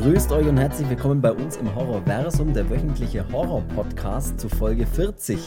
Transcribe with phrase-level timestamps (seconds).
[0.00, 5.38] Grüßt euch und herzlich willkommen bei uns im Horrorversum, der wöchentliche Horror-Podcast zu Folge 40.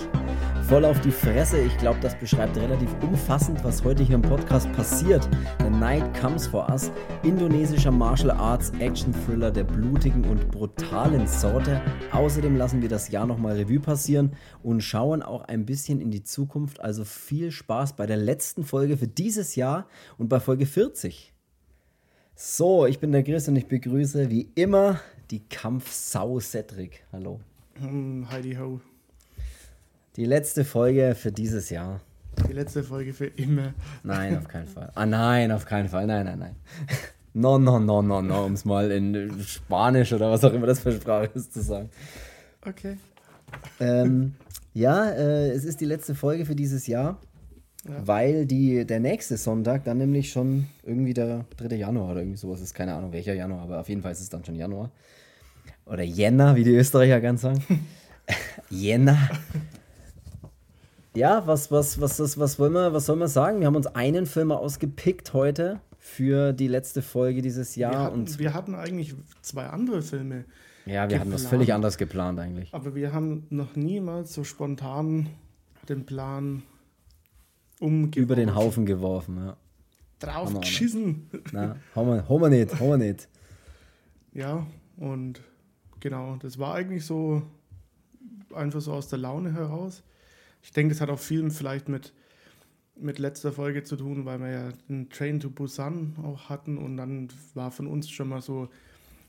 [0.70, 4.72] Voll auf die Fresse, ich glaube, das beschreibt relativ umfassend, was heute hier im Podcast
[4.72, 5.28] passiert.
[5.60, 6.92] The Night Comes For Us,
[7.24, 11.82] indonesischer Martial Arts Action-Thriller der blutigen und brutalen Sorte.
[12.14, 14.32] Außerdem lassen wir das Jahr nochmal Revue passieren
[14.64, 16.80] und schauen auch ein bisschen in die Zukunft.
[16.80, 19.88] Also viel Spaß bei der letzten Folge für dieses Jahr
[20.18, 21.34] und bei Folge 40.
[22.40, 25.02] So, ich bin der Chris und ich begrüße wie immer
[25.32, 27.04] die Kampfsau Cedric.
[27.12, 27.40] Hallo.
[27.80, 28.80] Hm, Heidi Ho.
[30.18, 32.00] Die letzte Folge für dieses Jahr.
[32.48, 33.74] Die letzte Folge für immer.
[34.04, 34.92] Nein, auf keinen Fall.
[34.94, 36.06] Ah, nein, auf keinen Fall.
[36.06, 36.56] Nein, nein, nein.
[37.34, 40.82] No, no, no, no, no, um es mal in Spanisch oder was auch immer das
[40.82, 41.90] für Sprache ist zu sagen.
[42.64, 42.98] Okay.
[43.80, 44.36] Ähm,
[44.76, 47.20] ja, äh, es ist die letzte Folge für dieses Jahr.
[47.88, 48.06] Ja.
[48.06, 51.76] Weil die, der nächste Sonntag dann nämlich schon irgendwie der 3.
[51.76, 52.74] Januar oder irgendwie sowas ist.
[52.74, 54.92] Keine Ahnung welcher Januar, aber auf jeden Fall ist es dann schon Januar.
[55.86, 57.64] Oder Jänner, wie die Österreicher ganz sagen.
[58.70, 59.30] Jänner.
[61.16, 63.60] Ja, was, was, was, was, was, wollen wir, was soll man sagen?
[63.60, 67.92] Wir haben uns einen Film ausgepickt heute für die letzte Folge dieses Jahr.
[67.92, 70.46] Wir hatten, und wir hatten eigentlich zwei andere Filme.
[70.86, 72.74] Ja, wir geplant, hatten das völlig anders geplant eigentlich.
[72.74, 75.28] Aber wir haben noch niemals so spontan
[75.90, 76.64] den Plan
[77.80, 78.24] umgeworfen.
[78.24, 79.58] Über den Haufen geworfen, ja.
[80.20, 81.30] Drauf geschissen.
[81.52, 83.30] Na, haben wir, haben wir nicht, haben wir nicht.
[84.34, 84.66] Ja,
[84.98, 85.42] und
[86.00, 87.44] genau, das war eigentlich so
[88.54, 90.04] einfach so aus der Laune heraus.
[90.64, 92.14] Ich denke, das hat auch viel vielleicht mit,
[92.96, 96.98] mit letzter Folge zu tun, weil wir ja den Train to Busan auch hatten und
[96.98, 98.70] dann war von uns schon mal so,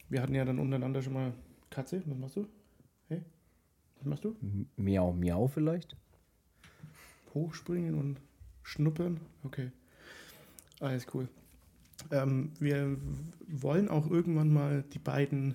[0.08, 1.32] wir hatten ja dann untereinander schon mal
[1.70, 2.46] Katze, was machst du?
[3.08, 3.22] Hey,
[3.98, 4.36] was machst du?
[4.76, 5.96] Miau, miau vielleicht?
[7.34, 8.20] Hochspringen und
[8.68, 9.18] Schnuppern?
[9.44, 9.70] Okay.
[10.80, 11.26] Alles cool.
[12.10, 12.98] Ähm, wir
[13.48, 15.54] wollen auch irgendwann mal die beiden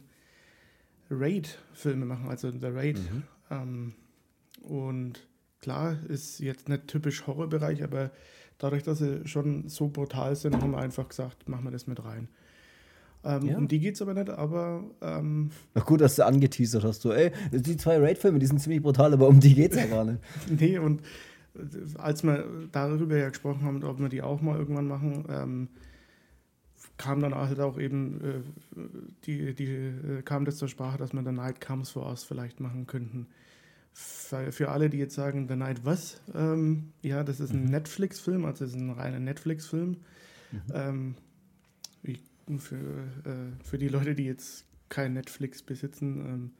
[1.11, 2.97] Raid-Filme machen, also The Raid.
[2.97, 3.23] Mhm.
[3.51, 3.93] Ähm,
[4.63, 5.27] und
[5.59, 8.09] klar, ist jetzt nicht typisch Horrorbereich, aber
[8.57, 12.03] dadurch, dass sie schon so brutal sind, haben wir einfach gesagt, machen wir das mit
[12.03, 12.29] rein.
[13.23, 13.57] Ähm, ja.
[13.57, 14.83] Um die geht es aber nicht, aber.
[15.01, 17.03] Ähm, Ach gut, dass du angeteasert hast.
[17.03, 19.85] So, ey, die zwei Raid-Filme, die sind ziemlich brutal, aber um die geht es ja
[19.85, 20.19] gar nicht.
[20.59, 21.03] nee, und
[21.97, 25.67] als wir darüber ja gesprochen haben, ob wir die auch mal irgendwann machen, ähm,
[26.97, 28.79] kam dann halt auch eben äh,
[29.25, 32.59] die, die äh, kam das zur Sprache, dass wir The Night Comes for Us vielleicht
[32.59, 33.27] machen könnten.
[33.93, 36.21] Für, für alle, die jetzt sagen, The Night was?
[36.33, 37.71] Ähm, ja, das ist ein mhm.
[37.71, 39.97] Netflix-Film, also es ist ein reiner Netflix-Film.
[40.51, 40.61] Mhm.
[40.73, 41.15] Ähm,
[42.59, 46.51] für, äh, für die Leute, die jetzt kein Netflix besitzen, ähm,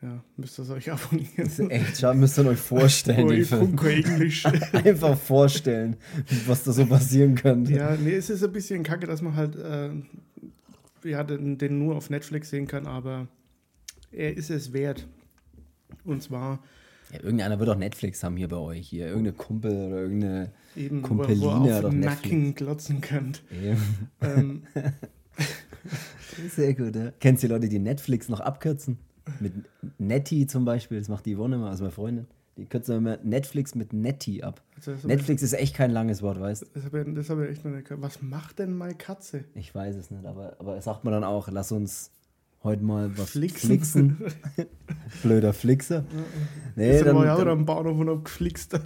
[0.00, 1.32] ja, müsst ihr es euch abonnieren.
[1.36, 3.28] Das ist echt schade, müsst ihr euch vorstellen.
[3.28, 3.78] den Film.
[3.78, 4.44] Englisch.
[4.72, 5.96] Einfach vorstellen,
[6.46, 7.72] was da so passieren könnte.
[7.72, 9.90] Ja, nee, es ist ein bisschen kacke, dass man halt äh,
[11.04, 13.28] ja, den, den, nur auf Netflix sehen kann, aber
[14.12, 15.06] er ist es wert.
[16.04, 16.62] Und zwar.
[17.12, 19.06] Ja, irgendeiner wird auch Netflix haben hier bei euch hier.
[19.06, 23.42] Irgendeine Kumpel oder irgendeine Eben, Kumpeline wo, wo auf oder Nacken glotzen könnt.
[24.20, 24.62] Ähm,
[26.50, 27.12] Sehr gut, ja.
[27.18, 28.98] Kennst du die Leute, die Netflix noch abkürzen?
[29.40, 29.52] Mit
[29.98, 32.26] Netty zum Beispiel, das macht die Yvonne immer, also meine Freundin.
[32.56, 34.60] Die kürzen immer Netflix mit Netty ab.
[34.74, 36.66] Also Netflix ist echt kein langes Wort, weißt du?
[36.74, 38.02] Das habe ich, hab ich echt noch nicht gehört.
[38.02, 39.44] Was macht denn meine Katze?
[39.54, 42.10] Ich weiß es nicht, aber, aber sagt man dann auch, lass uns
[42.64, 43.68] heute mal was flixen.
[43.68, 44.16] flixen.
[45.22, 46.04] Blöder Flixer.
[46.74, 48.78] Nee, ist dann, ja auch am Bahnhof und hab geflixt.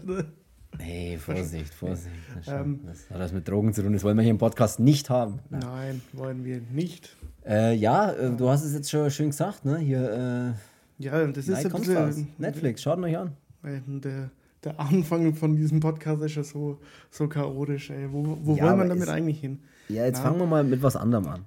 [0.79, 2.15] Nee, Vorsicht, Vorsicht.
[2.35, 3.93] Das, ähm, das hat das mit Drogen zu tun.
[3.93, 5.39] Das wollen wir hier im Podcast nicht haben.
[5.51, 7.17] Nein, Nein wollen wir nicht.
[7.47, 9.79] Äh, ja, äh, du hast es jetzt schon schön gesagt, ne?
[9.79, 10.55] Hier,
[10.99, 12.29] äh, ja, das ist ein bisschen.
[12.39, 13.33] Netflix, schaut euch an.
[13.65, 14.31] Der,
[14.65, 16.79] der Anfang von diesem Podcast ist ja so,
[17.11, 18.13] so chaotisch, ey.
[18.13, 19.61] Wo, wo ja, wollen wir damit eigentlich hin?
[19.89, 21.45] Ja, jetzt Na, fangen wir mal mit was anderem an.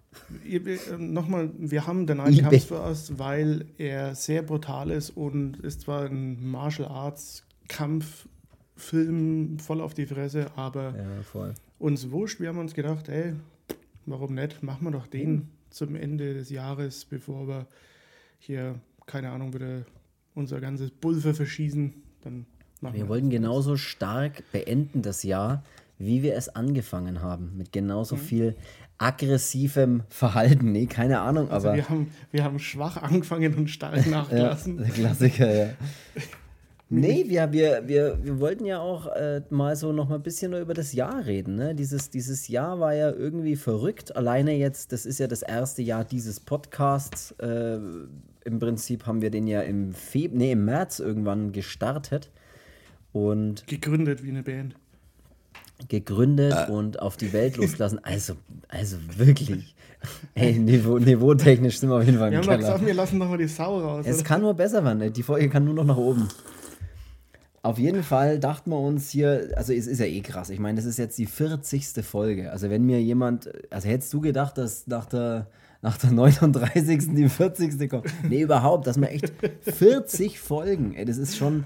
[0.47, 5.81] Äh, Nochmal, wir haben den einen Kampf zuerst, weil er sehr brutal ist und ist
[5.81, 12.39] zwar ein Martial Arts Kampffilm voll auf die Fresse, aber ja, uns wurscht.
[12.39, 13.33] Wir haben uns gedacht, ey,
[14.06, 14.62] warum nicht?
[14.62, 15.50] Machen wir doch den.
[15.75, 17.68] Zum Ende des Jahres, bevor wir
[18.39, 19.83] hier, keine Ahnung, wieder
[20.33, 21.94] unser ganzes Pulver verschießen.
[22.22, 22.45] Dann
[22.80, 25.66] wir, wir wollten genauso stark beenden das Jahr,
[25.98, 27.57] wie wir es angefangen haben.
[27.57, 28.19] Mit genauso mhm.
[28.22, 28.56] viel
[28.98, 30.72] aggressivem Verhalten.
[30.72, 31.75] Nee, keine Ahnung, also aber.
[31.75, 34.78] Wir haben, wir haben schwach angefangen und stark nachgelassen.
[34.78, 35.69] ja, der Klassiker, ja.
[36.87, 40.53] Nee, wir, wir, wir, wir wollten ja auch äh, mal so noch mal ein bisschen
[40.53, 41.55] über das Jahr reden.
[41.55, 41.73] Ne?
[41.73, 44.15] Dieses, dieses Jahr war ja irgendwie verrückt.
[44.15, 47.31] Alleine jetzt, das ist ja das erste Jahr dieses Podcasts.
[47.39, 47.77] Äh,
[48.45, 52.29] Im Prinzip haben wir den ja im, Feb nee, im März irgendwann gestartet.
[53.13, 54.75] Und Gegründet wie eine Band.
[55.89, 56.71] gegründet äh.
[56.71, 57.99] und auf die Welt losgelassen.
[58.03, 58.35] Also,
[58.67, 59.73] also wirklich.
[60.35, 62.57] Ey, Niveau, niveautechnisch sind wir auf jeden Fall im Wir haben Keller.
[62.59, 64.05] gesagt, wir lassen nochmal die Sau raus.
[64.07, 64.23] Es oder?
[64.23, 65.11] kann nur besser werden.
[65.11, 66.27] Die Folge kann nur noch nach oben.
[67.65, 70.51] Auf jeden Fall dachten wir uns hier, also es ist ja eh krass.
[70.51, 72.06] Ich meine, das ist jetzt die 40.
[72.06, 72.51] Folge.
[72.51, 75.47] Also wenn mir jemand, also hättest du gedacht, dass nach der,
[75.81, 77.15] nach der 39.
[77.15, 77.89] die 40.
[77.89, 78.06] kommt?
[78.29, 79.33] Nee, überhaupt, dass man echt
[79.63, 81.63] 40 Folgen, ey, das ist schon,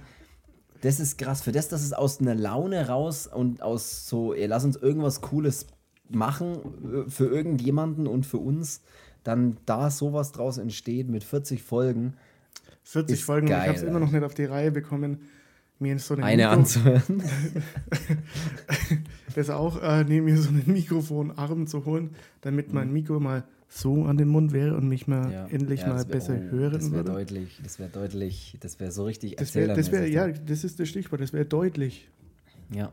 [0.80, 1.42] das ist krass.
[1.42, 5.20] Für das, dass es aus einer Laune raus und aus so, ey, lass uns irgendwas
[5.20, 5.68] Cooles
[6.08, 6.60] machen
[7.08, 8.84] äh, für irgendjemanden und für uns,
[9.26, 12.14] dann da sowas draus entsteht mit 40 Folgen.
[12.84, 15.20] 40 Folgen, geil, ich habe es immer noch nicht auf die Reihe bekommen
[15.80, 17.24] mir so eine, eine anzuhören.
[19.36, 22.94] das auch äh, neben mir so einen Mikrofonarm zu holen, damit mein mhm.
[22.94, 25.48] Mikro mal so an den Mund wäre und mich mal ja.
[25.48, 27.12] endlich ja, mal wär, besser oh, hören das würde.
[27.12, 30.80] Deutlich, das wäre deutlich, das wäre so richtig das wär, das wär, Ja, das ist
[30.80, 32.10] das Stichwort, das wäre deutlich.
[32.74, 32.92] Ja.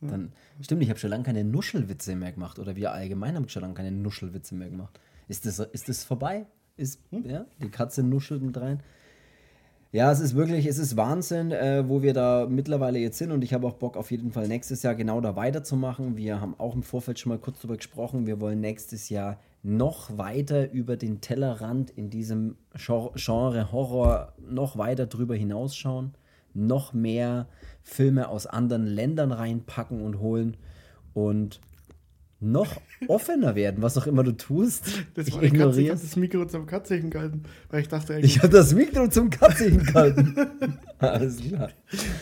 [0.00, 0.32] Dann,
[0.62, 3.74] Stimmt, ich habe schon lange keine Nuschelwitze mehr gemacht oder wir allgemein haben schon lange
[3.74, 4.98] keine Nuschelwitze mehr gemacht.
[5.28, 6.46] Ist das, ist das vorbei?
[6.76, 7.28] Ist, hm?
[7.28, 8.82] ja, die Katze nuschelt mit rein.
[9.92, 13.42] Ja, es ist wirklich, es ist Wahnsinn, äh, wo wir da mittlerweile jetzt sind und
[13.42, 16.16] ich habe auch Bock auf jeden Fall nächstes Jahr genau da weiterzumachen.
[16.16, 18.24] Wir haben auch im Vorfeld schon mal kurz darüber gesprochen.
[18.24, 25.06] Wir wollen nächstes Jahr noch weiter über den Tellerrand in diesem Genre Horror noch weiter
[25.06, 26.14] drüber hinausschauen,
[26.54, 27.48] noch mehr
[27.82, 30.56] Filme aus anderen Ländern reinpacken und holen
[31.14, 31.60] und
[32.40, 35.04] noch offener werden, was auch immer du tust.
[35.14, 35.52] Das war ich.
[35.52, 38.18] Ich habe das Mikro zum Katzigen gehalten, weil ich dachte.
[38.20, 40.34] Ich habe das Mikro zum Katzigen gehalten.
[40.98, 41.70] Alles klar.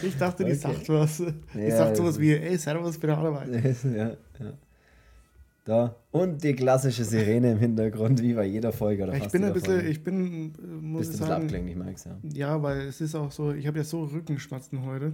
[0.02, 0.60] Ich dachte, die okay.
[0.60, 1.18] sagt was.
[1.18, 3.48] Die ja, sagt sowas wie, ey, Servus der Arbeit.
[3.84, 4.52] Ja, ja.
[5.64, 5.96] Da.
[6.12, 9.02] Und die klassische Sirene im Hintergrund, wie bei jeder Folge.
[9.02, 9.88] Oder ich bin ein bisschen, Folge.
[9.88, 11.44] ich bin, muss Bist ich sagen.
[11.44, 12.16] abklinglich, Max, ja.
[12.32, 15.12] Ja, weil es ist auch so, ich habe ja so Rückenschmerzen heute.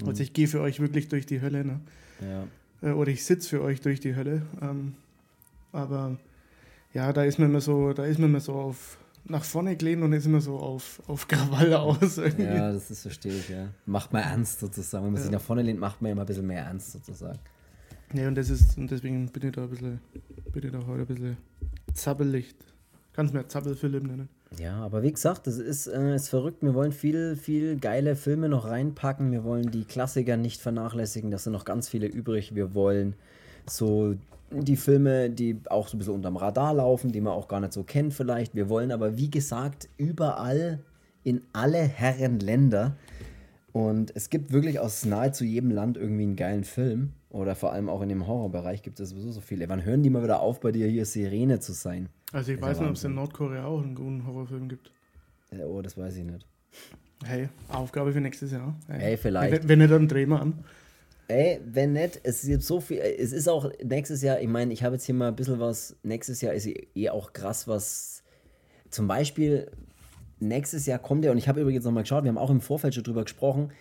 [0.00, 0.08] Mhm.
[0.08, 1.80] Also ich gehe für euch wirklich durch die Hölle, ne?
[2.20, 2.44] Ja.
[2.82, 4.42] Äh, oder ich sitze für euch durch die Hölle.
[4.60, 4.94] Ähm,
[5.72, 6.16] aber
[6.94, 10.02] ja, da ist man immer so, da ist man immer so auf nach vorne gelehnt
[10.02, 12.18] und ist immer so auf, auf Krawall aus.
[12.18, 12.44] Irgendwie.
[12.44, 13.68] Ja, das ist verstehe ich, ja.
[13.84, 15.04] Macht man ernst sozusagen.
[15.04, 15.24] Wenn man ja.
[15.24, 17.38] sich nach vorne lehnt, macht man immer ein bisschen mehr ernst sozusagen.
[18.14, 20.00] Ja, und das ist, und deswegen bin ich da ein bisschen,
[20.52, 21.36] bin ich da heute ein bisschen
[21.92, 22.54] zappelig.
[23.12, 24.28] Kannst mir Zappel-Philipp nennen.
[24.56, 26.62] Ja, aber wie gesagt, das ist, äh, ist verrückt.
[26.62, 29.30] Wir wollen viel, viel geile Filme noch reinpacken.
[29.30, 31.30] Wir wollen die Klassiker nicht vernachlässigen.
[31.30, 32.54] Da sind noch ganz viele übrig.
[32.54, 33.14] Wir wollen
[33.66, 34.14] so
[34.50, 37.72] die Filme, die auch so ein bisschen unterm Radar laufen, die man auch gar nicht
[37.72, 38.54] so kennt vielleicht.
[38.54, 40.80] Wir wollen aber, wie gesagt, überall
[41.24, 42.96] in alle Herren Länder.
[43.78, 47.12] Und es gibt wirklich aus nahezu jedem Land irgendwie einen geilen Film.
[47.30, 49.68] Oder vor allem auch in dem Horrorbereich gibt es sowieso so viele.
[49.68, 52.08] Wann hören die mal wieder auf, bei dir hier Sirene zu sein?
[52.32, 54.90] Also ich weiß nicht, ob es in Nordkorea auch einen guten Horrorfilm gibt.
[55.64, 56.44] Oh, das weiß ich nicht.
[57.24, 58.74] Hey, Aufgabe für nächstes Jahr.
[58.88, 59.52] Hey, hey vielleicht.
[59.52, 60.64] Wenn, wenn nicht, dann drehen wir an.
[61.28, 64.82] Ey, wenn nicht, es ist so viel, es ist auch nächstes Jahr, ich meine, ich
[64.82, 68.24] habe jetzt hier mal ein bisschen was, nächstes Jahr ist eh auch krass, was
[68.90, 69.70] zum Beispiel,
[70.40, 72.94] nächstes Jahr kommt ja, und ich habe übrigens nochmal geschaut, wir haben auch im Vorfeld
[72.94, 73.72] schon drüber gesprochen,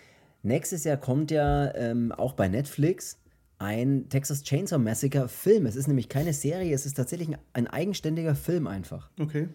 [0.44, 3.19] nächstes Jahr kommt ja ähm, auch bei Netflix
[3.59, 5.65] ein Texas Chainsaw Massacre Film.
[5.65, 9.09] Es ist nämlich keine Serie, es ist tatsächlich ein, ein eigenständiger Film einfach.
[9.19, 9.50] Okay.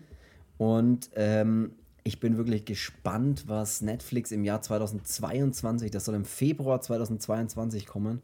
[0.59, 1.73] Und ähm,
[2.05, 8.23] ich bin wirklich gespannt, was Netflix im Jahr 2022, das soll im Februar 2022 kommen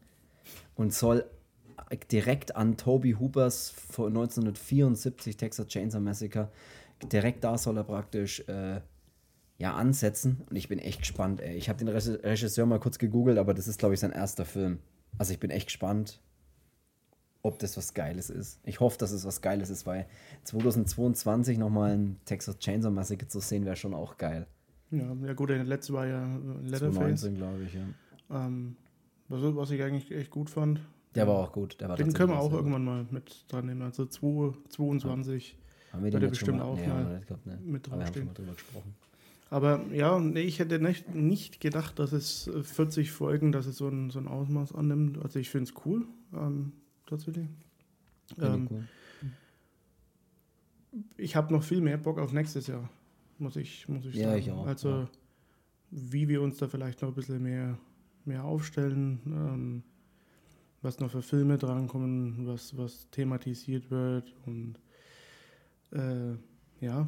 [0.75, 1.25] und soll
[2.11, 6.49] direkt an Toby Hoopers von 1974 Texas Chainsaw Massacre,
[7.03, 8.81] direkt da soll er praktisch äh,
[9.57, 10.41] ja, ansetzen.
[10.49, 11.41] Und ich bin echt gespannt.
[11.41, 11.55] Ey.
[11.55, 14.79] Ich habe den Regisseur mal kurz gegoogelt, aber das ist, glaube ich, sein erster Film.
[15.17, 16.21] Also ich bin echt gespannt,
[17.41, 18.59] ob das was Geiles ist.
[18.63, 20.07] Ich hoffe, dass es was Geiles ist, weil
[20.45, 24.47] 2022 nochmal ein Texas Chainsaw Massacre zu sehen, wäre schon auch geil.
[24.91, 26.25] Ja, ja gut, der letzte war ja
[26.61, 27.21] Leatherface.
[27.21, 27.85] 2019, glaube ich, ja.
[28.31, 28.75] Ähm,
[29.27, 30.81] was, was, ich eigentlich echt gut fand.
[31.15, 31.79] Der war auch gut.
[31.79, 33.81] Der war Den können wir auch irgendwann mal mit dran nehmen.
[33.81, 35.58] Also 2, 22 ja.
[35.91, 37.59] Haben wir den bestimmt mal, auch nee, mal glaub, ne.
[37.63, 37.99] mit draufstehen.
[37.99, 38.95] Wir haben schon mal drüber gesprochen.
[39.51, 43.87] Aber ja, nee, ich hätte nicht, nicht gedacht, dass es 40 Folgen, dass es so
[43.87, 45.17] ein, so ein Ausmaß annimmt.
[45.23, 46.73] Also ich finde es cool, ähm,
[47.07, 47.47] tatsächlich.
[48.39, 48.83] Ähm, cool.
[51.17, 52.89] Ich habe noch viel mehr Bock auf nächstes Jahr,
[53.39, 54.39] muss ich, muss ich ja, sagen.
[54.39, 55.09] Ich auch, also ja.
[55.91, 57.77] wie wir uns da vielleicht noch ein bisschen mehr,
[58.25, 59.83] mehr aufstellen, ähm,
[60.81, 64.75] was noch für Filme drankommen, was, was thematisiert wird und
[65.91, 66.35] äh,
[66.79, 67.07] ja,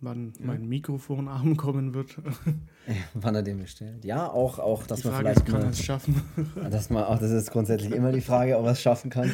[0.00, 0.46] wann ja.
[0.46, 2.16] mein Mikrofonarm kommen wird.
[3.14, 4.04] wann er den bestellt.
[4.04, 5.48] Ja, auch, auch dass die man Frage vielleicht.
[5.48, 6.22] Ist, kann er es schaffen?
[6.70, 9.30] dass man, auch, das ist grundsätzlich immer die Frage, ob er es schaffen kann.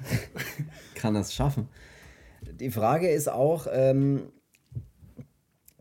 [0.94, 1.68] kann er es schaffen?
[2.42, 4.22] Die Frage ist auch, ähm,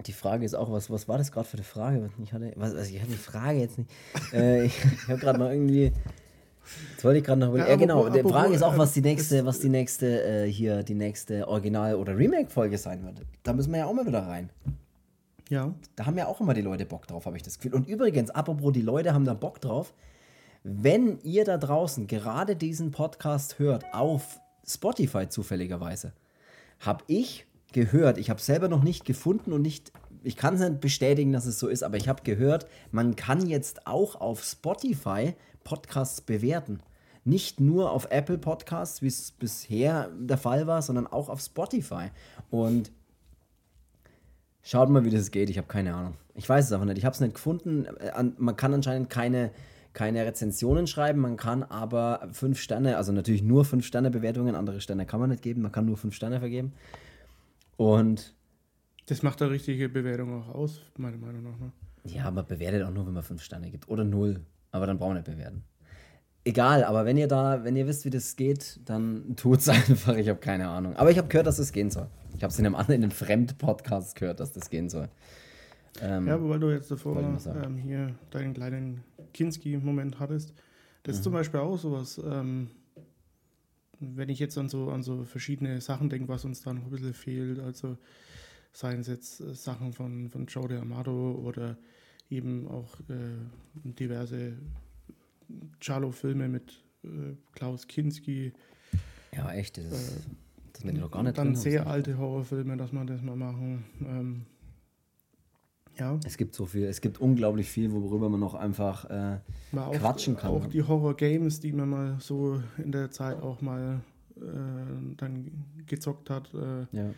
[0.05, 2.09] die Frage ist auch, was, was war das gerade für eine Frage?
[2.24, 3.91] Ich hatte, was, also ich hatte die Frage jetzt nicht.
[4.33, 5.91] äh, ich ich habe gerade noch irgendwie.
[6.92, 7.56] Jetzt wollte ich gerade noch.
[7.56, 8.10] Ja, ja genau.
[8.10, 11.96] Die Frage ist auch, was die nächste, was die nächste äh, hier, die nächste Original-
[11.96, 13.22] oder Remake-Folge sein wird.
[13.44, 14.50] Da müssen wir ja auch mal wieder rein.
[15.50, 15.74] Ja.
[15.96, 17.74] Da haben ja auch immer die Leute Bock drauf, habe ich das Gefühl.
[17.74, 19.94] Und übrigens, apropos, die Leute haben da Bock drauf.
[20.64, 26.14] Wenn ihr da draußen gerade diesen Podcast hört, auf Spotify zufälligerweise,
[26.80, 29.92] habe ich gehört, ich habe selber noch nicht gefunden und nicht,
[30.24, 33.48] ich kann es nicht bestätigen, dass es so ist, aber ich habe gehört, man kann
[33.48, 36.82] jetzt auch auf Spotify Podcasts bewerten.
[37.25, 42.10] Nicht nur auf Apple Podcasts, wie es bisher der Fall war, sondern auch auf Spotify.
[42.50, 42.92] Und
[44.63, 45.50] schaut mal, wie das geht.
[45.50, 46.16] Ich habe keine Ahnung.
[46.36, 46.98] Ich weiß es einfach nicht.
[46.98, 47.88] Ich habe es nicht gefunden.
[48.38, 49.51] Man kann anscheinend keine,
[49.94, 51.20] keine Rezensionen schreiben.
[51.20, 54.56] Man kann aber fünf Sterne, also natürlich nur fünf Sterne Bewertungen.
[54.56, 55.62] Andere Sterne kann man nicht geben.
[55.62, 56.74] Man kann nur fünf Sterne vergeben.
[57.75, 58.34] Und
[59.08, 61.60] das macht eine richtige Bewertung auch aus, meiner Meinung nach.
[61.60, 61.72] Ne?
[62.06, 63.89] Ja, man bewertet auch nur, wenn man fünf Sterne gibt.
[63.89, 64.42] Oder null.
[64.72, 65.64] Aber dann brauchen wir nicht bewerten.
[66.46, 70.16] Egal, aber wenn ihr da, wenn ihr wisst, wie das geht, dann tut es einfach.
[70.16, 70.96] Ich habe keine Ahnung.
[70.96, 72.08] Aber ich habe gehört, dass es das gehen soll.
[72.36, 75.10] Ich habe es in einem anderen, in einem Fremd-Podcast gehört, dass das gehen soll.
[76.02, 80.54] Ähm, ja, weil du jetzt davor ähm, hier deinen kleinen Kinski-Moment hattest.
[81.04, 81.18] Das mhm.
[81.18, 82.22] ist zum Beispiel auch sowas.
[82.24, 82.70] Ähm,
[84.00, 86.90] wenn ich jetzt an so, an so verschiedene Sachen denke, was uns da noch ein
[86.90, 87.98] bisschen fehlt, also
[88.72, 91.78] seien es jetzt äh, Sachen von, von Joe de Amato oder
[92.29, 93.38] eben auch äh,
[93.83, 94.53] diverse
[95.79, 98.53] Charlo-Filme mit äh, Klaus Kinski.
[99.36, 100.21] Ja, echt, das, ist, äh,
[100.74, 103.86] das bin ich noch gar nicht Dann sehr alte Horrorfilme, dass man das mal machen.
[104.01, 104.45] Ähm,
[105.98, 106.19] ja.
[106.25, 109.39] Es gibt so viel, es gibt unglaublich viel, worüber man noch einfach äh,
[109.77, 110.51] auch, quatschen kann.
[110.51, 114.01] Auch die Horror-Games, die man mal so in der Zeit auch mal
[114.38, 115.51] äh, dann
[115.88, 116.53] gezockt hat.
[116.53, 117.09] Äh, ja.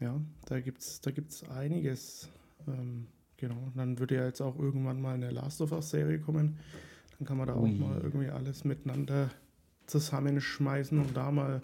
[0.00, 2.30] ja, da gibt es da gibt's einiges.
[2.66, 3.06] Ähm,
[3.40, 6.58] genau, dann würde ja jetzt auch irgendwann mal eine Last of Us-Serie kommen.
[7.18, 7.68] Dann kann man da Ui.
[7.68, 9.30] auch mal irgendwie alles miteinander
[9.86, 11.62] zusammenschmeißen und da mal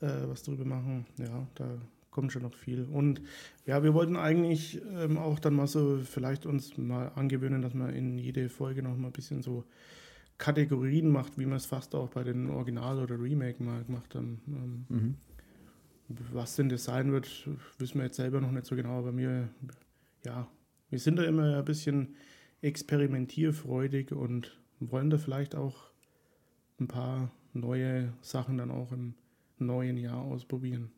[0.00, 1.06] äh, was drüber machen.
[1.18, 1.66] Ja, da
[2.10, 2.84] kommt schon noch viel.
[2.84, 3.20] Und
[3.64, 7.94] ja, wir wollten eigentlich ähm, auch dann mal so vielleicht uns mal angewöhnen, dass man
[7.94, 9.64] in jede Folge noch mal ein bisschen so
[10.38, 14.40] Kategorien macht, wie man es fast auch bei den Original- oder Remake mal gemacht haben.
[14.48, 15.14] Ähm, mhm.
[16.32, 17.28] Was denn das sein wird,
[17.78, 19.48] wissen wir jetzt selber noch nicht so genau, aber mir,
[20.24, 20.48] ja,
[20.90, 22.16] wir sind da immer ein bisschen
[22.62, 25.90] experimentierfreudig und wollen da vielleicht auch
[26.80, 29.14] ein paar neue Sachen dann auch im
[29.58, 30.90] neuen Jahr ausprobieren.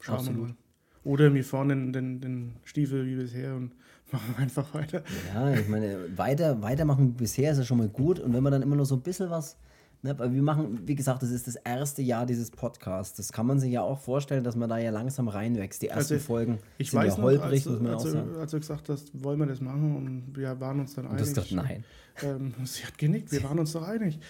[0.00, 0.40] Schauen Absolut.
[0.40, 0.56] wir mal.
[1.04, 3.72] Oder wir fahren den, den, den Stiefel wie bisher und
[4.12, 5.02] machen einfach weiter.
[5.32, 8.18] Ja, ich meine, weiter, weitermachen bisher ist ja schon mal gut.
[8.18, 9.56] Und wenn man dann immer nur so ein bisschen was.
[10.00, 13.16] Ne, wir machen, wie gesagt, das ist das erste Jahr dieses Podcasts.
[13.16, 15.82] Das kann man sich ja auch vorstellen, dass man da ja langsam reinwächst.
[15.82, 18.08] Die ersten also, Folgen ich sind weiß ja holprig, noch, als, muss man als, auch
[18.08, 18.36] sagen.
[18.36, 21.36] Als du gesagt hast, wollen wir das machen und wir waren uns dann und einig.
[21.36, 21.84] Hast nein.
[22.22, 24.20] Ähm, sie hat genickt, wir waren uns doch einig.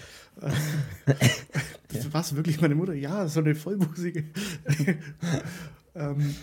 [1.88, 2.94] das war wirklich meine Mutter?
[2.94, 4.24] Ja, so eine vollbusige.
[5.94, 6.34] Ähm,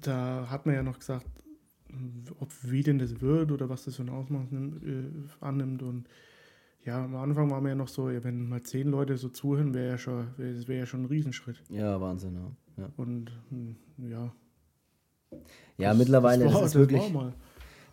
[0.00, 1.26] da hat man ja noch gesagt,
[2.38, 5.82] ob wie denn das wird oder was das für ein Ausmaß nimmt, äh, annimmt.
[5.82, 6.06] Und
[6.84, 9.74] ja, am Anfang war man ja noch so, ja, wenn mal zehn Leute so zuhören,
[9.74, 11.62] wäre ja schon, wär, wäre ja schon ein Riesenschritt.
[11.68, 12.34] Ja, Wahnsinn,
[12.78, 12.88] ja.
[12.96, 14.32] Und hm, ja.
[15.78, 17.02] Ja, das, mittlerweile das war, das ist wirklich.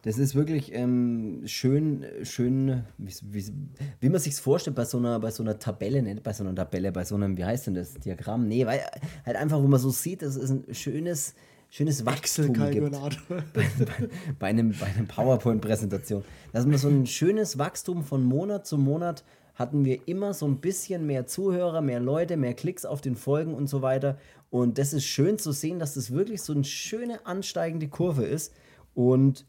[0.03, 3.51] Das ist wirklich ähm, schön, schön, wie, wie,
[3.99, 6.55] wie man sich vorstellt bei so einer, bei so einer Tabelle, nicht bei so einer
[6.55, 8.47] Tabelle, bei so einem, wie heißt denn das, Diagramm?
[8.47, 8.79] Nee, weil
[9.25, 11.33] halt einfach, wo man so sieht, das ist ein schönes,
[11.69, 12.91] schönes Wachstum gibt.
[13.27, 14.09] Bei, bei,
[14.39, 16.23] bei, einem, bei einem PowerPoint-Präsentation.
[16.53, 19.23] Dass man so ein schönes Wachstum von Monat zu Monat
[19.55, 23.53] hatten wir immer so ein bisschen mehr Zuhörer, mehr Leute, mehr Klicks auf den Folgen
[23.55, 24.17] und so weiter.
[24.49, 28.53] Und das ist schön zu sehen, dass das wirklich so eine schöne ansteigende Kurve ist.
[28.93, 29.45] Und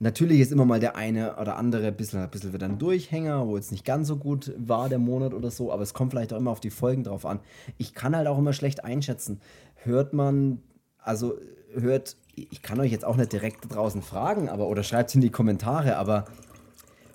[0.00, 3.48] Natürlich ist immer mal der eine oder andere ein bisschen, ein bisschen wieder ein Durchhänger,
[3.48, 6.32] wo jetzt nicht ganz so gut war der Monat oder so, aber es kommt vielleicht
[6.32, 7.40] auch immer auf die Folgen drauf an.
[7.78, 9.40] Ich kann halt auch immer schlecht einschätzen.
[9.74, 10.62] Hört man,
[11.02, 11.38] also
[11.74, 15.20] hört, ich kann euch jetzt auch nicht direkt draußen fragen, aber oder schreibt es in
[15.20, 16.24] die Kommentare, aber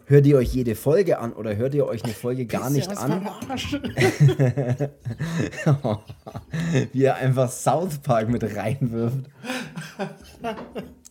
[0.06, 3.28] hört ihr euch jede Folge an oder hört ihr euch eine Folge gar nicht an?
[6.92, 9.26] Wie er einfach South Park mit reinwirft.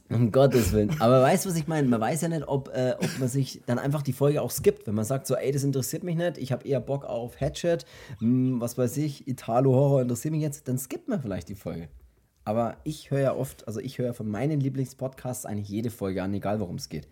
[0.09, 0.95] Um Gottes Willen.
[1.01, 1.89] Aber weißt du, was ich meine?
[1.89, 4.87] Man weiß ja nicht, ob, äh, ob man sich dann einfach die Folge auch skippt.
[4.87, 7.87] Wenn man sagt, so, ey, das interessiert mich nicht, ich habe eher Bock auf Hatchet,
[8.21, 11.89] mh, hm, was weiß ich, Italo-Horror interessiert mich jetzt, dann skippt man vielleicht die Folge.
[12.45, 16.35] Aber ich höre ja oft, also ich höre von meinen Lieblingspodcasts eigentlich jede Folge an,
[16.35, 17.09] egal worum es geht.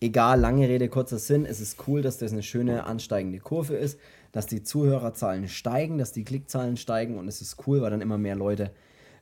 [0.00, 3.98] Egal, lange Rede, kurzer Sinn, es ist cool, dass das eine schöne ansteigende Kurve ist,
[4.32, 8.18] dass die Zuhörerzahlen steigen, dass die Klickzahlen steigen und es ist cool, weil dann immer
[8.18, 8.70] mehr Leute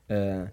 [0.08, 0.46] äh,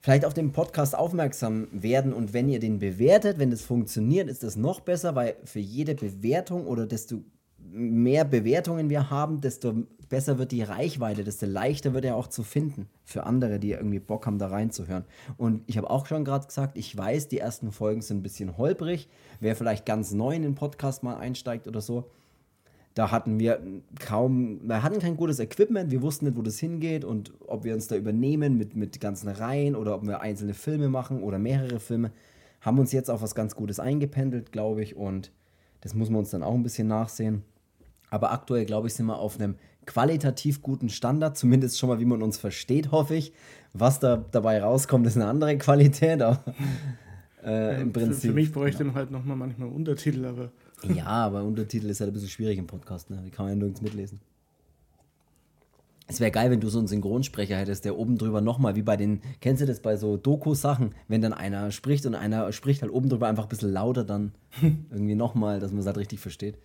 [0.00, 4.44] vielleicht auf den Podcast aufmerksam werden und wenn ihr den bewertet, wenn das funktioniert, ist
[4.44, 7.22] das noch besser, weil für jede Bewertung oder desto
[7.58, 9.74] mehr Bewertungen wir haben, desto
[10.08, 13.98] besser wird die Reichweite, desto leichter wird er auch zu finden für andere, die irgendwie
[13.98, 15.04] Bock haben, da reinzuhören.
[15.36, 18.56] Und ich habe auch schon gerade gesagt, ich weiß, die ersten Folgen sind ein bisschen
[18.56, 19.08] holprig.
[19.40, 22.10] Wer vielleicht ganz neu in den Podcast mal einsteigt oder so,
[22.94, 23.60] da hatten wir
[24.00, 27.74] kaum, wir hatten kein gutes Equipment, wir wussten nicht, wo das hingeht und ob wir
[27.74, 31.78] uns da übernehmen mit, mit ganzen Reihen oder ob wir einzelne Filme machen oder mehrere
[31.78, 32.10] Filme.
[32.60, 35.30] Haben uns jetzt auf was ganz Gutes eingependelt, glaube ich, und
[35.80, 37.44] das muss man uns dann auch ein bisschen nachsehen.
[38.10, 39.54] Aber aktuell, glaube ich, sind wir auf einem
[39.88, 43.32] qualitativ guten Standard, zumindest schon mal, wie man uns versteht, hoffe ich.
[43.72, 46.44] Was da dabei rauskommt, ist eine andere Qualität, aber
[47.44, 48.20] äh, im Prinzip.
[48.20, 50.52] Für, für mich bräuchte man halt nochmal manchmal Untertitel, aber.
[50.94, 53.20] Ja, aber Untertitel ist halt ein bisschen schwierig im Podcast, ne?
[53.26, 54.20] Die kann man ja nirgends mitlesen.
[56.06, 58.96] Es wäre geil, wenn du so einen Synchronsprecher hättest, der oben drüber nochmal, wie bei
[58.96, 62.92] den, kennst du das bei so Doku-Sachen, wenn dann einer spricht und einer spricht halt
[62.92, 66.58] oben drüber einfach ein bisschen lauter, dann irgendwie nochmal, dass man es halt richtig versteht.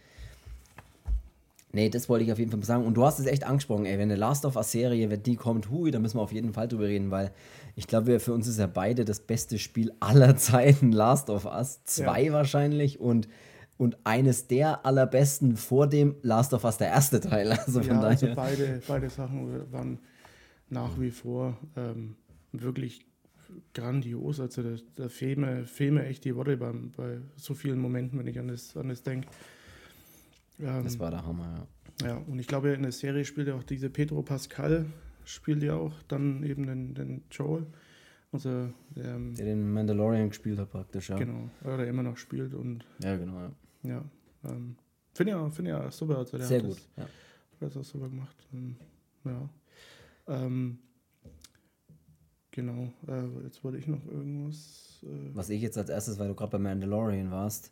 [1.75, 2.85] Nee, das wollte ich auf jeden Fall sagen.
[2.85, 5.71] Und du hast es echt angesprochen, ey, wenn eine Last of Us-Serie, wenn die kommt,
[5.71, 7.31] hui, da müssen wir auf jeden Fall drüber reden, weil
[7.75, 11.83] ich glaube, für uns ist ja beide das beste Spiel aller Zeiten Last of Us.
[11.83, 12.33] Zwei ja.
[12.33, 13.27] wahrscheinlich und,
[13.77, 17.51] und eines der allerbesten vor dem Last of Us, der erste Teil.
[17.65, 18.09] Also von ja, daher.
[18.09, 19.97] Also beide, beide Sachen waren
[20.69, 22.15] nach wie vor ähm,
[22.51, 23.03] wirklich
[23.73, 24.39] grandios.
[24.39, 28.19] Also da, da fehlen, mir, fehlen mir echt die Worte bei, bei so vielen Momenten,
[28.19, 29.27] wenn ich an das, an das denke.
[30.59, 31.67] Ähm, das war der Hammer,
[32.01, 32.07] ja.
[32.07, 34.85] Ja, und ich glaube, in der Serie spielt ja auch diese Pedro Pascal,
[35.25, 37.65] spielt ja auch dann eben den, den Joel.
[38.31, 41.17] Also, der, ähm, der den Mandalorian gespielt hat praktisch, ja.
[41.17, 42.83] Genau, oder immer noch spielt und.
[42.99, 43.51] Ja, genau, ja.
[43.83, 44.05] Ja.
[44.45, 44.75] Ähm,
[45.13, 46.17] Finde ja, find ja super.
[46.17, 47.03] Also der Sehr gut, das, ja.
[47.03, 47.09] Hat
[47.61, 48.35] das auch super gemacht.
[48.51, 48.77] Und,
[49.25, 49.49] ja.
[50.27, 50.79] Ähm,
[52.49, 55.03] genau, äh, jetzt wollte ich noch irgendwas.
[55.03, 57.71] Äh, Was ich jetzt als erstes, weil du gerade bei Mandalorian warst,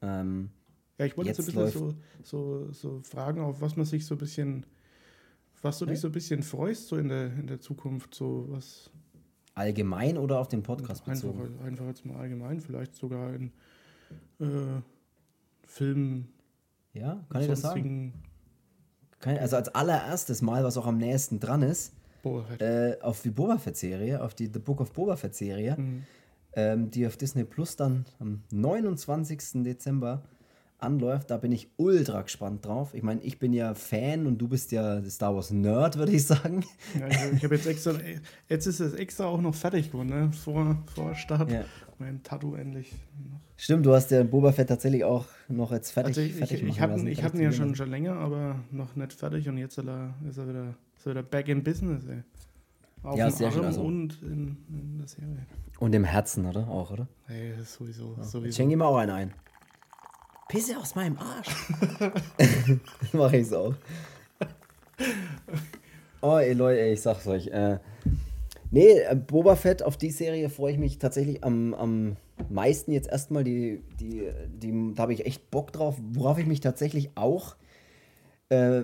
[0.00, 0.50] ähm,
[0.98, 4.04] ja, ich wollte jetzt, jetzt ein bisschen so, so, so fragen, auf was man sich
[4.04, 4.66] so ein bisschen,
[5.62, 8.90] was du dich so ein bisschen freust, so in der, in der Zukunft, so was.
[9.54, 11.42] Allgemein oder auf den Podcast bezogen?
[11.42, 13.52] Einfach, einfach jetzt mal allgemein, vielleicht sogar in
[14.40, 14.80] äh,
[15.66, 16.28] Filmen.
[16.94, 18.14] Ja, kann ich das sagen?
[19.20, 21.92] Kann, also als allererstes Mal, was auch am nächsten dran ist,
[22.58, 26.02] äh, auf die Boba Fett-Serie, auf die The Book of Boba Fett-Serie, mhm.
[26.54, 29.62] ähm, die auf Disney Plus dann am 29.
[29.64, 30.22] Dezember
[30.82, 31.30] anläuft.
[31.30, 32.94] Da bin ich ultra gespannt drauf.
[32.94, 36.24] Ich meine, ich bin ja Fan und du bist ja Star Wars Nerd, würde ich
[36.26, 36.64] sagen.
[36.98, 37.94] Ja, ich, ich habe jetzt extra,
[38.48, 40.30] jetzt ist es extra auch noch fertig geworden, ne?
[40.32, 41.50] vor, vor Start.
[41.50, 41.64] Ja.
[41.98, 42.92] Mein Tattoo endlich.
[43.56, 46.16] Stimmt, du hast ja Boba Fett tatsächlich auch noch jetzt fertig.
[46.16, 49.12] Also ich, fertig ich, ich hatte ich ihn ja schon, schon länger, aber noch nicht
[49.12, 52.04] fertig und jetzt ist er, ist er, wieder, ist er wieder back in business.
[52.06, 52.22] Ey.
[53.02, 53.64] Auf ja, sehr Arm schön.
[53.64, 53.82] Also.
[53.82, 55.46] Und in, in der Serie.
[55.78, 56.68] Und im Herzen, oder?
[56.68, 57.08] Auch, oder?
[57.26, 58.14] Hey, sowieso.
[58.16, 58.22] Ja.
[58.22, 58.48] sowieso.
[58.48, 59.34] Ich schenke ihm auch einen ein.
[60.52, 61.48] Pisse aus meinem Arsch.
[63.14, 63.74] Mache ich auch.
[66.20, 67.46] Oh, ey Leute, ey, ich sag's euch.
[67.46, 67.78] Äh,
[68.70, 72.16] nee, äh, Boba Fett, auf die Serie freue ich mich tatsächlich am, am
[72.50, 73.44] meisten jetzt erstmal.
[73.44, 75.96] Die, die, die, da habe ich echt Bock drauf.
[76.12, 77.56] Worauf ich mich tatsächlich auch
[78.50, 78.82] äh,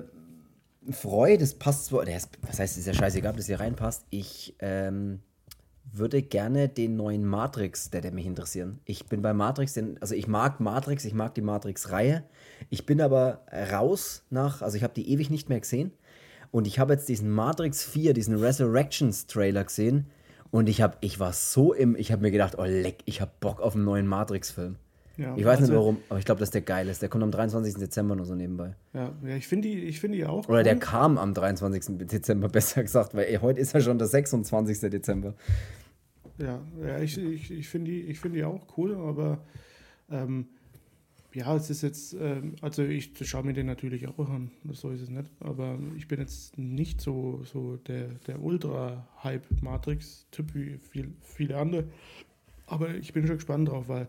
[0.91, 4.07] freue, das passt zwar, was heißt, ist ja scheißegal, ob das hier reinpasst.
[4.09, 5.21] Ich ähm,
[5.93, 8.81] würde gerne den neuen Matrix, der, der mich interessieren.
[8.85, 12.25] Ich bin bei Matrix, denn, also ich mag Matrix, ich mag die Matrix-Reihe.
[12.71, 13.41] Ich bin aber
[13.73, 15.93] raus nach, also ich habe die ewig nicht mehr gesehen.
[16.51, 20.07] Und ich habe jetzt diesen Matrix 4, diesen Resurrections-Trailer gesehen.
[20.51, 23.33] Und ich, hab, ich war so im, ich habe mir gedacht, oh leck, ich habe
[23.41, 24.77] Bock auf einen neuen Matrix-Film.
[25.19, 27.03] Ja, ich weiß also, nicht warum, aber ich glaube, dass der geil ist.
[27.03, 27.75] Der kommt am 23.
[27.75, 28.77] Dezember nur so nebenbei.
[28.95, 30.49] Ja, ja ich finde die, find die auch.
[30.49, 30.63] Oder cool.
[30.63, 32.07] der kam am 23.
[32.07, 34.79] Dezember, besser gesagt, weil ey, heute ist ja schon der 26.
[34.91, 35.35] Dezember.
[36.39, 39.41] Ja, ja ich, ich, ich finde die, find die auch cool, aber
[40.09, 40.47] ähm,
[41.35, 45.01] ja, es ist jetzt, ähm, also ich schaue mir den natürlich auch an, so ist
[45.01, 51.57] es nicht, aber ich bin jetzt nicht so, so der, der Ultra-Hype-Matrix-Typ wie viel, viele
[51.57, 51.89] andere.
[52.67, 54.09] Aber ich bin schon gespannt drauf, weil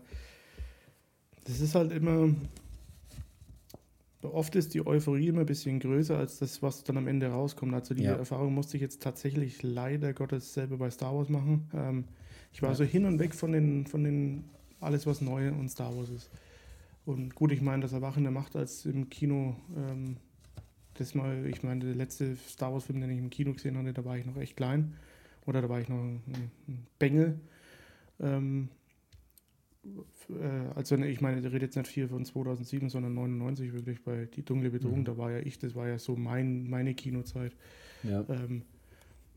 [1.50, 2.34] das ist halt immer.
[4.22, 7.74] Oft ist die Euphorie immer ein bisschen größer als das, was dann am Ende rauskommt.
[7.74, 8.14] Also die ja.
[8.14, 11.68] Erfahrung musste ich jetzt tatsächlich leider Gottes selber bei Star Wars machen.
[11.74, 12.04] Ähm,
[12.52, 12.74] ich war ja.
[12.76, 14.44] so hin und weg von den, von den
[14.78, 16.30] alles, was neu und Star Wars ist.
[17.06, 20.16] Und gut, ich meine, das Erwachen der Macht als im Kino, ähm,
[20.94, 24.04] das mal, ich meine, der letzte Star Wars-Film, den ich im Kino gesehen hatte, da
[24.04, 24.94] war ich noch echt klein.
[25.46, 26.20] Oder da war ich noch ein,
[26.98, 27.40] Bengel.
[28.20, 28.79] Ähm, äh,
[30.74, 34.44] also ich meine, der redet jetzt nicht viel von 2007, sondern 99 wirklich bei Die
[34.44, 35.04] dunkle Bedrohung, mhm.
[35.04, 37.56] da war ja ich, das war ja so mein, meine Kinozeit.
[38.02, 38.24] Ja.
[38.28, 38.62] Ähm,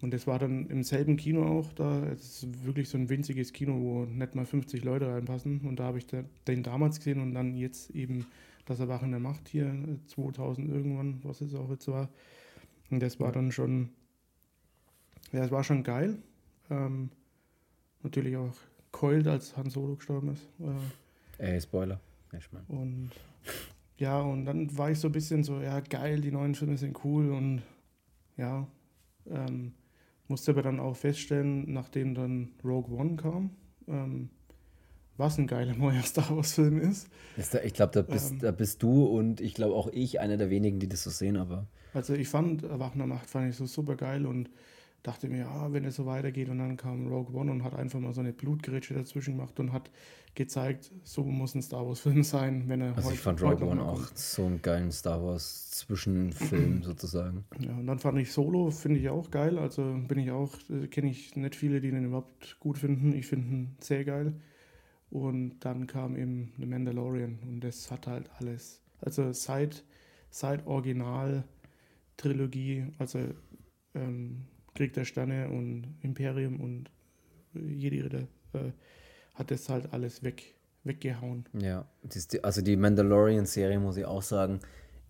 [0.01, 2.05] und das war dann im selben Kino auch da.
[2.07, 5.61] Es ist wirklich so ein winziges Kino, wo nicht mal 50 Leute reinpassen.
[5.61, 8.25] Und da habe ich den damals gesehen und dann jetzt eben
[8.65, 9.73] das Erwachen der Macht hier
[10.07, 12.09] 2000 äh, irgendwann, was es auch jetzt war.
[12.89, 13.89] Und das war dann schon,
[15.31, 16.17] ja, es war schon geil.
[16.69, 17.09] Ähm,
[18.03, 18.53] natürlich auch
[18.93, 20.47] keult, als Han Solo gestorben ist.
[21.39, 21.99] Äh, Ey, Spoiler.
[22.37, 22.63] Ich mein.
[22.67, 23.11] Und
[23.97, 27.03] ja, und dann war ich so ein bisschen so, ja, geil, die neuen Filme sind
[27.03, 27.61] cool und
[28.37, 28.65] ja,
[29.29, 29.73] ähm,
[30.27, 33.51] musste aber dann auch feststellen, nachdem dann Rogue One kam,
[33.87, 34.29] ähm,
[35.17, 37.07] was ein geiler neuer Star Wars-Film ist.
[37.37, 40.49] Ich glaube, da, bist, ähm, da bist du und ich glaube auch ich einer der
[40.49, 41.67] wenigen, die das so sehen, aber.
[41.93, 44.49] Also ich fand Erwachen Macht fand ich so super geil und
[45.03, 47.99] dachte mir, ja, wenn es so weitergeht und dann kam Rogue One und hat einfach
[47.99, 49.91] mal so eine Blutgrätsche dazwischen gemacht und hat
[50.33, 53.83] gezeigt, so muss ein Star Wars Film sein, wenn er Also ich fand Rogue One
[53.83, 57.43] auch so einen geilen Star Wars Zwischenfilm sozusagen.
[57.59, 60.87] Ja, und dann fand ich Solo, finde ich auch geil, also bin ich auch, äh,
[60.87, 64.39] kenne ich nicht viele, die den überhaupt gut finden, ich finde ihn sehr geil.
[65.09, 68.79] Und dann kam eben The Mandalorian und das hat halt alles.
[69.01, 69.83] Also seit,
[70.31, 73.19] seit Original-Trilogie, also
[73.93, 76.89] ähm, Krieg der Sterne und Imperium und
[77.53, 78.71] Jedi Ritter, äh,
[79.35, 81.45] hat das halt alles weg, weggehauen.
[81.53, 81.85] Ja,
[82.41, 84.59] also die Mandalorian-Serie, muss ich auch sagen,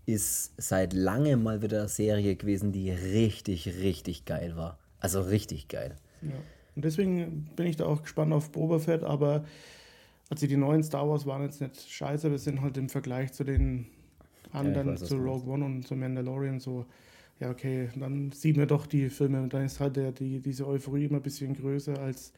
[0.05, 4.79] ist seit langem mal wieder eine Serie gewesen, die richtig, richtig geil war.
[4.99, 5.95] Also richtig geil.
[6.21, 6.31] Ja.
[6.75, 9.45] Und deswegen bin ich da auch gespannt auf Boba Fett, aber
[10.29, 13.43] also die neuen Star Wars waren jetzt nicht scheiße, aber sind halt im Vergleich zu
[13.43, 13.87] den
[14.51, 16.85] anderen, ja, weiß, zu Rogue One und zu Mandalorian so,
[17.39, 20.67] ja okay, dann sieht man doch die Filme und dann ist halt der, die, diese
[20.67, 22.33] Euphorie immer ein bisschen größer als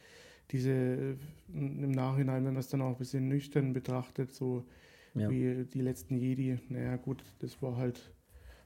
[0.52, 1.16] diese äh,
[1.54, 4.66] im Nachhinein, wenn man es dann auch ein bisschen nüchtern betrachtet, so
[5.14, 5.30] ja.
[5.30, 6.60] wie die letzten Jedi.
[6.70, 8.12] Naja gut, das war halt,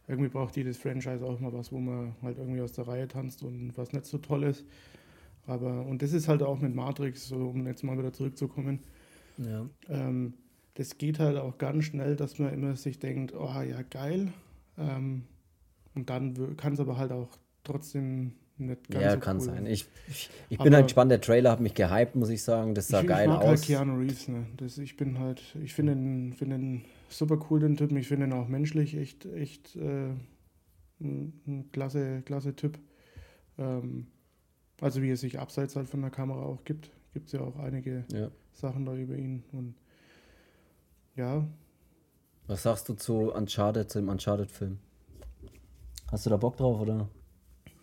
[0.07, 3.43] irgendwie braucht jedes Franchise auch mal was, wo man halt irgendwie aus der Reihe tanzt
[3.43, 4.65] und was nicht so toll ist.
[5.45, 8.79] Aber, und das ist halt auch mit Matrix, so um jetzt mal wieder zurückzukommen,
[9.39, 9.69] ja.
[9.87, 10.33] Ähm,
[10.75, 14.33] das geht halt auch ganz schnell, dass man immer sich denkt, oh ja, geil.
[14.77, 15.23] Ähm,
[15.95, 17.29] und dann kann es aber halt auch
[17.63, 19.65] trotzdem nicht ganz Ja, so kann cool sein.
[19.65, 22.75] Ich, ich, ich bin halt gespannt, der Trailer hat mich gehypt, muss ich sagen.
[22.75, 23.47] Das sah ich, geil ich mag aus.
[23.47, 24.45] Halt Keanu Reeves, ne?
[24.57, 27.97] Das, ich bin halt, ich finde ihn, find ihn super cool, den Typen.
[27.97, 30.09] Ich finde ihn auch menschlich echt, echt äh,
[30.99, 32.79] ein, ein, klasse, klasse Typ.
[33.57, 34.07] Ähm,
[34.81, 36.91] also wie er sich abseits halt von der Kamera auch gibt.
[37.13, 38.29] Gibt es ja auch einige ja.
[38.53, 39.43] Sachen da über ihn.
[39.51, 39.75] Und
[41.15, 41.47] ja.
[42.47, 44.79] Was sagst du zu Uncharted, zu dem Uncharted-Film?
[46.11, 47.09] Hast du da Bock drauf, oder?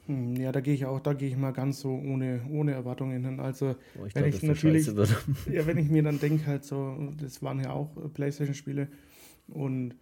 [0.06, 3.24] Hm, ja, da gehe ich auch, da gehe ich mal ganz so ohne, ohne Erwartungen
[3.24, 3.40] hin.
[3.40, 4.86] Also oh, ich wenn glaub, ich natürlich,
[5.50, 8.88] ja, wenn ich mir dann denke, halt so, das waren ja auch Playstation-Spiele
[9.48, 9.94] und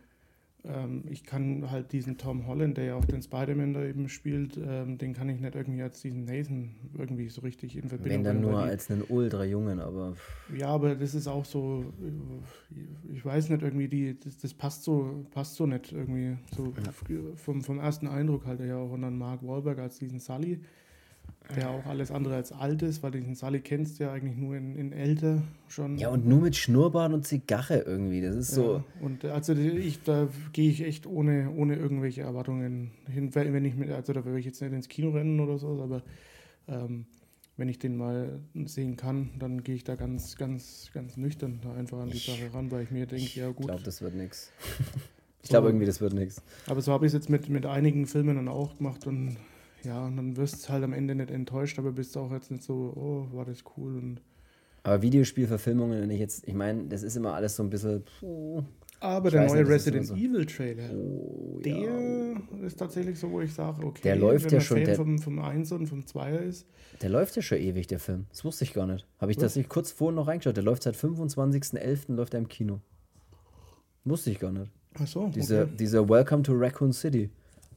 [1.10, 4.96] ich kann halt diesen Tom Holland, der ja auch den Spider-Man da eben spielt, ähm,
[4.96, 8.40] den kann ich nicht irgendwie als diesen Nathan irgendwie so richtig in Verbindung Wenn dann
[8.40, 10.14] nur die, als einen Ultra-Jungen, aber.
[10.56, 11.84] Ja, aber das ist auch so,
[13.12, 16.38] ich weiß nicht, irgendwie, die, das, das passt so, passt so nicht irgendwie.
[16.56, 16.72] So
[17.08, 17.20] ja.
[17.36, 18.92] vom, vom ersten Eindruck halt ja auch.
[18.92, 20.60] Und dann Mark Wahlberg als diesen Sully
[21.56, 24.56] der auch alles andere als alt ist, weil den Sally kennst du ja eigentlich nur
[24.56, 25.98] in, in älter schon.
[25.98, 28.22] Ja, und nur mit Schnurrbart und Zigarre irgendwie.
[28.22, 28.84] Das ist ja, so.
[29.00, 33.34] Und also ich, da gehe ich echt ohne, ohne irgendwelche Erwartungen hin.
[33.34, 36.02] Wenn ich mit, also da will ich jetzt nicht ins Kino rennen oder so, aber
[36.66, 37.04] ähm,
[37.56, 42.00] wenn ich den mal sehen kann, dann gehe ich da ganz, ganz, ganz nüchtern einfach
[42.00, 43.60] an die Sache ran, weil ich mir denke, ja gut.
[43.60, 44.50] Ich glaube, das wird nichts.
[45.42, 46.40] Ich glaube irgendwie, das wird nichts.
[46.68, 49.36] Aber so habe ich es jetzt mit, mit einigen Filmen dann auch gemacht und
[49.84, 52.62] ja, und dann wirst du halt am Ende nicht enttäuscht, aber bist auch jetzt nicht
[52.62, 53.96] so, oh, war das cool.
[53.96, 54.20] Und
[54.82, 58.04] aber Videospielverfilmungen, wenn ich jetzt, ich meine, das ist immer alles so ein bisschen.
[58.20, 58.62] Puh,
[59.00, 60.14] aber der neue nicht, Resident so.
[60.14, 62.66] Evil Trailer, oh, der ja.
[62.66, 64.78] ist tatsächlich so, wo ich sage, okay, der läuft ja schon.
[64.78, 66.66] Fan der, vom, vom 1 und vom 2 ist.
[67.00, 68.26] Der läuft ja schon ewig, der Film.
[68.28, 69.06] Das wusste ich gar nicht.
[69.18, 69.44] Habe ich Was?
[69.44, 70.56] das nicht kurz vorhin noch reingeschaut?
[70.56, 72.14] Der läuft seit 25.11.
[72.14, 72.80] läuft er im Kino.
[74.04, 74.70] Wusste ich gar nicht.
[74.98, 75.28] Ach so.
[75.28, 75.72] Dieser, okay.
[75.78, 77.30] dieser Welcome to Raccoon City.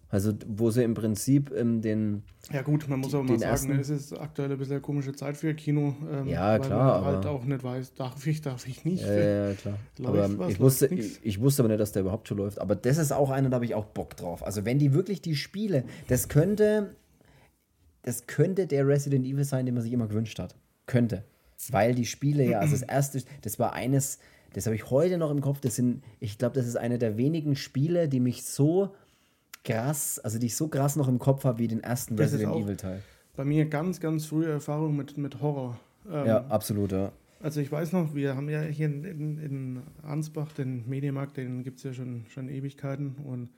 [0.10, 2.24] Also, wo sie im Prinzip ähm, den.
[2.52, 5.13] Ja, gut, man muss auch mal sagen, ersten, es ist aktuell ein bisschen eine komische
[5.13, 5.96] Zeit für Kino.
[6.10, 7.02] Ähm, ja, klar.
[7.02, 9.04] Man halt auch nicht weiß, darf ich, darf ich nicht.
[9.04, 9.78] Ja, ja, klar.
[10.06, 12.60] aber was, ich, wusste, ich, ich, wusste aber nicht, dass der überhaupt schon läuft.
[12.60, 14.46] Aber das ist auch einer, da habe ich auch Bock drauf.
[14.46, 16.96] Also, wenn die wirklich die Spiele, das könnte.
[18.04, 20.56] Das könnte der Resident Evil sein, den man sich immer gewünscht hat.
[20.86, 21.26] Könnte.
[21.70, 24.20] Weil die Spiele ja, also das erste, das war eines,
[24.54, 27.17] das habe ich heute noch im Kopf, das sind, ich glaube, das ist eine der
[27.17, 28.93] wenigen Spiele, die mich so
[29.63, 32.56] krass, also die ich so krass noch im Kopf habe wie den ersten das Resident
[32.56, 33.02] Evil Teil.
[33.36, 35.80] Bei mir ganz, ganz frühe Erfahrung mit, mit Horror.
[36.10, 37.12] Ähm, ja, absolut, ja.
[37.39, 41.63] Also ich weiß noch, wir haben ja hier in, in, in Ansbach den Medienmarkt, den
[41.63, 43.50] gibt es ja schon, schon Ewigkeiten und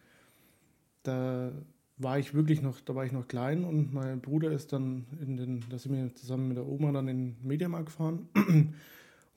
[1.03, 1.51] da
[1.97, 5.37] war ich wirklich noch, da war ich noch klein und mein Bruder ist dann in
[5.37, 8.27] den, da sind wir zusammen mit der Oma dann in den Mediamarkt gefahren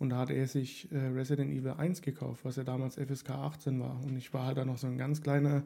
[0.03, 3.79] Und da hat er sich äh, Resident Evil 1 gekauft, was ja damals FSK 18
[3.79, 4.03] war.
[4.05, 5.63] Und ich war halt da noch so ein ganz kleiner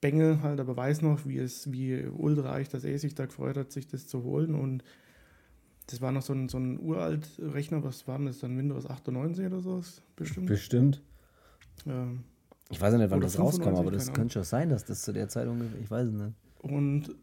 [0.00, 3.72] Bengel halt, aber weiß noch, wie es, wie ultra dass er sich da gefreut hat,
[3.72, 4.54] sich das zu holen.
[4.54, 4.84] Und
[5.86, 8.58] das war noch so ein, so ein uralt Rechner, was war das dann?
[8.58, 9.82] Windows 98 oder so?
[10.16, 10.46] Bestimmt.
[10.46, 11.02] Bestimmt.
[11.86, 12.24] Ähm,
[12.70, 15.02] Ich weiß ja nicht, wann das rauskam, 95, aber das könnte schon sein, dass das
[15.02, 16.34] zu der Zeit ungefähr, ich weiß es nicht.
[16.58, 17.14] Und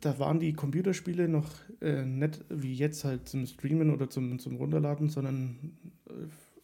[0.00, 4.56] da waren die Computerspiele noch äh, nicht wie jetzt halt zum Streamen oder zum, zum
[4.56, 5.76] Runterladen, sondern
[6.08, 6.12] äh,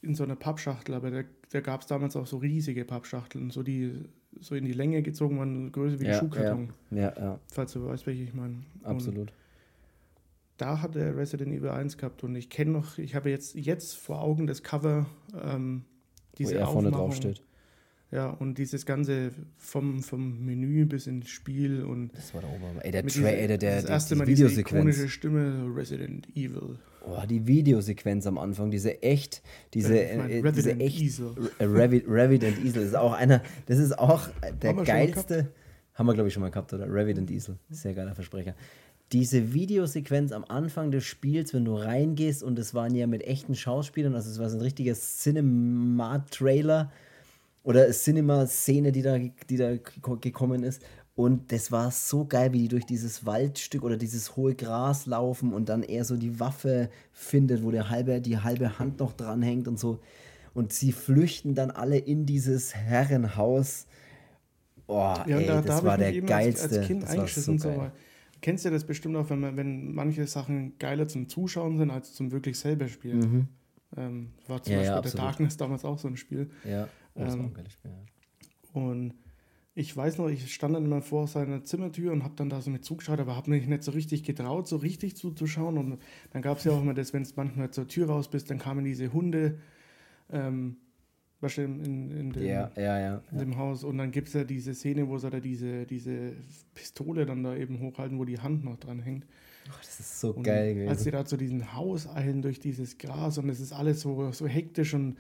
[0.07, 0.94] in so einer Pappschachtel.
[0.94, 3.92] Aber da, da gab es damals auch so riesige Pappschachteln, so die
[4.41, 7.85] so in die Länge gezogen waren, größer wie ein Ja, Schuhkarton, Ja, ja, falls du
[7.85, 8.55] weißt, welche ich meine.
[8.83, 9.33] Und absolut.
[10.57, 13.95] da hat er Resident Evil 1 gehabt und ich kenne noch, ich habe jetzt, jetzt
[13.97, 15.07] vor Augen das Cover,
[15.43, 15.85] ähm,
[16.38, 17.43] diese Wo er vorne drauf steht.
[18.11, 22.83] Ja, und dieses Ganze vom, vom Menü bis ins Spiel und Das war der Ober.
[22.83, 26.79] Ey, der Trailer, der, der, das erste die Mal diese ikonische Stimme Resident Evil.
[27.07, 29.42] Oh, die Videosequenz am Anfang, diese echt,
[29.75, 31.35] diese, Äh, ich mein, äh, diese Resident echt, Easel.
[31.59, 34.29] Äh, Revi- Revident Easel ist auch einer, das ist auch
[34.62, 35.49] der Haben geilste,
[35.92, 36.87] haben wir glaube ich schon mal gehabt, oder?
[36.90, 38.55] Revident Easel, sehr geiler Versprecher.
[39.12, 43.55] Diese Videosequenz am Anfang des Spiels, wenn du reingehst und es waren ja mit echten
[43.55, 46.90] Schauspielern, also es war so ein richtiger Cinema-Trailer
[47.68, 50.83] oder Cinema-Szene, die da, die da geko- gekommen ist.
[51.14, 55.52] Und das war so geil, wie die durch dieses Waldstück oder dieses hohe Gras laufen
[55.52, 59.68] und dann er so die Waffe findet, wo der halbe, die halbe Hand noch dranhängt
[59.68, 59.98] und so.
[60.54, 63.87] Und sie flüchten dann alle in dieses Herrenhaus.
[64.87, 66.64] Oh, Ja, ey, da, das da war der geilste.
[66.64, 67.59] als, als Kind das eingeschissen.
[67.59, 67.92] So, geil.
[68.40, 72.14] kennst du das bestimmt auch, wenn, man, wenn manche Sachen geiler zum Zuschauen sind, als
[72.14, 73.18] zum wirklich selber spielen?
[73.18, 73.48] Mhm.
[73.96, 75.26] Ähm, war zum Ja, ja, Beispiel der absolut.
[75.26, 76.50] Darkness damals auch so ein Spiel.
[76.64, 77.90] Ja, oh, das war Ähm, ein geiles Spiel.
[77.90, 78.81] ja.
[78.81, 79.14] Und
[79.74, 82.70] ich weiß noch, ich stand dann immer vor seiner Zimmertür und habe dann da so
[82.70, 85.78] mit zugeschaut, aber habe mich nicht so richtig getraut, so richtig zuzuschauen.
[85.78, 85.98] Und
[86.33, 88.59] dann gab es ja auch immer das, wenn es manchmal zur Tür raus bist, dann
[88.59, 89.61] kamen diese Hunde,
[90.31, 90.78] ähm,
[91.40, 93.22] du, in, in, dem, Ja, ja, ja.
[93.31, 93.85] in dem Haus.
[93.85, 96.33] Und dann gibt es ja diese Szene, wo sie da diese, diese
[96.74, 99.26] Pistole dann da eben hochhalten, wo die Hand noch dran hängt.
[99.68, 102.98] Oh, das ist so Und geil Als sie da zu diesem Haus eilen durch dieses
[102.98, 105.18] Gras und es ist alles so, so hektisch und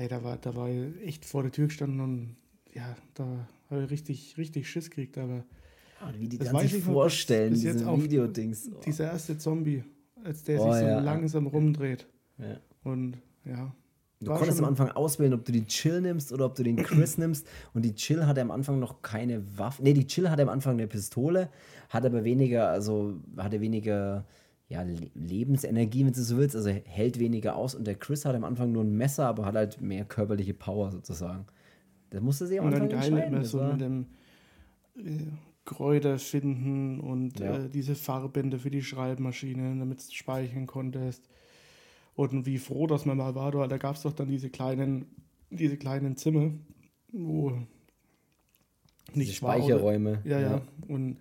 [0.00, 2.36] ey, da war, da war ich echt vor der Tür gestanden und
[2.72, 3.26] ja, da
[3.70, 5.18] habe ich richtig, richtig Schiss gekriegt.
[5.18, 5.44] Aber
[6.02, 8.70] Oh, wie die das dann sich bis- vorstellen, bis jetzt diese Videodings.
[8.74, 8.80] Oh.
[8.86, 9.84] dieser erste Zombie,
[10.24, 11.00] als der Oh, sich so ja.
[11.00, 12.06] langsam rumdreht
[12.38, 12.56] Ja.
[12.84, 13.74] und ja.
[14.22, 17.16] Du konntest am Anfang auswählen, ob du die Chill nimmst oder ob du den Chris
[17.18, 17.46] nimmst.
[17.72, 19.82] Und die Chill hatte am Anfang noch keine Waffe.
[19.82, 21.48] Nee, die Chill hatte am Anfang eine Pistole,
[21.88, 24.26] hat aber weniger, also hatte weniger
[24.70, 26.56] ja, Le- Lebensenergie, wenn du so willst.
[26.56, 27.74] Also hält weniger aus.
[27.74, 30.90] Und der Chris hat am Anfang nur ein Messer, aber hat halt mehr körperliche Power
[30.92, 31.44] sozusagen.
[32.10, 33.34] Das musste sich am Und Anfang dann geil entscheiden.
[33.34, 34.06] immer so mit dem
[34.96, 35.26] äh,
[35.64, 37.58] Kräuter finden und Ja.
[37.64, 41.28] äh, diese Farbbänder für die Schreibmaschine, damit du speichern konntest.
[42.14, 45.06] Und wie froh, dass man mal war, da gab es doch dann diese kleinen,
[45.50, 46.52] diese kleinen Zimmer,
[47.12, 47.52] wo
[49.14, 50.20] diese nicht war, oder- Speicherräume.
[50.24, 51.18] Ja, ja, Und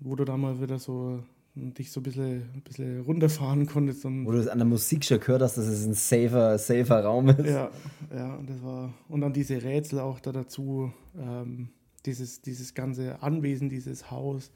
[0.00, 1.22] wo du da mal wieder so
[1.56, 4.04] dich so ein bisschen, ein bisschen runterfahren konntest.
[4.04, 7.02] Und Wo du es an der Musik schon gehört hast, dass es ein safer, safer
[7.02, 7.46] Raum ist.
[7.46, 7.70] Ja,
[8.14, 8.92] ja, und das war.
[9.08, 11.70] Und dann diese Rätsel auch da dazu, ähm,
[12.04, 14.50] dieses, dieses ganze Anwesen, dieses Haus.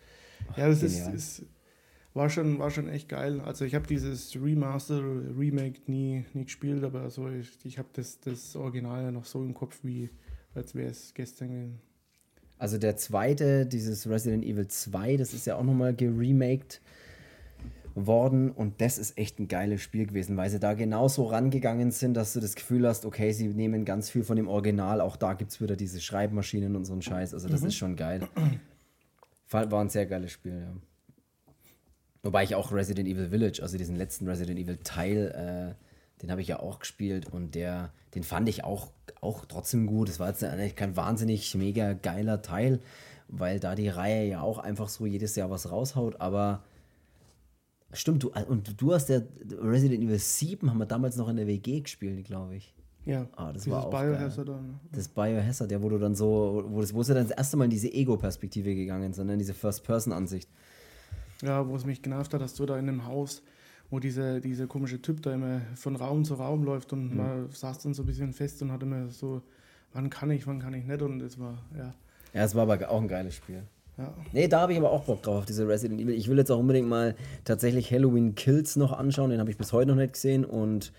[0.57, 1.15] Ja, das ist, genial.
[1.15, 1.45] ist,
[2.13, 3.41] war, schon, war schon echt geil.
[3.41, 8.21] Also ich habe dieses Remaster, Remake nie, nie gespielt, aber so ich, ich habe das,
[8.21, 10.11] das Original ja noch so im Kopf, wie
[10.55, 11.90] als wäre es gestern gewesen.
[12.61, 16.83] Also der zweite, dieses Resident Evil 2, das ist ja auch nochmal geremaked
[17.95, 22.13] worden und das ist echt ein geiles Spiel gewesen, weil sie da genauso rangegangen sind,
[22.13, 25.33] dass du das Gefühl hast, okay, sie nehmen ganz viel von dem Original, auch da
[25.33, 28.29] gibt es wieder diese Schreibmaschinen und so einen Scheiß, also das ist schon geil.
[29.49, 30.77] War war ein sehr geiles Spiel, ja.
[32.23, 35.90] Wobei ich auch Resident Evil Village, also diesen letzten Resident Evil Teil, äh,
[36.23, 38.89] den habe ich ja auch gespielt und der, den fand ich auch,
[39.21, 40.09] auch trotzdem gut.
[40.09, 42.81] Es war jetzt eigentlich kein wahnsinnig mega geiler Teil,
[43.29, 46.63] weil da die Reihe ja auch einfach so jedes Jahr was raushaut, aber
[47.93, 49.21] stimmt, du, und du hast ja
[49.61, 52.75] Resident Evil 7 haben wir damals noch in der WG gespielt, glaube ich.
[53.07, 54.79] Ja, Ah, das war auch Biohazard dann.
[54.93, 57.65] Das Biohazard, der wo du dann so, wo, das, wo sie dann das erste Mal
[57.65, 60.49] in diese Ego-Perspektive gegangen sind, in diese First-Person-Ansicht.
[61.43, 63.43] Ja, wo es mich genervt hat, dass du da in einem Haus,
[63.91, 66.99] wo dieser diese komische Typ da immer von Raum zu Raum läuft Mhm.
[66.99, 69.43] und man saß dann so ein bisschen fest und hat immer so,
[69.93, 71.93] wann kann ich, wann kann ich nicht und es war, ja,
[72.33, 73.63] Ja, es war aber auch ein geiles Spiel.
[73.99, 74.15] ja.
[74.33, 76.15] Nee, da habe ich aber auch Bock drauf, auf diese Resident Evil.
[76.15, 79.73] Ich will jetzt auch unbedingt mal tatsächlich Halloween Kills noch anschauen, den habe ich bis
[79.73, 80.93] heute noch nicht gesehen und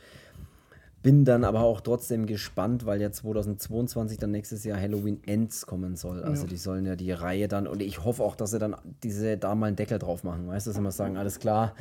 [1.03, 5.95] bin dann aber auch trotzdem gespannt, weil ja 2022 dann nächstes Jahr Halloween Ends kommen
[5.95, 6.21] soll.
[6.23, 6.49] Also Ja.
[6.49, 9.55] die sollen ja die Reihe dann, und ich hoffe auch, dass sie dann diese da
[9.55, 11.73] mal einen Deckel drauf machen, weißt du, dass sie mal sagen, alles klar,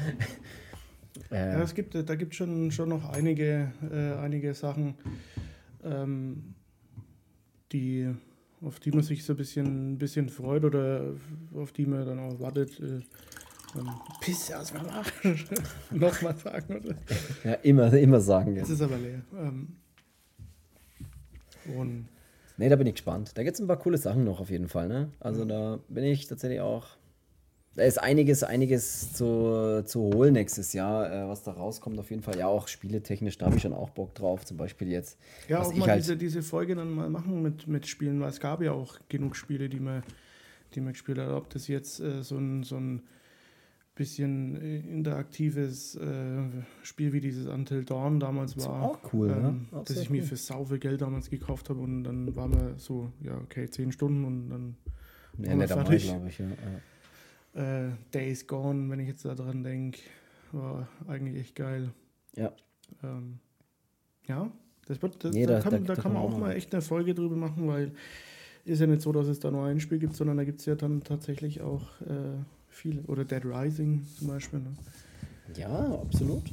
[1.30, 4.94] Äh, ja, es gibt, da gibt es schon, schon noch einige, äh, einige Sachen,
[5.84, 6.54] ähm,
[7.72, 8.08] die,
[8.62, 11.14] auf die man sich so ein bisschen, ein bisschen freut oder
[11.54, 12.78] auf die man dann auch wartet.
[12.80, 13.00] Äh,
[14.20, 15.44] Pisse aus meinem Arsch.
[15.90, 16.94] Nochmal sagen, oder?
[17.44, 18.54] Ja, immer, immer sagen.
[18.54, 18.62] Ja.
[18.62, 19.22] Das ist aber leer.
[19.36, 19.76] Ähm,
[21.76, 22.08] und
[22.56, 23.32] nee, da bin ich gespannt.
[23.34, 24.88] Da gibt es ein paar coole Sachen noch auf jeden Fall.
[24.88, 25.10] Ne?
[25.20, 25.48] Also mhm.
[25.48, 26.86] da bin ich tatsächlich auch
[27.80, 31.98] da ist einiges, einiges zu, zu holen nächstes Jahr, äh, was da rauskommt.
[31.98, 32.36] Auf jeden Fall.
[32.38, 34.44] Ja, auch spieletechnisch, da habe ich schon auch Bock drauf.
[34.44, 35.18] Zum Beispiel jetzt.
[35.48, 38.38] Ja, auch mal halt diese, diese Folge dann mal machen mit, mit Spielen, weil es
[38.38, 40.02] gab ja auch genug Spiele, die man,
[40.74, 41.30] die man gespielt hat.
[41.30, 43.00] Ob das jetzt äh, so ein, so ein
[43.94, 46.42] bisschen äh, interaktives äh,
[46.82, 48.64] Spiel wie dieses Until Dawn damals war.
[48.64, 49.82] Das war auch cool, ähm, ne?
[49.86, 53.10] Dass ich mir für sau viel Geld damals gekauft habe und dann waren wir so,
[53.22, 54.76] ja, okay, zehn Stunden und dann.
[55.38, 56.46] Ja, nicht dabei, glaube ich, ja.
[57.54, 59.98] Äh, Days Gone, wenn ich jetzt daran denke,
[60.52, 61.90] war eigentlich echt geil.
[62.36, 62.52] Ja.
[63.02, 63.38] Ähm,
[64.26, 64.50] ja,
[64.86, 67.14] das wird, das, nee, da, kann, da, da kann man auch mal echt eine Folge
[67.14, 67.92] drüber machen, weil
[68.64, 70.66] ist ja nicht so, dass es da nur ein Spiel gibt, sondern da gibt es
[70.66, 72.36] ja dann tatsächlich auch äh,
[72.68, 73.02] viele.
[73.02, 74.60] Oder Dead Rising zum Beispiel.
[74.60, 74.76] Ne?
[75.56, 76.44] Ja, absolut.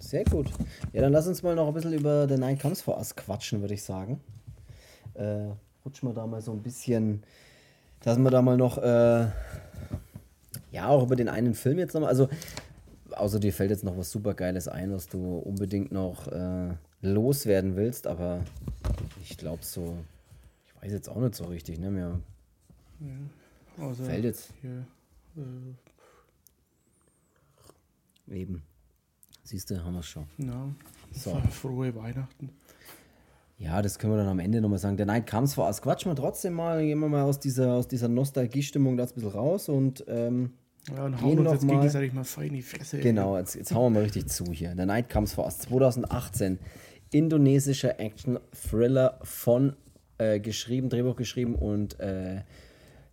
[0.00, 0.48] Sehr gut.
[0.92, 3.60] Ja, dann lass uns mal noch ein bisschen über The Night Comes For Us quatschen,
[3.60, 4.20] würde ich sagen.
[5.14, 5.48] Äh,
[5.84, 7.22] rutschen wir da mal so ein bisschen
[8.00, 9.26] dass wir da mal noch, äh,
[10.70, 12.28] ja, auch über den einen Film jetzt nochmal, also,
[13.12, 17.76] außer dir fällt jetzt noch was super Geiles ein, was du unbedingt noch äh, loswerden
[17.76, 18.44] willst, aber
[19.22, 19.96] ich glaube so,
[20.66, 22.20] ich weiß jetzt auch nicht so richtig, ne, mir
[23.00, 24.52] ja, also fällt jetzt.
[24.60, 24.86] Hier,
[25.36, 25.74] äh,
[28.30, 28.62] Eben.
[29.44, 30.26] Siehst du, haben wir es schon.
[30.36, 30.68] Ja,
[31.12, 31.40] so.
[31.50, 32.50] frohe Weihnachten.
[33.58, 34.96] Ja, das können wir dann am Ende nochmal sagen.
[34.96, 35.82] Der Night Comes for Us.
[35.82, 39.30] Quatschen wir trotzdem mal, gehen wir mal aus dieser, aus dieser Nostalgie-Stimmung da ein bisschen
[39.30, 40.52] raus und ähm,
[40.88, 42.98] ja, und hauen uns jetzt mal, gegenseitig mal fein in die Fresse.
[43.00, 44.74] Genau, jetzt, jetzt hauen wir mal richtig zu hier.
[44.76, 46.60] The Night Comes for Us 2018.
[47.10, 49.74] Indonesischer Action-Thriller von
[50.18, 52.42] äh, geschrieben, Drehbuch geschrieben und äh,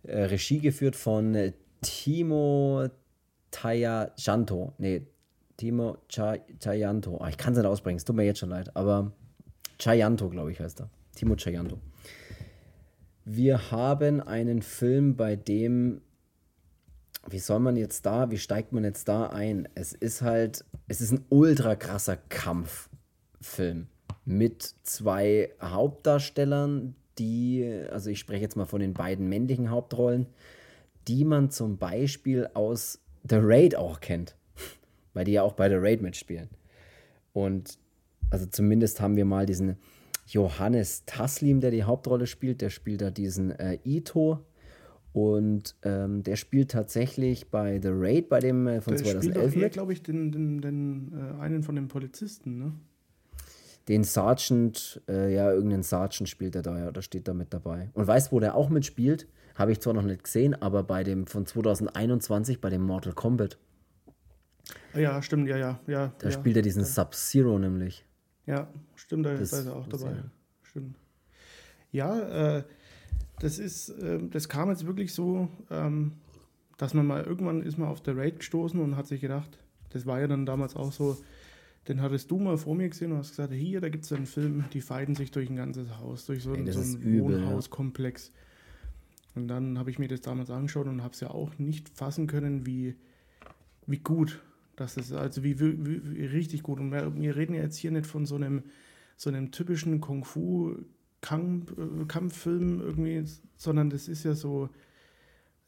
[0.04, 2.86] äh, Regie geführt von Timo
[3.50, 4.74] Tayajanto.
[4.78, 5.06] Nee,
[5.56, 7.18] Timo Chayanto.
[7.18, 9.12] Ah, ich kann es nicht ausbringen, es tut mir jetzt schon leid, aber
[9.78, 10.90] Chayanto, glaube ich, heißt er.
[11.14, 11.78] Timo Chayanto.
[13.24, 16.00] Wir haben einen Film, bei dem,
[17.28, 19.68] wie soll man jetzt da, wie steigt man jetzt da ein?
[19.74, 23.88] Es ist halt, es ist ein ultra krasser Kampffilm
[24.24, 30.26] mit zwei Hauptdarstellern, die, also ich spreche jetzt mal von den beiden männlichen Hauptrollen,
[31.08, 34.36] die man zum Beispiel aus The Raid auch kennt,
[35.14, 36.48] weil die ja auch bei The Raid mitspielen.
[37.32, 37.78] Und
[38.30, 39.76] also zumindest haben wir mal diesen
[40.26, 44.44] Johannes Taslim, der die Hauptrolle spielt, der spielt da diesen äh, Ito.
[45.12, 49.72] Und ähm, der spielt tatsächlich bei The Raid, bei dem äh, von der 2011 spielt
[49.72, 52.72] glaube ich, den, den, den äh, einen von den Polizisten, ne?
[53.88, 57.88] Den Sergeant, äh, ja, irgendeinen Sergeant spielt er da, ja, da steht da mit dabei.
[57.94, 59.28] Und weißt, wo der auch mitspielt?
[59.54, 63.58] Habe ich zwar noch nicht gesehen, aber bei dem von 2021, bei dem Mortal Kombat.
[64.94, 65.80] Ja, stimmt, ja, ja.
[65.86, 66.86] ja da ja, spielt er diesen ja.
[66.86, 68.05] Sub-Zero nämlich.
[68.46, 70.12] Ja, stimmt, da ist er auch dabei.
[70.12, 70.30] Ja.
[70.62, 70.96] Stimmt.
[71.92, 72.64] Ja, äh,
[73.40, 76.12] das ist, äh, das kam jetzt wirklich so, ähm,
[76.78, 79.58] dass man mal irgendwann ist man auf der Raid gestoßen und hat sich gedacht,
[79.90, 81.16] das war ja dann damals auch so,
[81.88, 84.26] den hattest du mal vor mir gesehen und hast gesagt, hier, da gibt es einen
[84.26, 88.32] Film, die feiden sich durch ein ganzes Haus, durch so, Ey, so einen Wohnhauskomplex.
[89.34, 92.26] Und dann habe ich mir das damals angeschaut und habe es ja auch nicht fassen
[92.26, 92.96] können, wie,
[93.86, 94.42] wie gut
[94.76, 96.78] das ist also wie, wie, wie richtig gut.
[96.78, 98.62] Und wir, wir, reden ja jetzt hier nicht von so einem,
[99.16, 103.24] so einem typischen Kung-Fu-Kampffilm irgendwie,
[103.56, 104.68] sondern das ist ja so,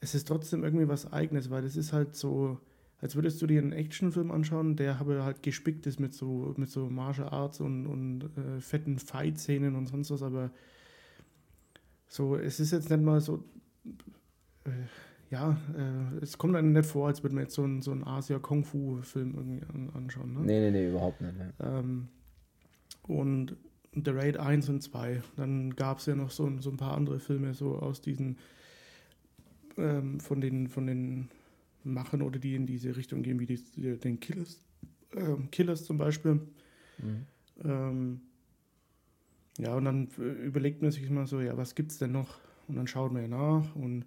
[0.01, 2.61] es ist trotzdem irgendwie was Eigenes, weil das ist halt so,
[3.01, 6.69] als würdest du dir einen Actionfilm anschauen, der aber halt gespickt ist mit so, mit
[6.69, 10.51] so Martial Arts und, und äh, fetten Fight-Szenen und sonst was, aber
[12.09, 13.45] so, es ist jetzt nicht mal so.
[14.65, 14.71] Äh,
[15.31, 18.05] ja, äh, es kommt einem nicht vor, als würde man jetzt so einen, so einen
[18.05, 20.33] Asia-Kung-Fu-Film irgendwie an, anschauen.
[20.33, 20.41] Ne?
[20.41, 21.35] Nee, nee, nee, überhaupt nicht.
[21.37, 21.67] Nee.
[21.67, 22.09] Ähm,
[23.03, 23.57] und
[23.93, 25.23] The Raid 1 und 2.
[25.37, 28.39] Dann gab es ja noch so, so ein paar andere Filme, so aus diesen,
[29.77, 31.29] ähm, von, den, von den
[31.85, 34.61] Machen oder die in diese Richtung gehen, wie die, die den Killers,
[35.15, 36.41] äh, Killers zum Beispiel.
[36.99, 37.27] Mhm.
[37.65, 38.21] Ähm,
[39.59, 40.07] ja, und dann
[40.45, 42.39] überlegt man sich mal so, ja, was gibt es denn noch?
[42.69, 44.05] Und dann schaut man ja nach und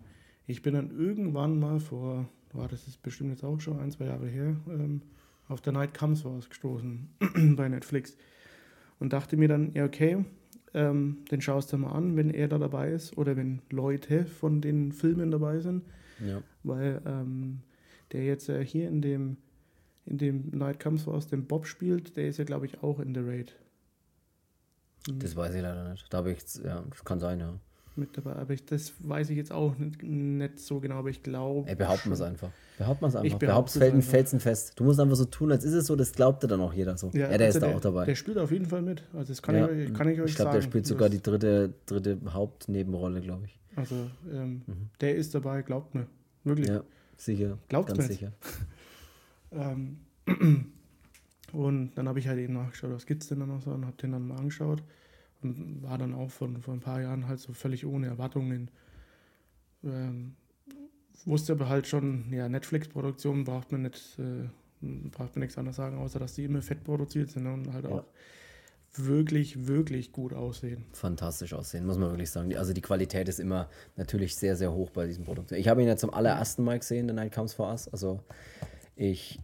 [0.51, 4.05] ich bin dann irgendwann mal vor, oh, das ist bestimmt jetzt auch schon ein, zwei
[4.05, 5.01] Jahre her, ähm,
[5.47, 7.09] auf der Night Comes was gestoßen
[7.55, 8.17] bei Netflix
[8.99, 10.25] und dachte mir dann, ja, okay,
[10.73, 14.61] ähm, den schaust du mal an, wenn er da dabei ist oder wenn Leute von
[14.61, 15.83] den Filmen dabei sind.
[16.25, 16.41] Ja.
[16.63, 17.61] Weil ähm,
[18.11, 19.37] der jetzt äh, hier in dem,
[20.05, 23.13] in dem Night Comes aus dem Bob spielt, der ist ja, glaube ich, auch in
[23.13, 23.55] The Raid.
[25.13, 26.05] Das weiß ich leider nicht.
[26.13, 27.59] Da habe ich, ja, das kann sein, ja.
[27.97, 31.21] Mit dabei, aber ich, das weiß ich jetzt auch nicht, nicht so genau, aber ich
[31.23, 31.67] glaube.
[31.69, 32.49] Ey, behaupten wir es einfach.
[32.77, 33.25] Behaupten wir es einfach.
[33.25, 34.11] Ich Behaupt's behaupte es felsen, einfach.
[34.11, 34.79] felsenfest.
[34.79, 37.07] Du musst einfach so tun, als ist es so, das glaubt dann auch jeder so.
[37.07, 38.05] Ja, der also ist da auch dabei.
[38.05, 39.03] Der spielt auf jeden Fall mit.
[39.13, 39.69] Also das kann, ja.
[39.69, 40.61] ich, euch- kann ich euch ich glaube, sagen.
[40.61, 43.59] der spielt sogar Das- die dritte, dritte Hauptnebenrolle, glaube ich.
[43.75, 43.95] Also
[44.31, 44.61] ähm,
[45.01, 46.07] der ist dabei, glaubt mir.
[46.45, 46.69] Wirklich.
[46.69, 46.75] Mhm.
[46.75, 46.83] Ja,
[47.17, 47.57] sicher.
[47.67, 48.07] Glaubt ganz mir's.
[48.09, 48.31] sicher.
[49.53, 49.97] Ähm,
[51.51, 53.85] und dann habe ich halt eben nachgeschaut, was gibt es denn da noch so und
[53.85, 54.81] habe den dann mal angeschaut
[55.43, 58.69] war dann auch von, vor ein paar Jahren halt so völlig ohne Erwartungen.
[59.83, 60.35] Ähm,
[61.25, 64.47] wusste aber halt schon, ja, Netflix-Produktion braucht man nicht, äh,
[64.81, 67.91] braucht man nichts anderes sagen, außer dass die immer fett produziert sind und halt Ja.
[67.91, 68.05] auch
[68.93, 70.83] wirklich, wirklich gut aussehen.
[70.91, 72.55] Fantastisch aussehen, muss man wirklich sagen.
[72.57, 75.51] Also die Qualität ist immer natürlich sehr, sehr hoch bei diesem Produkt.
[75.53, 77.87] Ich habe ihn ja zum allerersten Mal gesehen, The Night Comes For Us.
[77.87, 78.19] Also
[78.95, 79.39] ich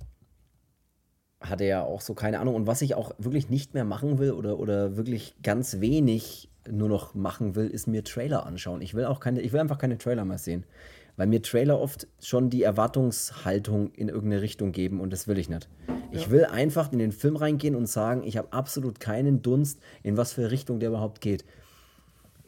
[1.41, 2.55] hatte ja auch so keine Ahnung.
[2.55, 6.89] Und was ich auch wirklich nicht mehr machen will oder, oder wirklich ganz wenig nur
[6.89, 8.81] noch machen will, ist mir Trailer anschauen.
[8.81, 10.65] Ich will auch keine, ich will einfach keine Trailer mehr sehen.
[11.15, 15.49] Weil mir Trailer oft schon die Erwartungshaltung in irgendeine Richtung geben und das will ich
[15.49, 15.67] nicht.
[16.11, 16.31] Ich Ja.
[16.31, 20.33] will einfach in den Film reingehen und sagen, ich habe absolut keinen Dunst, in was
[20.33, 21.43] für Richtung der überhaupt geht.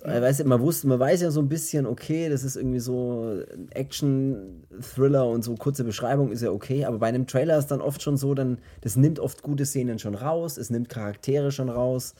[0.04, 2.80] Äh, Weißt du, man, wusste, man weiß ja so ein bisschen, okay, das ist irgendwie
[2.80, 7.68] so ein Action-Thriller und so kurze Beschreibung ist ja okay, aber bei einem Trailer ist
[7.68, 11.52] dann oft schon so, dann, das nimmt oft gute Szenen schon raus, es nimmt Charaktere
[11.52, 12.16] schon raus.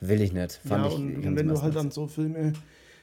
[0.00, 0.60] Will ich nicht.
[0.66, 2.52] Fand ja, ich und, und wenn du halt dann so Filme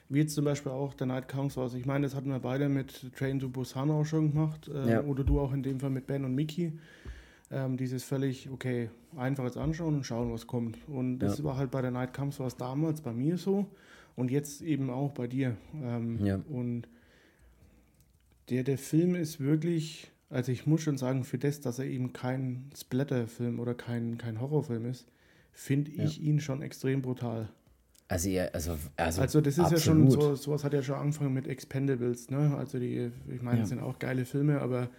[0.09, 2.67] wie jetzt zum Beispiel auch The Night Comes aus, ich meine, das hatten wir beide
[2.67, 5.03] mit Train to Busan auch schon gemacht, äh, Ja.
[5.03, 6.73] oder du auch in dem Fall mit Ben und Mickey.
[7.51, 10.77] Ähm, dieses völlig, okay, einfach jetzt anschauen und schauen, was kommt.
[10.87, 11.43] Und das Ja.
[11.45, 13.65] war halt bei The Night Comes was damals bei mir so
[14.15, 15.57] und jetzt eben auch bei dir.
[15.81, 16.39] Ähm, Ja.
[16.49, 16.87] Und
[18.49, 22.13] der, der Film ist wirklich, also ich muss schon sagen, für das, dass er eben
[22.13, 25.07] kein Splatter-Film oder kein, kein Horrorfilm ist,
[25.51, 27.49] finde ich ihn schon extrem brutal.
[28.07, 30.11] Also, ja, also, also, Also das ist ja absolut.
[30.13, 32.55] schon, so, sowas hat ja schon angefangen mit Expendables, ne?
[32.57, 33.61] Also die, ich meine, Ja.
[33.61, 34.89] das sind auch geile Filme, aber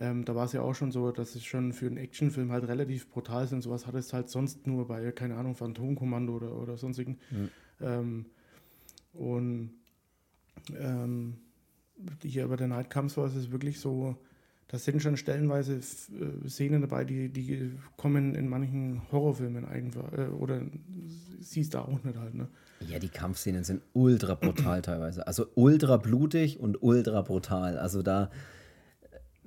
[0.00, 2.66] ähm, da war es ja auch schon so, dass es schon für einen Actionfilm halt
[2.66, 6.56] relativ brutal ist und sowas hat es halt sonst nur bei, keine Ahnung, Phantomkommando oder,
[6.56, 7.18] oder sonstigen.
[7.80, 8.26] Ähm,
[9.12, 9.70] und
[10.78, 11.36] ähm,
[12.22, 14.16] hier bei der Night Comes war es wirklich so,
[14.68, 20.28] da sind schon stellenweise äh, Szenen dabei, die, die kommen in manchen Horrorfilmen einfach, äh,
[20.28, 20.62] oder
[21.40, 22.48] siehst du auch nicht halt, ne?
[22.88, 25.26] Ja, die Kampfszenen sind ultra brutal teilweise.
[25.26, 27.76] Also ultra blutig und ultra brutal.
[27.76, 28.30] Also da,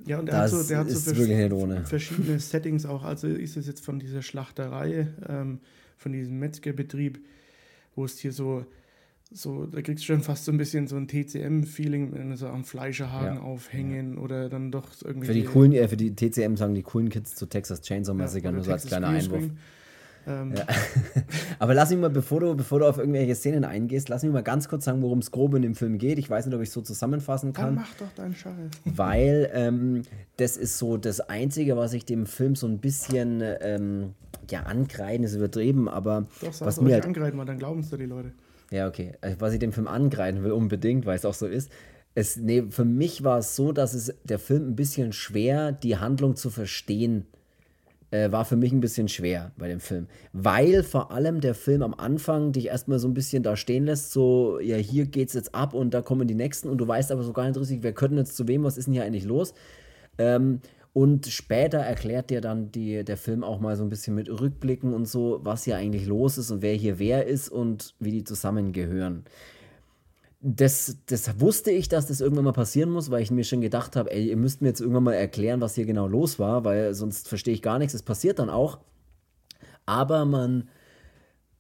[0.06, 3.04] Ja, und der hat das so, der hat so vers- verschiedene Settings auch.
[3.04, 5.60] Also ist es jetzt von dieser Schlachterei, ähm,
[5.98, 7.20] von diesem Metzgerbetrieb,
[7.96, 8.66] wo es hier so,
[9.32, 12.66] so, da kriegst du schon fast so ein bisschen so ein TCM-Feeling, wenn so am
[12.66, 13.42] Fleischerhaken Ja.
[13.42, 15.28] aufhängen oder dann doch irgendwie.
[15.28, 18.52] Für die coolen, äh, für die TCM sagen die coolen Kids zu Texas Chainsaw Massacre,
[18.52, 19.44] nur so als kleiner Einwurf.
[20.28, 20.54] Ähm,
[21.60, 24.44] Aber lass mich mal, bevor du, bevor du auf irgendwelche Szenen eingehst, lass mich mal
[24.44, 26.20] ganz kurz sagen, worum es grob in dem Film geht.
[26.20, 27.76] Ich weiß nicht, ob ich es so zusammenfassen Dann kann.
[27.76, 28.54] mach doch deinen Scheiß.
[28.86, 30.04] weil ähm,
[30.38, 34.14] das ist so das Einzige, was ich dem Film so ein bisschen, ähm,
[34.50, 37.98] ja, ankreiden ist übertrieben, aber Doch, was mir halt, angreifen, weil dann glauben es dir
[37.98, 38.32] die Leute.
[38.72, 41.72] ja, okay, äh, was ich dem Film angreifen will, unbedingt, weil es auch so ist,
[42.16, 45.98] es, nee, für mich war es so, dass es der Film ein bisschen schwer, die
[45.98, 47.26] Handlung zu verstehen,
[48.14, 50.08] äh, war für mich ein bisschen schwer bei dem Film.
[50.34, 54.12] Weil vor allem der Film am Anfang dich erstmal so ein bisschen da stehen lässt,
[54.12, 57.24] so, ja, hier geht's jetzt ab und da kommen die nächsten und du weißt aber
[57.24, 59.56] so gar nicht richtig, wer könnte jetzt zu wem, was ist denn hier eigentlich los?
[60.20, 60.62] Ähm,
[60.94, 64.94] und später erklärt dir dann die, der Film auch mal so ein bisschen mit Rückblicken
[64.94, 68.24] und so, was hier eigentlich los ist und wer hier wer ist und wie die
[68.24, 69.24] zusammengehören.
[70.46, 73.96] Das, das wusste ich, dass das irgendwann mal passieren muss, weil ich mir schon gedacht
[73.96, 76.94] habe, ey, ihr müsst mir jetzt irgendwann mal erklären, was hier genau los war, weil
[76.94, 77.94] sonst verstehe ich gar nichts.
[77.94, 78.80] Es passiert dann auch.
[79.86, 80.68] Aber man,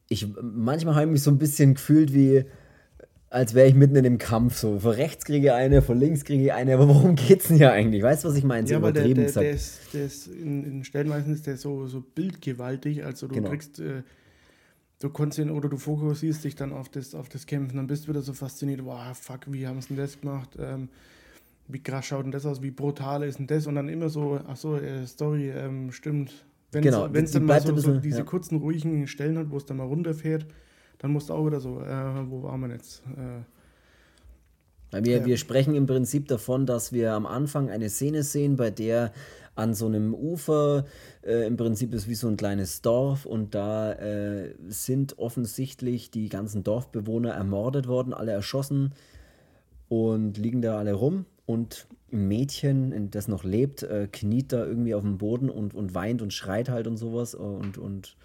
[0.09, 2.43] ich, manchmal habe ich mich so ein bisschen gefühlt wie,
[3.29, 4.57] als wäre ich mitten in dem Kampf.
[4.57, 7.57] So, von rechts kriege ich eine, von links kriege ich eine, aber worum geht's denn
[7.57, 8.03] hier eigentlich?
[8.03, 8.67] Weißt du, was ich meine?
[8.67, 9.45] So Ja, aber der, der, gesagt.
[9.45, 13.49] der ist, der ist in, in Stellenweisen ist der so, so bildgewaltig, also du Genau.
[13.49, 14.03] kriegst, äh,
[15.03, 18.09] du konzentrierst oder du fokussierst dich dann auf das, auf das Kämpfen, dann bist du
[18.09, 20.57] wieder so fasziniert, wow, fuck, wie haben sie denn das gemacht?
[20.57, 20.87] Ähm,
[21.67, 22.61] wie krass schaut denn das aus?
[22.61, 23.67] Wie brutal ist denn das?
[23.67, 26.45] Und dann immer so, ach so, äh, Story, ähm, stimmt.
[26.71, 28.23] Wenn Genau, es dann mal so, so diese ja.
[28.23, 30.45] kurzen, ruhigen Stellen hat, wo es dann mal runterfährt,
[30.99, 33.03] dann musst du auch wieder so, äh, wo waren wir jetzt?
[33.17, 33.43] Äh,
[34.91, 35.25] Weil wir, Ja.
[35.25, 39.11] wir sprechen im Prinzip davon, dass wir am Anfang eine Szene sehen, bei der
[39.55, 40.85] an so einem Ufer
[41.23, 46.29] äh, im Prinzip ist wie so ein kleines Dorf und da äh, sind offensichtlich die
[46.29, 48.93] ganzen Dorfbewohner ermordet worden, alle erschossen.
[49.89, 54.95] und liegen da alle rum und ein Mädchen, das noch lebt, äh, kniet da irgendwie
[54.95, 58.15] auf dem Boden und, und weint und schreit halt und sowas und, und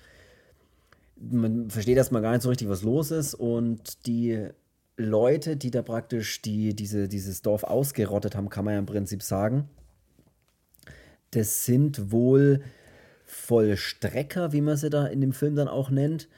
[1.21, 4.49] man versteht erstmal gar nicht so richtig, was los ist und die
[4.97, 9.23] Leute, die da praktisch die, diese, dieses Dorf ausgerottet haben, kann man ja im Prinzip
[9.23, 9.69] sagen,
[11.31, 12.63] das sind wohl
[13.25, 16.29] Vollstrecker, wie man sie da in dem Film dann auch nennt,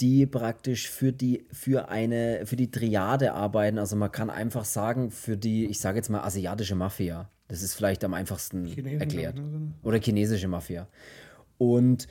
[0.00, 3.78] die praktisch für die, für eine, für die Triade arbeiten.
[3.78, 7.30] Also man kann einfach sagen, für die, ich sage jetzt mal, asiatische Mafia.
[7.48, 9.40] Das ist vielleicht am einfachsten Chinesen erklärt.
[9.82, 10.88] Oder chinesische Mafia.
[11.58, 12.08] Und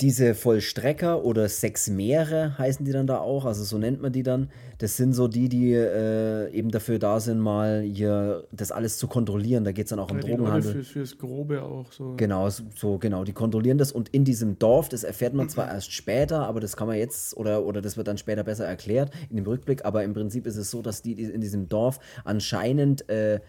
[0.00, 4.48] diese Vollstrecker oder Sechsmeere heißen die dann da auch, also so nennt man die dann.
[4.78, 9.06] Das sind so die, die äh, eben dafür da sind, mal hier das alles zu
[9.06, 9.62] kontrollieren.
[9.62, 10.72] Da geht es dann auch ja, um Drogenhandel.
[10.72, 12.14] Für, fürs Grobe auch so.
[12.16, 13.22] Genau, so genau.
[13.22, 16.76] Die kontrollieren das und in diesem Dorf, das erfährt man zwar erst später, aber das
[16.76, 19.84] kann man jetzt oder, oder das wird dann später besser erklärt in dem Rückblick.
[19.84, 23.40] Aber im Prinzip ist es so, dass die in diesem Dorf anscheinend äh,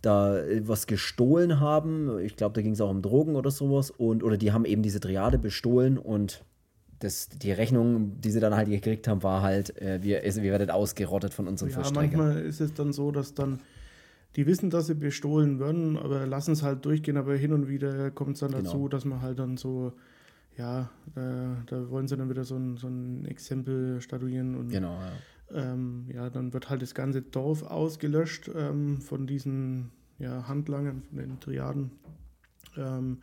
[0.00, 2.18] da was gestohlen haben.
[2.20, 4.82] Ich glaube, da ging es auch um Drogen oder sowas und oder die haben eben
[4.82, 6.44] diese Triade bestohlen holen und
[6.98, 10.70] das, die Rechnung, die sie dann halt gekriegt haben, war halt, äh, wir, wir werden
[10.70, 12.18] ausgerottet von unseren ja, Verstreckern.
[12.18, 13.60] Manchmal ist es dann so, dass dann
[14.36, 18.10] die wissen, dass sie bestohlen werden, aber lassen es halt durchgehen, aber hin und wieder
[18.10, 18.62] kommt es dann genau.
[18.62, 19.94] dazu, dass man halt dann so,
[20.58, 24.98] ja, da, da, wollen sie dann wieder so ein, so ein Exempel statuieren und genau,
[25.00, 25.12] ja.
[25.52, 31.18] Ähm, ja, dann wird halt das ganze Dorf ausgelöscht ähm, von diesen ja, Handlangern, von
[31.18, 31.90] den Triaden.
[32.76, 33.18] Ähm,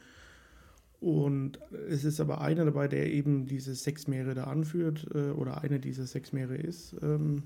[1.00, 5.62] und es ist aber einer dabei, der eben diese sechs Meere da anführt äh, oder
[5.62, 6.96] eine dieser sechs Meere ist.
[7.02, 7.44] Ähm,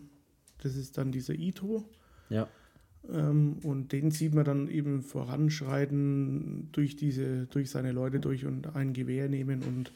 [0.60, 1.84] das ist dann dieser Ito.
[2.30, 2.48] Ja.
[3.10, 8.76] Ähm, und den sieht man dann eben voranschreiten durch diese, durch seine Leute durch und
[8.76, 9.92] ein Gewehr nehmen und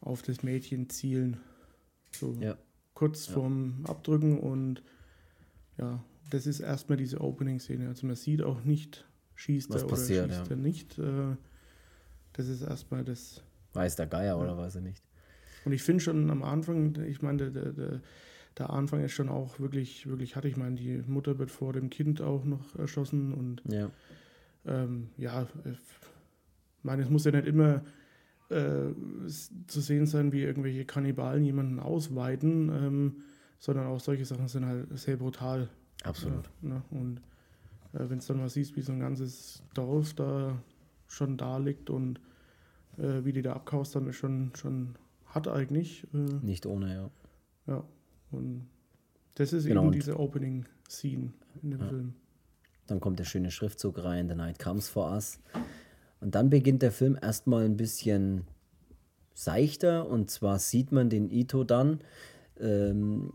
[0.00, 1.36] auf das Mädchen zielen.
[2.10, 2.56] So ja.
[2.94, 3.34] kurz ja.
[3.34, 4.82] vorm Abdrücken und
[5.78, 7.86] ja, das ist erstmal diese Opening-Szene.
[7.88, 10.50] Also man sieht auch nicht, schießt Was er oder passiert, schießt ja.
[10.50, 10.98] er nicht.
[10.98, 11.36] Äh,
[12.32, 13.42] das ist erstmal das.
[13.72, 14.36] Weiß der Geier ja.
[14.36, 15.02] oder weiß er nicht.
[15.64, 18.00] Und ich finde schon am Anfang, ich meine, der, der,
[18.58, 20.44] der Anfang ist schon auch wirklich, wirklich hart.
[20.44, 23.90] Ich meine, die Mutter wird vor dem Kind auch noch erschossen und ja,
[24.66, 25.78] ähm, ja ich
[26.82, 27.82] meine, es muss ja nicht immer
[28.48, 28.92] äh,
[29.66, 33.16] zu sehen sein, wie irgendwelche Kannibalen jemanden ausweiten, ähm,
[33.58, 35.68] sondern auch solche Sachen sind halt sehr brutal.
[36.02, 36.50] Absolut.
[36.62, 36.82] Ja, ne?
[36.90, 37.18] Und
[37.92, 40.60] äh, wenn es dann mal siehst, wie so ein ganzes Dorf da
[41.10, 42.20] schon da liegt und
[42.96, 44.94] äh, wie die da abkaust haben, ist schon, schon
[45.26, 46.06] hart eigentlich.
[46.14, 47.10] Äh, Nicht ohne, ja.
[47.66, 47.84] Ja,
[48.30, 48.66] und
[49.34, 51.32] das ist genau, eben diese Opening-Scene
[51.62, 51.88] in dem ja.
[51.88, 52.14] Film.
[52.86, 55.38] Dann kommt der schöne Schriftzug rein, The Night Comes for Us.
[56.20, 58.46] Und dann beginnt der Film erstmal ein bisschen
[59.34, 62.00] seichter und zwar sieht man den Ito dann
[62.58, 63.32] ähm,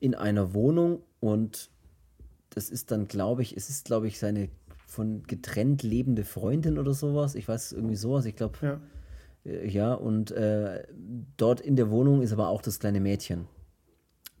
[0.00, 1.70] in einer Wohnung und
[2.50, 4.50] das ist dann, glaube ich, es ist, glaube ich, seine
[4.90, 7.36] von getrennt lebende Freundin oder sowas.
[7.36, 8.24] Ich weiß irgendwie sowas.
[8.24, 8.58] Ich glaube.
[8.60, 8.80] Ja.
[9.44, 10.84] Äh, ja, und äh,
[11.36, 13.46] dort in der Wohnung ist aber auch das kleine Mädchen.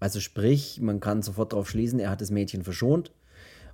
[0.00, 3.12] Also sprich, man kann sofort darauf schließen, er hat das Mädchen verschont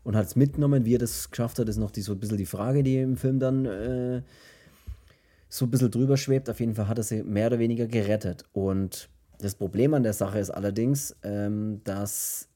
[0.02, 0.84] und hat es mitgenommen.
[0.84, 3.16] Wie er das geschafft hat, ist noch die, so ein bisschen die Frage, die im
[3.16, 4.22] Film dann äh,
[5.48, 6.50] so ein bisschen drüber schwebt.
[6.50, 8.44] Auf jeden Fall hat er sie mehr oder weniger gerettet.
[8.52, 9.08] Und
[9.38, 12.48] das Problem an der Sache ist allerdings, ähm, dass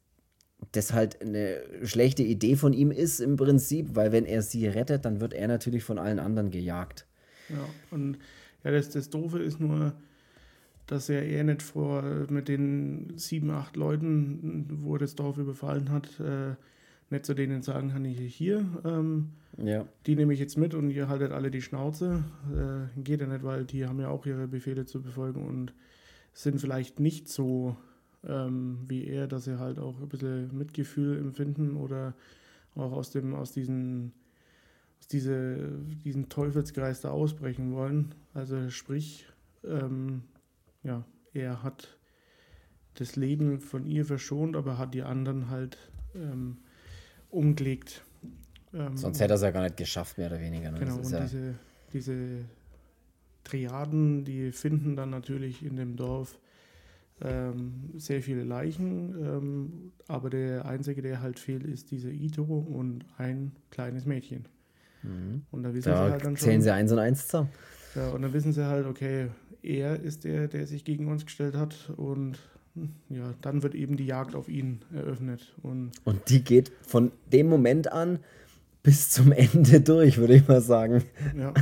[0.73, 5.05] das halt eine schlechte Idee von ihm ist im Prinzip, weil wenn er sie rettet,
[5.05, 7.07] dann wird er natürlich von allen anderen gejagt.
[7.49, 8.19] Ja, und
[8.65, 9.95] ja, das, das Doofe ist nur,
[10.87, 15.91] dass er eher nicht vor mit den sieben, acht Leuten, wo er das Dorf überfallen
[15.91, 16.55] hat, äh,
[17.11, 19.85] nicht zu denen sagen kann, ich hier, ähm, ja.
[20.07, 22.25] die nehme ich jetzt mit und ihr haltet alle die Schnauze.
[22.53, 25.73] Äh, geht ja nicht, weil die haben ja auch ihre Befehle zu befolgen und
[26.33, 27.77] sind vielleicht nicht so
[28.27, 32.15] ähm, wie er, dass sie halt auch ein bisschen Mitgefühl empfinden oder
[32.75, 34.13] auch aus dem, aus diesen,
[34.99, 35.71] aus diese,
[36.05, 38.15] diesen Teufelskreis da ausbrechen wollen.
[38.35, 39.27] Also sprich,
[39.65, 40.23] ähm,
[40.83, 41.97] ja, er hat
[42.95, 45.79] das Leben von ihr verschont, aber hat die anderen halt
[46.15, 46.59] ähm,
[47.31, 48.03] umgelegt.
[48.73, 50.71] Ähm, Sonst hätte er es ja gar nicht geschafft, mehr oder weniger.
[50.71, 50.81] Ne?
[50.81, 51.55] Genau, und ja diese,
[51.93, 52.45] diese
[53.45, 56.39] Triaden, die finden dann natürlich in dem Dorf
[57.23, 63.05] ähm, sehr viele Leichen, ähm, aber der einzige, der halt fehlt, ist dieser Ito und
[63.19, 64.47] ein kleines Mädchen.
[65.03, 65.43] Mhm.
[65.51, 66.49] Und da wissen da sie halt dann schon.
[66.49, 67.51] Zählen sie eins und eins zusammen.
[67.95, 69.29] Ja, und dann wissen sie halt, okay,
[69.63, 72.39] er ist der, der sich gegen uns gestellt hat und
[73.09, 75.55] ja, dann wird eben die Jagd auf ihn eröffnet.
[75.63, 78.21] Und, und die geht von dem Moment an
[78.83, 81.05] bis zum Ende durch, würde ich mal sagen.
[81.37, 81.53] Ja,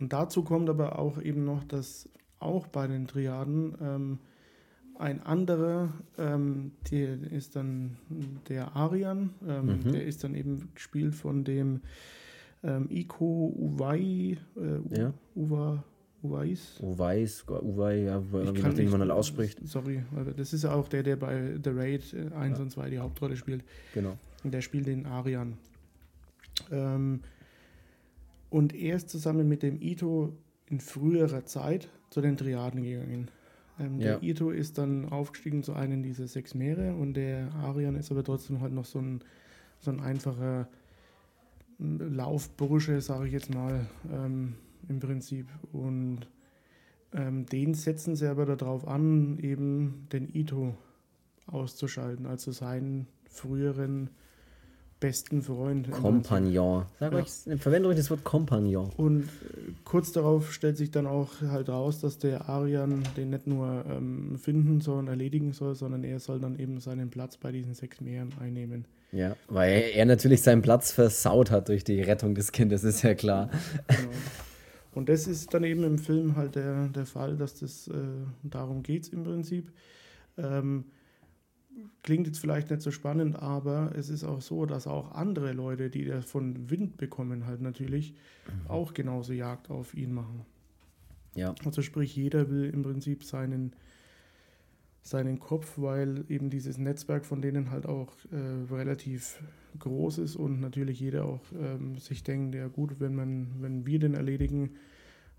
[0.00, 4.18] und dazu kommt aber auch eben noch, dass auch bei den Triaden ähm,
[4.98, 7.96] ein anderer, ähm, der ist dann
[8.48, 9.92] der Arian, ähm, Mhm.
[9.92, 11.80] der ist dann eben gespielt von dem
[12.62, 15.12] ähm, Iko Uwai, äh, Ja.
[15.34, 15.84] Uwa,
[16.22, 16.80] Uwais.
[16.80, 19.58] Uwais, Uwai, ja, Ich wie nachdem, man halt ausspricht.
[19.66, 20.02] Sorry,
[20.36, 23.36] das ist ja auch der, der bei The Raid äh, 1 und 2 die Hauptrolle
[23.36, 23.62] spielt.
[23.92, 24.16] Genau.
[24.42, 25.58] Und der spielt den Arian.
[26.70, 27.20] Ähm,
[28.48, 30.32] und er ist zusammen mit dem Ito
[30.70, 33.28] in früherer Zeit zu den Triaden gegangen.
[33.78, 34.18] Ähm, Ja.
[34.18, 38.24] Der Ito ist dann aufgestiegen zu einem dieser sechs Meere und der Arian ist aber
[38.24, 39.20] trotzdem halt noch so ein,
[39.80, 40.68] so ein einfacher
[41.78, 44.54] Laufbursche, sage ich jetzt mal, ähm,
[44.88, 45.48] im Prinzip.
[45.72, 46.28] Und
[47.12, 50.76] ähm, den setzen sie aber darauf an, eben den Ito
[51.46, 54.10] auszuschalten, also seinen früheren
[55.04, 55.90] besten Freund.
[55.90, 56.86] Kompagnon.
[56.98, 57.18] Sag Ja.
[57.18, 57.28] euch,
[57.60, 58.90] verwende ruhig das Wort Kompagnon.
[58.96, 59.26] Und äh,
[59.84, 64.38] kurz darauf stellt sich dann auch halt raus, dass der Arian den nicht nur ähm,
[64.38, 68.00] finden soll und erledigen soll, sondern er soll dann eben seinen Platz bei diesen sechs
[68.00, 68.86] Meeren einnehmen.
[69.12, 73.14] Ja, weil er natürlich seinen Platz versaut hat durch die Rettung des Kindes, ist ja
[73.14, 73.50] klar.
[73.86, 74.08] Genau.
[74.94, 77.92] Und das ist dann eben im Film halt der, der Fall, dass das äh,
[78.42, 79.70] darum geht im Prinzip.
[80.38, 80.84] Ähm,
[82.02, 85.90] klingt jetzt vielleicht nicht so spannend, aber es ist auch so, dass auch andere Leute,
[85.90, 88.14] die davon Wind bekommen, halt natürlich
[88.68, 90.44] auch genauso Jagd auf ihn machen.
[91.34, 93.72] Ja, Also sprich, jeder will im Prinzip seinen,
[95.02, 99.42] seinen Kopf, weil eben dieses Netzwerk von denen halt auch äh, relativ
[99.78, 103.98] groß ist und natürlich jeder auch ähm, sich denkt, ja gut, wenn man, wenn wir
[103.98, 104.76] den erledigen,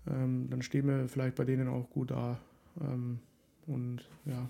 [0.06, 2.38] ähm, dann stehen wir vielleicht bei denen auch gut da.
[2.80, 3.20] Ähm,
[3.66, 4.48] und ja.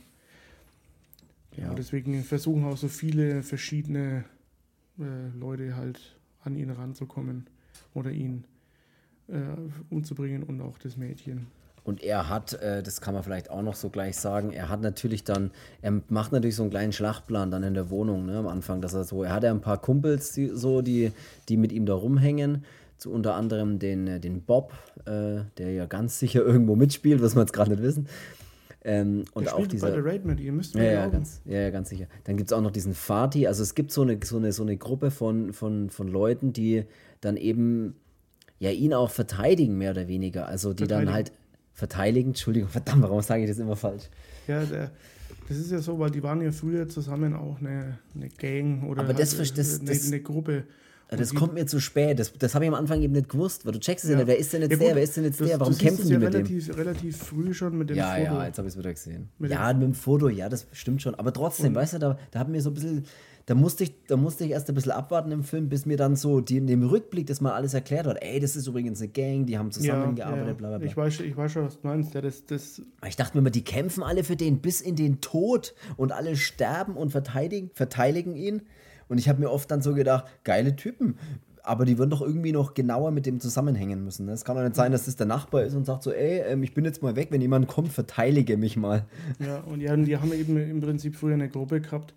[1.57, 1.74] Ja.
[1.74, 4.24] Deswegen versuchen auch so viele verschiedene
[4.98, 7.46] äh, Leute halt an ihn ranzukommen
[7.94, 8.44] oder ihn
[9.28, 9.40] äh,
[9.90, 11.46] umzubringen und auch das Mädchen.
[11.86, 14.80] Und er hat, äh, das kann man vielleicht auch noch so gleich sagen, er hat
[14.80, 15.52] natürlich dann,
[15.82, 18.92] er macht natürlich so einen kleinen Schlachtplan dann in der Wohnung, ne, am Anfang, dass
[18.92, 21.12] er so, er hat ja ein paar Kumpels, die, so, die,
[21.48, 22.64] die mit ihm da rumhängen,
[22.98, 24.72] zu unter anderem den, äh, den Bob,
[25.04, 28.09] äh, der ja ganz sicher irgendwo mitspielt, was wir jetzt gerade nicht wissen.
[28.89, 29.89] Ähm, und auch dieser.
[29.89, 31.12] bei der Raid mit, ihr müsst Ja, mir ja, glauben.
[31.12, 32.07] ganz, ja, ja, ganz sicher.
[32.24, 33.49] Dann gibt es auch noch diesen Fatih.
[33.49, 36.84] Also es gibt so eine, so eine, so eine Gruppe von, von, von Leuten, die
[37.20, 37.97] dann eben
[38.61, 40.47] ja ihn auch verteidigen, mehr oder weniger.
[40.47, 41.32] Also die dann halt
[41.74, 42.30] verteidigen.
[42.30, 44.05] Entschuldigung, verdammt, warum sage ich das immer falsch?
[44.47, 44.93] Ja, der,
[45.49, 49.03] das ist ja so, weil die waren ja früher zusammen auch eine, eine Gang oder
[49.03, 50.62] Aber das halt, ver- das- eine, das- eine Gruppe.
[51.09, 52.18] Und Das kommt mir zu spät.
[52.18, 54.24] Das, das habe ich am Anfang eben nicht gewusst, weil du checkst es ja, Ja.
[54.24, 54.28] nicht.
[54.28, 54.86] Wer ist denn jetzt Ja, der?
[54.88, 55.61] gut, Wer ist denn jetzt das- der?
[55.61, 56.46] Warum kämpfen die ja mit dem?
[56.46, 58.22] relativ, relativ früh schon mit dem Ja, Foto.
[58.24, 59.28] ja, jetzt habe ich es wieder gesehen.
[59.38, 61.14] Mit ja, mit dem Foto, ja, das stimmt schon.
[61.14, 63.04] Aber trotzdem, weißt du, da, da hat mir so ein bisschen,
[63.46, 66.16] da musste ich, da musste ich erst ein bisschen abwarten im Film, bis mir dann
[66.16, 68.16] so die, in dem Rückblick das mal alles erklärt hat.
[68.20, 70.86] Ey, das ist übrigens eine Gang, die haben zusammengearbeitet, bla bla bla.
[70.88, 72.14] Ich weiß, ich weiß schon, was du meinst.
[72.14, 75.20] Ja, das, das, Ich dachte mir immer, die kämpfen alle für den bis in den
[75.20, 78.62] Tod und alle sterben und verteidigen, verteidigen ihn.
[79.09, 81.16] Und ich habe mir oft dann so gedacht, geile Typen.
[81.62, 84.26] Aber die würden doch irgendwie noch genauer mit dem zusammenhängen müssen.
[84.26, 84.32] ne?
[84.32, 86.62] Es kann doch nicht sein, dass das der Nachbar ist und sagt so, ey, ähm,
[86.62, 89.04] ich bin jetzt mal weg, wenn jemand kommt, verteidige mich mal.
[89.40, 92.14] ja, und ja, und die haben eben im Prinzip früher eine Gruppe gehabt.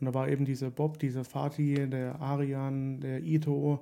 [0.00, 3.80] Und da war eben dieser Bob, dieser Fatih, der Arian, der Ito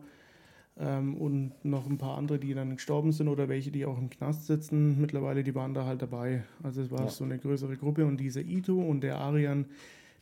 [0.78, 4.09] ähm, und noch ein paar andere, die dann gestorben sind oder welche, die auch im
[4.09, 5.01] Knast sitzen.
[5.01, 6.45] Mittlerweile, die waren da halt dabei.
[6.62, 7.09] Also es war Ja.
[7.09, 8.05] so eine größere Gruppe.
[8.07, 9.64] Und dieser Ito und der Arian,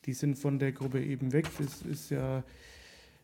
[0.07, 1.47] die sind von der Gruppe eben weg.
[1.59, 2.43] Das ist ja,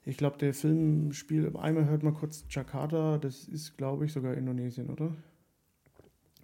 [0.04, 4.34] ich glaube, der Film spielt, einmal hört man kurz Jakarta, das ist, glaube ich, sogar
[4.34, 5.12] Indonesien, oder?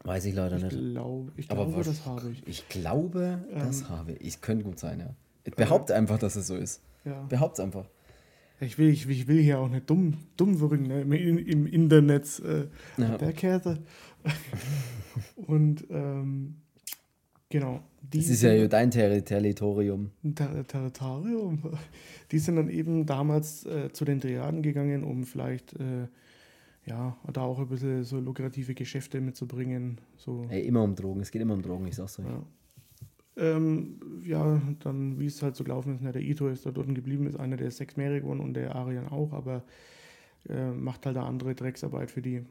[0.04, 0.76] Weiß ich leider Ich, nicht.
[0.92, 2.46] glaub, ich Aber glaube, das habe ich.
[2.46, 4.40] Ich glaube, das Ähm, habe ich.
[4.40, 5.14] Könnte gut sein, ja.
[5.44, 6.82] Ich behaupte einfach, dass es so ist.
[7.04, 7.22] Ja.
[7.28, 7.88] Behaupte einfach.
[8.60, 11.02] Ich will, ich, ich will hier auch nicht dumm, dumm wirken, ne?
[11.02, 12.40] Im, im Internet.
[12.40, 12.66] Äh,
[12.96, 13.16] Ja.
[13.18, 13.78] Der Käse.
[15.36, 16.61] Und ähm,
[17.52, 17.80] genau.
[18.10, 20.10] Das ist ja dein Ter Territorium.
[20.34, 21.62] Ter Territorium.
[22.30, 26.08] Die sind dann eben damals äh, zu den Triaden gegangen, um vielleicht äh,
[26.84, 30.00] ja, da auch ein bisschen so lukrative Geschäfte mitzubringen.
[30.16, 30.46] So.
[30.48, 31.20] Ey, immer um Drogen.
[31.20, 32.26] Es geht immer um Drogen, ich sag's euch.
[32.26, 32.42] Ja.
[33.34, 36.94] Ähm, ja, dann wie es halt so gelaufen ist, ne, der Ito ist da dort
[36.94, 39.62] geblieben, ist einer der sechs Meere geworden und der Arian auch, aber
[40.48, 42.42] äh, macht halt da andere Drecksarbeit für die.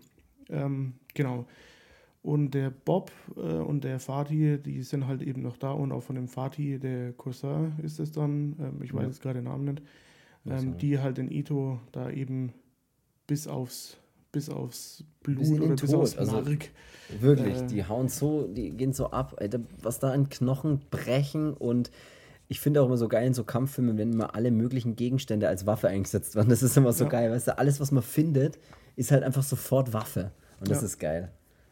[0.49, 1.45] Ähm, genau.
[2.23, 6.03] Und der Bob äh, und der Fatih, die sind halt eben noch da und auch
[6.03, 9.07] von dem Fatih, der Cousin ist es dann, ähm, ich weiß Ja.
[9.07, 9.81] jetzt gerade den Namen nicht,
[10.45, 12.53] ähm, die halt den Ito da eben
[13.27, 13.97] bis aufs
[14.31, 16.69] bis aufs Blut oder bis Tod, aufs also Mark
[17.19, 17.67] Wirklich, Äh.
[17.67, 21.91] die hauen so, die gehen so ab, Alter, was da an Knochen brechen und
[22.47, 25.65] ich finde auch immer so geil in so Kampffilmen, wenn immer alle möglichen Gegenstände als
[25.65, 26.49] Waffe eingesetzt werden.
[26.49, 27.09] Das ist immer so Ja.
[27.09, 28.59] geil, weißt du, alles, was man findet,
[28.95, 30.31] ist halt einfach sofort Waffe.
[30.59, 30.85] Und das Ja.
[30.85, 31.31] ist geil.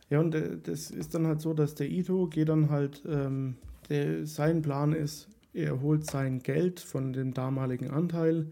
[0.10, 3.55] Ja, und äh, das ist dann halt so, dass der Ito geht dann halt ähm,
[3.89, 8.47] der, sein Plan ist, er holt sein Geld von dem damaligen Anteil.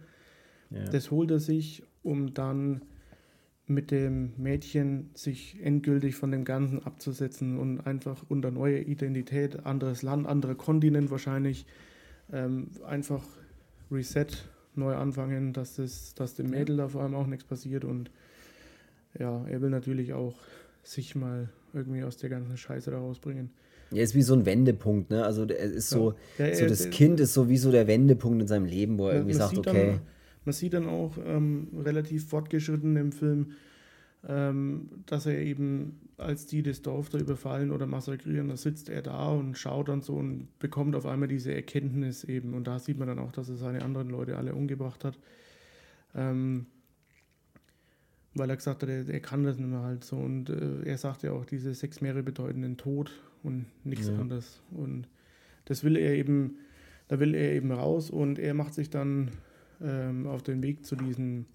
[0.70, 0.86] Ja.
[0.86, 2.82] Das holt er sich, um dann
[3.68, 10.04] mit dem Mädchen sich endgültig von dem Ganzen abzusetzen und einfach unter neue Identität, anderes
[10.04, 11.66] Land, anderer Kontinent wahrscheinlich,
[12.32, 13.24] ähm, einfach
[13.92, 14.28] Reset,
[14.76, 18.10] neu anfangen, dass, das, dass dem Mädel da vor allem auch nichts passiert und
[19.20, 20.36] ja, er will natürlich auch
[20.92, 23.50] sich mal irgendwie aus der ganzen Scheiße da rausbringen.
[23.92, 25.24] Ja, ist wie so ein Wendepunkt, ne?
[25.24, 26.48] Also er ist so, ja.
[26.48, 29.16] Ja, so das Kind ist so wie so der Wendepunkt in seinem Leben, wo er
[29.16, 29.92] irgendwie sagt, okay.
[29.92, 30.00] Dann,
[30.44, 33.52] man sieht dann auch ähm, relativ fortgeschritten im Film,
[34.28, 39.02] ähm, dass er eben, als die das Dorf da überfallen oder massakrieren, da sitzt er
[39.02, 42.54] da und schaut dann so und bekommt auf einmal diese Erkenntnis eben.
[42.54, 45.18] Und da sieht man dann auch, dass er seine anderen Leute alle umgebracht hat.
[46.16, 46.66] Ähm,
[48.38, 50.16] weil er gesagt hat, er, er, kann das nicht mehr halt so.
[50.16, 53.12] Und äh, er sagt ja auch, diese sechs Meere bedeuten den Tod
[53.44, 54.18] und nichts ja.
[54.18, 54.62] anderes.
[54.72, 55.08] Und
[55.66, 56.58] das will er eben,
[57.08, 59.32] da will er eben raus und er macht sich dann
[59.82, 61.46] ähm, auf den Weg zu diesem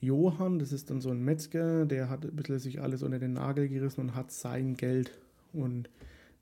[0.00, 3.34] Johann, das ist dann so ein Metzger, der hat ein bisschen sich alles unter den
[3.34, 5.12] Nagel gerissen und hat sein Geld.
[5.52, 5.90] Und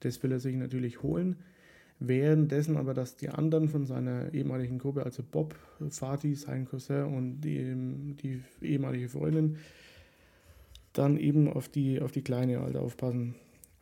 [0.00, 1.36] das will er sich natürlich holen.
[2.00, 5.56] Währenddessen aber, dass die anderen von seiner ehemaligen Gruppe, also Bob,
[5.90, 9.56] Fatih, sein Cousin und die, die ehemalige Freundin,
[10.92, 13.34] dann eben auf die, auf die Kleine halt aufpassen.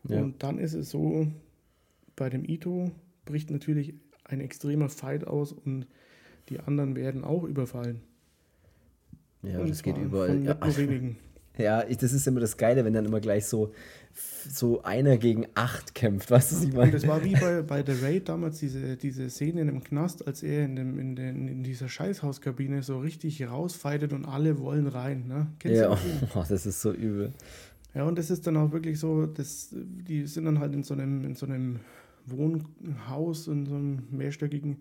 [0.08, 0.22] Ja.
[0.22, 1.26] Und dann ist es so,
[2.14, 2.90] bei dem Ito
[3.26, 3.94] bricht natürlich
[4.24, 5.86] ein extremer Fight aus und
[6.48, 8.00] die anderen werden auch überfallen.
[9.42, 10.42] Ja, und das geht überall.
[10.42, 10.56] Ja.
[11.58, 13.72] ja, ich, das ist immer das Geile, wenn dann immer gleich so,
[14.48, 16.92] so einer gegen acht kämpft, weißt du, was ich meine?
[16.92, 20.42] Das war wie bei, bei The Raid damals, diese, diese Szene in dem Knast, als
[20.42, 25.26] er in, dem, in, den, in dieser Scheißhauskabine so richtig rausfeitet und alle wollen rein.
[25.26, 25.48] Ne?
[25.58, 25.90] Kennst ja,
[26.34, 27.32] oh, das ist so übel.
[27.94, 30.94] Ja, und das ist dann auch wirklich so, das, die sind dann halt in so
[30.94, 31.80] einem, in so einem
[32.26, 34.78] Wohnhaus, in so einem mehrstöckigen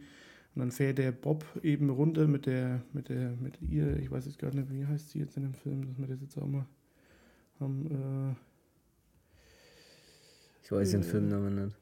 [0.56, 4.26] und dann fährt der Bob eben runter mit der, mit der, mit ihr, ich weiß
[4.26, 6.48] jetzt gar nicht, wie heißt sie jetzt in dem Film, dass wir das jetzt auch
[6.48, 6.66] mal
[7.60, 8.32] haben.
[8.32, 8.36] Äh,
[10.64, 11.78] ich weiß den äh, Filmnamen nicht.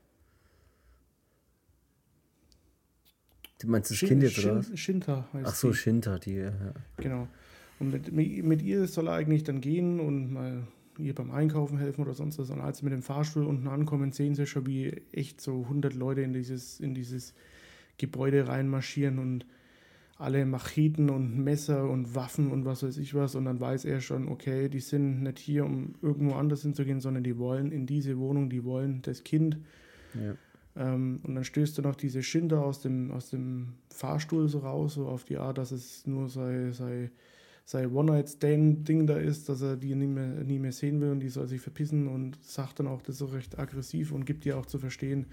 [3.62, 4.64] Du meinst das Shin, Kind jetzt, oder?
[4.64, 5.76] Shin, Shinta heißt Ach so, die.
[5.76, 6.52] Shinta, die, ja.
[6.98, 7.28] Genau.
[7.80, 10.68] Und mit, mit ihr soll er eigentlich dann gehen und mal
[10.98, 12.50] ihr beim Einkaufen helfen oder sonst was.
[12.50, 15.94] Und als sie mit dem Fahrstuhl unten ankommen, sehen sie schon, wie echt so 100
[15.94, 17.36] Leute in dieses, in dieses
[17.98, 19.46] Gebäude reinmarschieren und
[20.18, 23.36] alle Macheten und Messer und Waffen und was weiß ich was.
[23.36, 27.24] Und dann weiß er schon, okay, die sind nicht hier, um irgendwo anders hinzugehen, sondern
[27.24, 29.58] die wollen in diese Wohnung, die wollen das Kind.
[30.14, 30.36] Ja.
[30.76, 34.96] Ähm, und dann stößt er noch diese Schinder aus dem, aus dem Fahrstuhl so raus,
[34.96, 37.12] so auf die Art, dass es nur sei, sei,
[37.66, 41.30] sei One-Night-Stand-Ding da ist, dass er die nie mehr, nie mehr sehen will und die
[41.30, 44.66] soll sich verpissen und sagt dann auch das so recht aggressiv und gibt ihr auch
[44.66, 45.28] zu verstehen,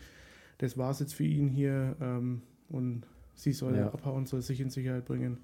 [0.59, 3.03] das war es jetzt für ihn hier ähm, und
[3.35, 3.93] sie soll ja.
[3.93, 5.39] abhauen, soll sich in Sicherheit bringen.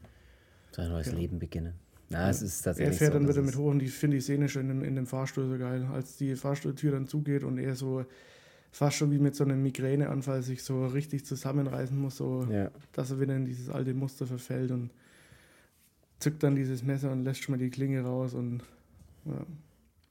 [0.72, 1.14] Sein neues ja.
[1.14, 1.74] Leben beginnen.
[2.08, 2.30] Na, ja.
[2.30, 4.48] es ist tatsächlich er fährt so, dann wieder mit hoch und ich finde die Szene
[4.48, 8.04] schon in, in dem Fahrstuhl so geil, als die Fahrstuhltür dann zugeht und er so
[8.70, 12.46] fast schon wie mit so einem Migräneanfall sich so richtig zusammenreißen muss, so
[12.92, 14.90] dass er wieder in dieses alte Muster verfällt und
[16.18, 18.62] zückt dann dieses Messer und lässt schon mal die Klinge raus und
[19.24, 19.44] ja.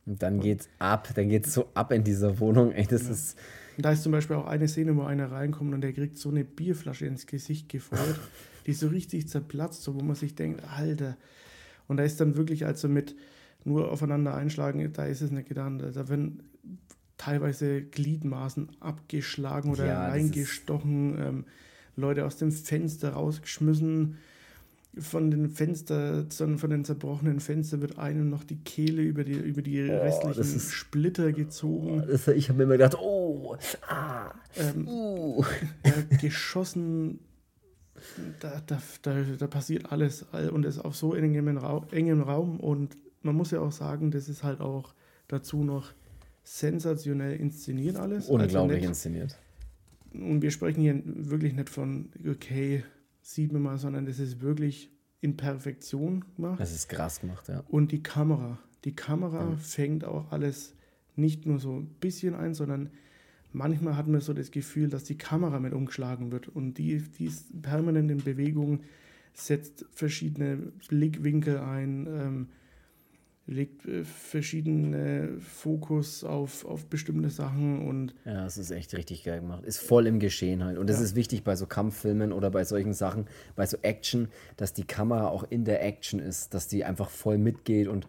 [0.07, 2.71] Und dann geht's ab, dann geht's so ab in dieser Wohnung.
[2.73, 3.11] Ey, das ja.
[3.11, 3.37] ist
[3.77, 6.43] da ist zum Beispiel auch eine Szene, wo einer reinkommt und der kriegt so eine
[6.43, 8.19] Bierflasche ins Gesicht gefeuert,
[8.65, 11.17] die so richtig zerplatzt, so wo man sich denkt, Alter.
[11.87, 13.15] Und da ist dann wirklich also mit
[13.63, 15.79] nur aufeinander einschlagen, da ist es nicht getan.
[15.79, 16.43] Da werden
[17.17, 21.45] teilweise Gliedmaßen abgeschlagen oder ja, reingestochen, ähm,
[21.95, 24.17] Leute aus dem Fenster rausgeschmissen
[24.99, 29.61] von den Fenster, von den zerbrochenen Fenstern wird einem noch die Kehle über die, über
[29.61, 32.03] die oh, restlichen ist, Splitter gezogen.
[32.03, 35.43] Oh, das, ich habe mir immer gedacht, oh, ah, ähm, uh.
[35.85, 37.19] ja, geschossen,
[38.39, 42.59] da, da, da, da, passiert alles und es ist auf so engem, Raum, engem Raum
[42.59, 44.93] und man muss ja auch sagen, das ist halt auch
[45.27, 45.91] dazu noch
[46.43, 48.29] sensationell inszeniert alles.
[48.29, 49.37] Also Unglaublich also inszeniert.
[50.13, 52.83] Und wir sprechen hier wirklich nicht von, okay,
[53.25, 56.59] sieht man mal, sondern das ist wirklich in Perfektion gemacht.
[56.59, 57.63] Das ist krass gemacht, ja.
[57.67, 58.59] Und die Kamera.
[58.83, 59.57] Die Kamera ja.
[59.57, 60.75] fängt auch alles
[61.15, 62.91] nicht nur so ein bisschen ein, sondern
[63.51, 67.25] manchmal hat man so das Gefühl, dass die Kamera mit umgeschlagen wird und die, die
[67.25, 68.81] ist permanent in Bewegung,
[69.33, 72.07] setzt verschiedene Blickwinkel ein.
[72.07, 72.47] Ähm,
[73.47, 78.15] legt äh, verschiedene Fokus auf, auf bestimmte Sachen und.
[78.25, 79.63] Ja, es ist echt richtig geil gemacht.
[79.65, 80.77] Ist voll im Geschehen halt.
[80.77, 81.03] Und das ja.
[81.03, 85.27] ist wichtig bei so Kampffilmen oder bei solchen Sachen, bei so Action, dass die Kamera
[85.27, 88.07] auch in der Action ist, dass die einfach voll mitgeht und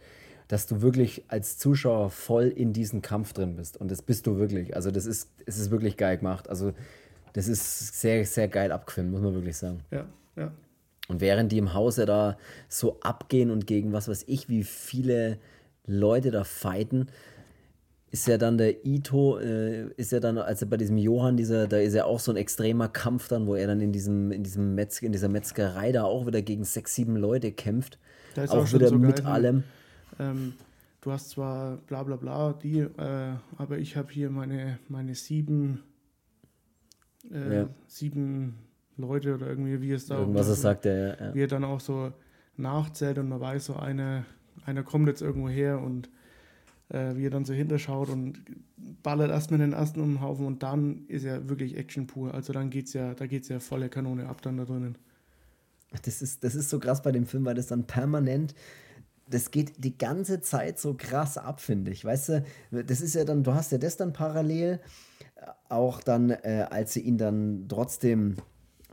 [0.49, 3.77] dass du wirklich als Zuschauer voll in diesen Kampf drin bist.
[3.77, 4.77] Und das bist du wirklich.
[4.77, 6.49] Also, das ist, es ist wirklich geil gemacht.
[6.49, 6.73] Also,
[7.33, 9.81] Das ist sehr, sehr geil abgefilmt, muss man wirklich sagen.
[9.91, 10.07] Ja,
[10.37, 10.53] ja.
[11.09, 12.37] Und während die im Hause da
[12.69, 15.39] so abgehen und gegen was weiß ich, wie viele
[15.87, 17.07] Leute da fighten,
[18.11, 21.77] ist ja dann der Ito, äh, ist ja dann, also bei diesem Johann, dieser, da
[21.79, 24.75] ist ja auch so ein extremer Kampf dann, wo er dann in diesem, in diesem
[24.75, 27.99] Metz, in dieser Metzgerei da auch wieder gegen sechs, sieben Leute kämpft.
[28.35, 29.65] Da ist auch, auch wieder so mit geil, allem.
[30.19, 30.55] Ähm,
[31.01, 35.83] du hast zwar bla bla bla, die, äh, aber ich habe hier meine, meine sieben,
[37.31, 37.69] äh, Ja.
[37.87, 38.55] sieben
[38.97, 41.27] Leute oder irgendwie, wie es da Irgendwas das sagt er, ja.
[41.27, 41.35] ja.
[41.35, 42.13] wie er dann auch so
[42.57, 44.25] nachzählt und man weiß, so einer,
[44.65, 46.09] einer kommt jetzt irgendwo her und
[46.89, 48.43] äh, wie er dann so hinterschaut und
[49.03, 52.35] ballert erstmal den ersten um den Haufen und dann ist ja wirklich Action pur.
[52.35, 54.97] Also dann geht's ja, da geht's ja volle Kanone ab dann da drinnen.
[56.05, 58.55] Das ist, das ist so krass bei dem Film, weil das dann permanent,
[59.29, 62.05] das geht die ganze Zeit so krass ab, finde ich.
[62.05, 64.81] Weißt du, das ist ja dann, du hast ja das dann parallel,
[65.37, 68.37] äh, auch dann, äh, als sie ihn dann trotzdem,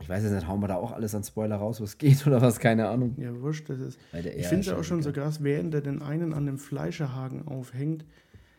[0.00, 2.40] ich weiß jetzt nicht, hauen wir da auch alles an Spoiler raus, was geht oder
[2.42, 3.14] was, keine Ahnung.
[3.18, 3.98] Ja, wurscht, das ist.
[4.12, 8.04] Ich finde es auch schon so krass, während er den einen an dem Fleischerhaken aufhängt,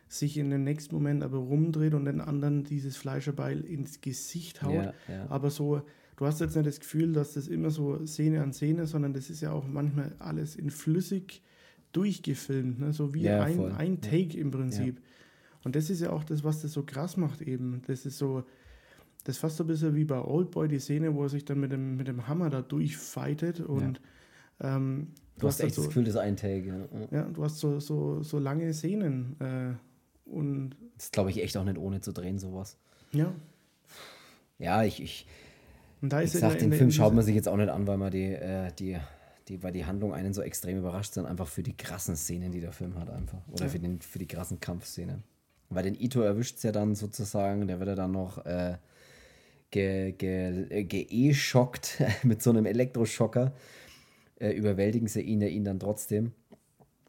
[0.08, 4.74] sich in den nächsten Moment aber rumdreht und den anderen dieses Fleischerbeil ins Gesicht haut.
[4.74, 5.26] Ja, ja.
[5.30, 5.82] Aber so,
[6.16, 9.30] du hast jetzt nicht das Gefühl, dass das immer so Szene an Szene, sondern das
[9.30, 11.42] ist ja auch manchmal alles in flüssig
[11.92, 12.94] durchgefilmt, ne?
[12.94, 13.72] so wie Ja, ein, voll.
[13.72, 14.02] ein.
[14.02, 15.02] Take im Prinzip.
[15.64, 17.82] Und das ist ja auch das, was das so krass macht eben.
[17.88, 18.44] Das ist so,
[19.26, 21.60] das ist fast so ein bisschen wie bei Oldboy, die Szene, wo er sich dann
[21.60, 24.00] mit dem, mit dem Hammer da durchfightet und
[24.62, 25.08] ähm,
[25.38, 26.88] Du hast dann echt das so, Gefühl, das ist ein Take.
[27.12, 27.18] Ja.
[27.20, 31.66] ja, du hast so, so, so lange Szenen äh, und Das glaube ich echt auch
[31.66, 32.78] nicht ohne zu drehen, sowas.
[33.12, 33.34] ja,
[34.60, 35.28] Ja, ich, ich,
[36.02, 37.98] und da in gesagt, der- den Film schaut man sich jetzt auch nicht an, weil
[37.98, 38.98] man die, äh, die,
[39.50, 42.62] die, weil die Handlung einen so extrem überrascht, sondern einfach für die krassen Szenen, die
[42.62, 43.40] der Film hat, einfach.
[43.52, 43.70] Oder Ja.
[43.70, 45.24] für, den, für die krassen Kampfszenen.
[45.70, 48.78] Weil den Ito erwischt es ja dann sozusagen, der wird ja dann noch äh,
[49.76, 53.54] ge, ge, äh, gee-schockt mit so einem Elektroschocker.
[54.40, 56.32] Äh, überwältigen sie ihn ja ihn dann trotzdem.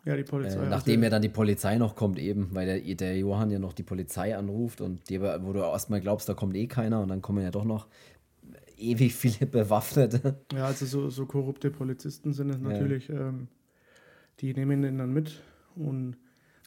[0.04, 0.64] ja, die Polizei.
[0.64, 3.72] Äh, nachdem ja dann die Polizei noch kommt, eben, weil der, der Johann ja noch
[3.72, 7.22] die Polizei anruft und die, wo du erstmal glaubst, da kommt eh keiner und dann
[7.22, 7.86] kommen ja doch noch
[8.76, 10.40] ewig viele Bewaffnete.
[10.52, 13.08] Ja, also so, so korrupte Polizisten sind es natürlich.
[13.10, 13.48] Ähm,
[14.40, 15.40] die nehmen den dann mit
[15.76, 16.16] und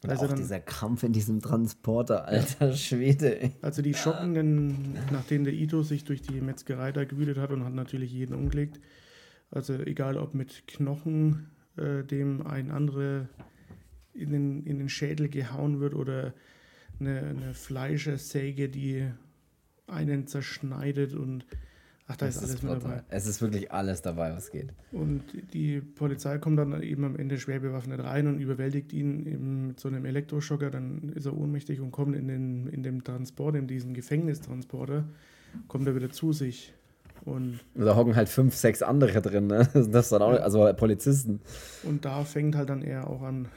[0.02, 3.40] Und ist auch dann, dieser Kampf in diesem Transporter, alter Schwede.
[3.40, 3.52] ey.
[3.60, 7.64] also die schocken den, nachdem der Ito sich durch die Metzgerei da gewühlt hat und
[7.64, 8.80] hat natürlich jeden umgelegt.
[9.50, 13.28] Also egal ob mit Knochen, äh, dem ein anderer
[14.14, 16.34] in den, in den Schädel gehauen wird oder
[16.98, 19.10] eine, eine Fleischersäge, die
[19.86, 21.46] einen zerschneidet und
[22.10, 23.02] ach, da ist Es alles ist mit dabei.
[23.08, 24.72] Es ist wirklich alles dabei, was geht.
[24.92, 25.22] Und
[25.54, 29.80] die Polizei kommt dann eben am Ende schwer bewaffnet rein und überwältigt ihn eben mit
[29.80, 30.70] so einem Elektroschocker.
[30.70, 35.04] Dann ist er ohnmächtig und kommt in, den, in dem Transport, in diesen Gefängnistransporter,
[35.68, 36.74] kommt er wieder zu sich.
[37.24, 39.68] Und, Und da hocken halt fünf, sechs andere drin, ne?
[39.74, 41.40] Das ist dann auch, also Polizisten.
[41.82, 43.48] und da fängt halt dann er auch an,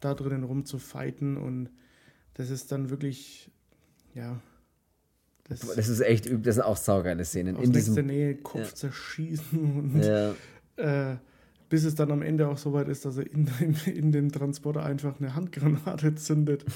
[0.00, 1.36] da drinnen rumzufighten.
[1.36, 1.68] Und
[2.34, 3.50] das ist dann wirklich,
[4.14, 4.40] ja,
[5.48, 7.56] das, Das ist echt üb, das sind auch saugeile Szenen.
[7.56, 8.74] aus In nächster diesem, Nähe Kopf ja.
[8.74, 9.58] zerschießen
[9.94, 10.32] und ja,
[10.76, 11.16] äh,
[11.68, 14.30] bis es dann am Ende auch so weit ist, dass er in, in, in dem
[14.30, 16.64] Transporter einfach eine Handgranate zündet.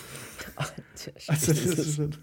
[1.29, 2.19] Also halt-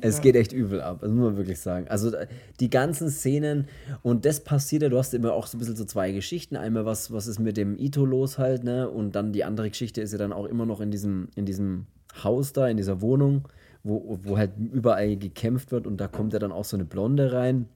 [0.00, 0.22] Es Ja.
[0.22, 1.86] geht echt übel ab, das muss man wirklich sagen.
[1.88, 2.26] Also äh,
[2.60, 3.66] die ganzen Szenen
[4.02, 6.56] und das passiert ja, du hast immer auch so ein bisschen so zwei Geschichten.
[6.56, 8.88] Einmal, was, was ist mit dem Ito los halt, ne?
[8.88, 11.86] Und dann die andere Geschichte ist ja dann auch immer noch in diesem, in diesem
[12.24, 13.46] Haus da, in dieser Wohnung,
[13.86, 17.32] wo, wo halt überall gekämpft wird und da kommt ja dann auch so eine Blonde
[17.32, 17.68] rein,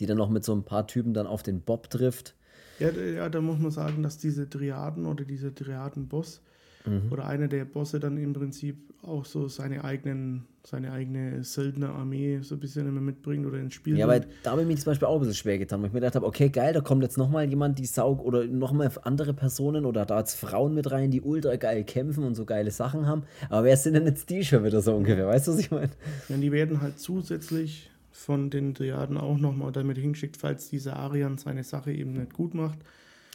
[0.00, 2.34] die dann noch mit so ein paar Typen dann auf den Bob trifft.
[2.78, 6.42] ja, ja, da muss man sagen, dass diese Triaden oder dieser Triaden-Boss
[6.86, 7.10] Mhm.
[7.10, 12.54] oder einer der Bosse dann im Prinzip auch so seine eigenen, seine eigene Söldnerarmee so
[12.56, 14.34] ein bisschen immer mitbringt oder ins Spiel Ja, weil bringt.
[14.42, 16.14] da habe ich mich zum Beispiel auch ein bisschen schwer getan, weil ich mir gedacht
[16.16, 20.04] habe, okay, geil, da kommt jetzt nochmal jemand, die Saug oder nochmal andere Personen oder
[20.06, 23.24] da jetzt Frauen mit rein, die ultra geil kämpfen und so geile Sachen haben.
[23.48, 25.26] Aber wer sind denn jetzt die schon wieder so ungefähr?
[25.26, 25.90] Weißt du, was ich meine?
[26.28, 31.36] Ja, die werden halt zusätzlich von den Triaden auch nochmal damit hingeschickt, falls dieser Arian
[31.38, 32.78] seine Sache eben nicht gut macht.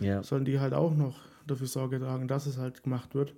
[0.02, 0.24] Ja.
[0.24, 1.18] sollen die halt auch noch
[1.50, 3.36] dafür Sorge tragen, dass es halt gemacht wird.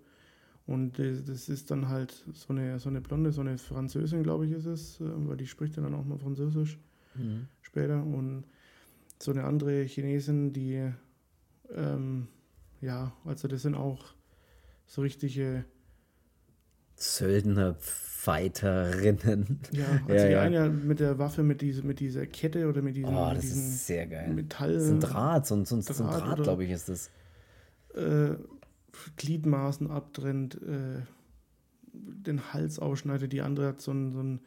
[0.68, 4.46] Und äh, das ist dann halt so eine, so eine Blonde, so eine Französin, glaube
[4.46, 6.80] ich, ist es, äh, weil die spricht dann auch mal Französisch
[7.16, 7.48] Mhm.
[7.62, 8.02] später.
[8.04, 8.46] Und
[9.22, 10.92] so eine andere Chinesin, die,
[11.76, 12.28] ähm,
[12.80, 14.14] ja, also das sind auch
[14.88, 15.66] so richtige,
[16.96, 19.60] Söldner, Fighterinnen.
[19.72, 20.42] ja, also Ja, die ja.
[20.42, 23.42] eine mit der Waffe, mit, diese, mit dieser Kette oder mit diesem, Oh, mit das
[23.42, 24.30] diesem ist sehr geil.
[24.34, 24.74] Metall.
[24.74, 27.10] Das ist ein Draht, so ein, so ein, Draht Draht, glaube ich, ist das.
[27.96, 28.36] Äh,
[29.18, 31.02] Gliedmaßen abtrennt, äh,
[31.94, 33.34] den Hals ausschneidet.
[33.34, 34.40] Die andere hat so ein, so ein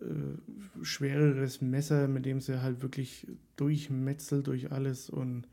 [0.00, 5.46] äh, schwereres Messer, mit dem sie halt wirklich durchmetzelt durch alles und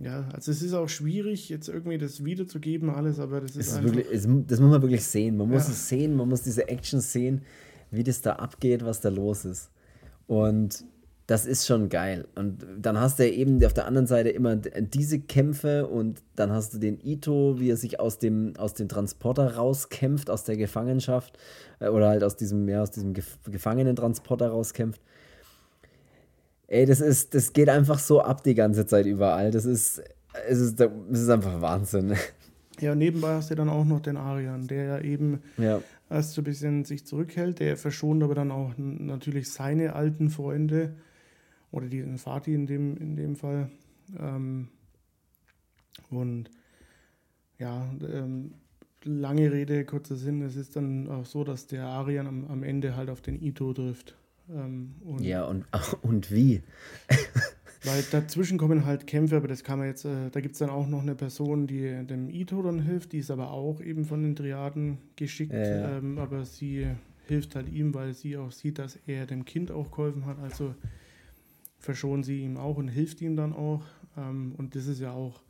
[0.00, 3.82] ja, also es ist auch schwierig, jetzt irgendwie das wiederzugeben, alles, aber das ist, ist
[3.82, 5.36] wirklich, es, das muss man wirklich sehen.
[5.36, 5.72] Man muss ja.
[5.72, 7.42] es sehen, man muss diese Action sehen,
[7.90, 9.70] wie das da abgeht, was da los ist.
[10.28, 10.84] Und
[11.28, 12.26] das ist schon geil.
[12.36, 16.72] Und dann hast du eben auf der anderen Seite immer diese Kämpfe und dann hast
[16.72, 21.38] du den Ito, wie er sich aus dem, aus dem Transporter rauskämpft, aus der Gefangenschaft
[21.80, 25.02] äh, oder halt aus diesem, ja, aus diesem Gefangenentransporter rauskämpft.
[26.66, 29.50] Ey, das ist, das geht einfach so ab die ganze Zeit überall.
[29.50, 30.02] Das ist,
[30.48, 32.14] es ist, es ist einfach Wahnsinn.
[32.80, 35.80] Ja, nebenbei hast du dann auch noch den Arian, der ja eben ja.
[36.08, 37.58] erst so ein bisschen sich zurückhält.
[37.58, 40.94] Der verschont aber dann auch natürlich seine alten Freunde
[41.70, 43.70] oder diesen Vati in dem, in dem Fall.
[44.18, 44.68] Ähm,
[46.10, 46.50] und
[47.58, 48.54] ja, ähm,
[49.04, 52.96] lange Rede, kurzer Sinn, es ist dann auch so, dass der Arian am, am Ende
[52.96, 54.16] halt auf den Ito trifft.
[54.50, 55.66] Ähm, und ja, und,
[56.02, 56.62] und wie?
[57.84, 60.70] weil dazwischen kommen halt Kämpfe, aber das kann man jetzt, äh, da gibt es dann
[60.70, 64.22] auch noch eine Person, die dem Ito dann hilft, die ist aber auch eben von
[64.22, 65.98] den Triaden geschickt, ja, ja.
[65.98, 66.86] Ähm, aber sie
[67.26, 70.74] hilft halt ihm, weil sie auch sieht, dass er dem Kind auch geholfen hat, also
[71.78, 73.84] verschont sie ihm auch und hilft ihm dann auch.
[74.16, 75.42] Ähm, und das ist ja auch,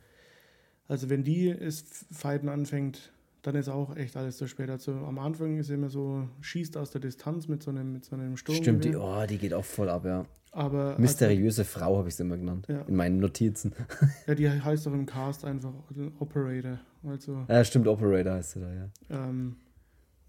[0.87, 3.11] also wenn die es Fighten anfängt,
[3.41, 4.69] dann ist auch echt alles zu spät.
[4.69, 8.15] Also am Anfang ist immer so, schießt aus der Distanz mit so einem, mit so
[8.15, 8.57] einem Sturm.
[8.57, 10.25] Stimmt, die, oh, die geht auch voll ab, ja.
[10.51, 12.65] Aber Mysteriöse also, Frau habe ich sie immer genannt.
[12.67, 12.81] Ja.
[12.81, 13.73] In meinen Notizen.
[14.27, 15.73] Ja, die heißt auch im Cast einfach
[16.19, 16.79] Operator.
[17.03, 18.89] Also, ja, stimmt, Operator heißt sie da, ja.
[19.09, 19.55] Ähm,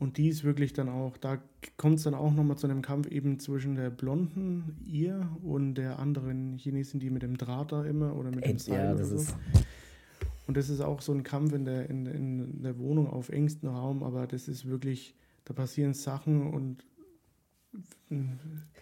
[0.01, 1.39] und die ist wirklich dann auch, da
[1.77, 6.01] kommt es dann auch nochmal zu einem Kampf eben zwischen der blonden ihr und der
[6.01, 9.17] anderen Chinesin, die mit dem Draht da immer oder mit dem Seil ja, das so.
[9.17, 9.37] ist
[10.51, 13.71] und das ist auch so ein Kampf in der, in, in der Wohnung auf engstem
[13.71, 16.85] Raum, aber das ist wirklich, da passieren Sachen und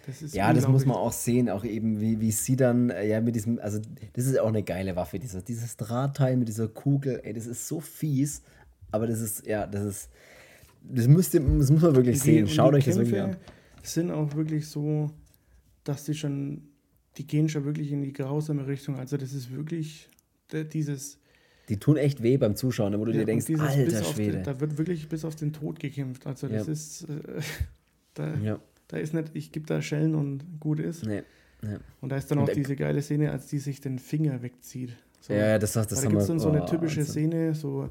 [0.07, 3.07] das ist ja, das muss man auch sehen, auch eben, wie, wie sie dann, äh,
[3.07, 3.81] ja, mit diesem, also
[4.15, 7.69] das ist auch eine geile Waffe, dieser, dieses Drahtteil mit dieser Kugel, ey, das ist
[7.69, 8.43] so fies,
[8.91, 10.11] aber das ist, ja, das ist,
[10.83, 13.37] das, müsst ihr, das muss man wirklich die, sehen, schaut euch Kämpfe das wirklich an.
[13.83, 15.11] sind auch wirklich so,
[15.85, 16.63] dass die schon,
[17.17, 20.09] die gehen schon wirklich in die grausame Richtung, also das ist wirklich
[20.73, 21.19] dieses,
[21.69, 24.33] die tun echt weh beim Zuschauen, wo du ja, dir denkst, alter Schwede.
[24.33, 26.27] Den, da wird wirklich bis auf den Tod gekämpft.
[26.27, 26.73] Also das ja.
[26.73, 27.43] ist, äh,
[28.15, 28.59] da, ja.
[28.89, 31.05] da ist nicht, ich gebe da Schellen und gut ist.
[31.05, 31.23] Nee.
[31.63, 31.79] Ja.
[32.01, 34.97] Und da ist dann auch diese geile Szene, als die sich den Finger wegzieht.
[35.21, 37.05] So, ja, das, das, das Da gibt es dann so eine oh, typische.
[37.05, 37.91] Szene, so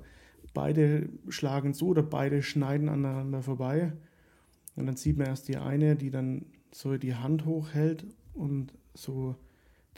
[0.57, 3.93] beide schlagen zu oder beide schneiden aneinander vorbei.
[4.75, 9.35] Und dann sieht man erst die eine, die dann so die Hand hochhält und so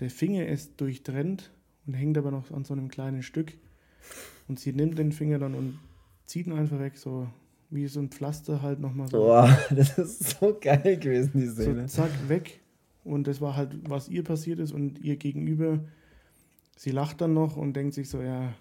[0.01, 1.49] der Finger ist durchtrennt
[1.87, 3.53] und hängt aber noch an so einem kleinen Stück.
[4.49, 5.79] Und sie nimmt den Finger dann und
[6.25, 7.29] zieht ihn einfach weg, so
[7.69, 9.17] wie so ein Pflaster halt nochmal so.
[9.17, 11.87] Boah, das ist so geil gewesen, die Szene.
[11.87, 12.59] So zack, weg.
[13.05, 15.79] Und das war halt, was ihr passiert ist und ihr gegenüber,
[16.75, 18.53] sie lacht dann noch und denkt sich so, ja,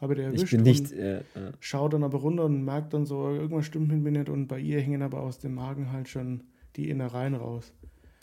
[0.00, 0.44] habe der erwischt.
[0.44, 1.22] Ich bin nicht, äh, äh.
[1.60, 4.58] Schaut dann aber runter und merkt dann so, irgendwas stimmt mit mir nicht und bei
[4.58, 6.42] ihr hängen aber aus dem Magen halt schon
[6.76, 7.72] die Innereien raus.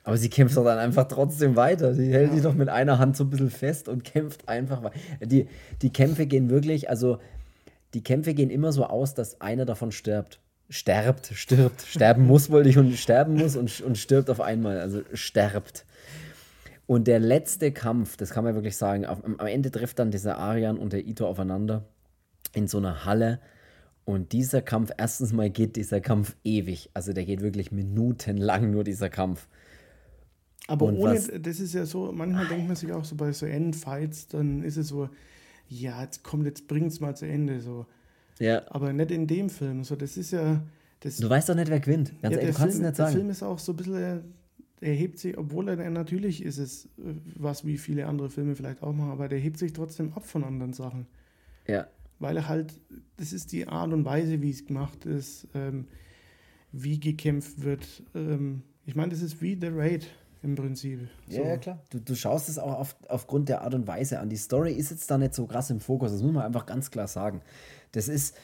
[0.03, 1.93] Aber sie kämpft doch dann einfach trotzdem weiter.
[1.93, 2.33] Sie hält ja.
[2.35, 4.97] sich doch mit einer Hand so ein bisschen fest und kämpft einfach weiter.
[5.21, 5.47] Die,
[5.81, 7.17] die Kämpfe gehen wirklich, also
[7.93, 10.39] die Kämpfe gehen immer so aus, dass einer davon stirbt.
[10.69, 14.79] Sterbt, stirbt, sterben muss, wollte ich, und sterben muss und, und stirbt auf einmal.
[14.79, 15.85] Also sterbt.
[16.87, 20.77] Und der letzte Kampf, das kann man wirklich sagen, am Ende trifft dann dieser Arian
[20.77, 21.85] und der Ito aufeinander
[22.53, 23.39] in so einer Halle.
[24.05, 26.89] Und dieser Kampf, erstens mal geht dieser Kampf ewig.
[26.93, 29.49] Also der geht wirklich minutenlang nur dieser Kampf.
[30.67, 33.33] Aber und ohne, was, das ist ja so, manchmal denkt man sich auch so bei
[33.33, 35.09] so Endfights, dann ist es so,
[35.69, 37.85] ja, jetzt kommt, jetzt bringt's mal zu Ende, so.
[38.39, 38.61] Ja.
[38.69, 40.61] Aber nicht in dem Film, so, das ist ja.
[41.01, 42.13] Das, du weißt doch nicht, wer gewinnt.
[42.21, 43.11] Ganz ja, ehrlich, du kannst Film, es nicht sagen.
[43.11, 44.33] Der Film ist auch so ein bisschen,
[44.81, 48.83] er hebt sich, obwohl er natürlich ist es äh, was wie viele andere Filme vielleicht
[48.83, 51.07] auch machen, aber der hebt sich trotzdem ab von anderen Sachen.
[51.67, 51.87] Ja.
[52.19, 52.79] Weil er halt,
[53.17, 55.85] das ist die Art und Weise, wie es gemacht ist, ähm,
[56.71, 58.03] wie gekämpft wird.
[58.15, 60.07] Ähm, ich meine, das ist wie The Raid
[60.43, 61.07] im Prinzip.
[61.27, 61.37] So.
[61.37, 61.83] Ja, ja, klar.
[61.89, 64.29] Du, du schaust es auch auf, aufgrund der Art und Weise an.
[64.29, 66.89] Die Story ist jetzt da nicht so krass im Fokus, das muss man einfach ganz
[66.91, 67.41] klar sagen.
[67.91, 68.35] Das ist,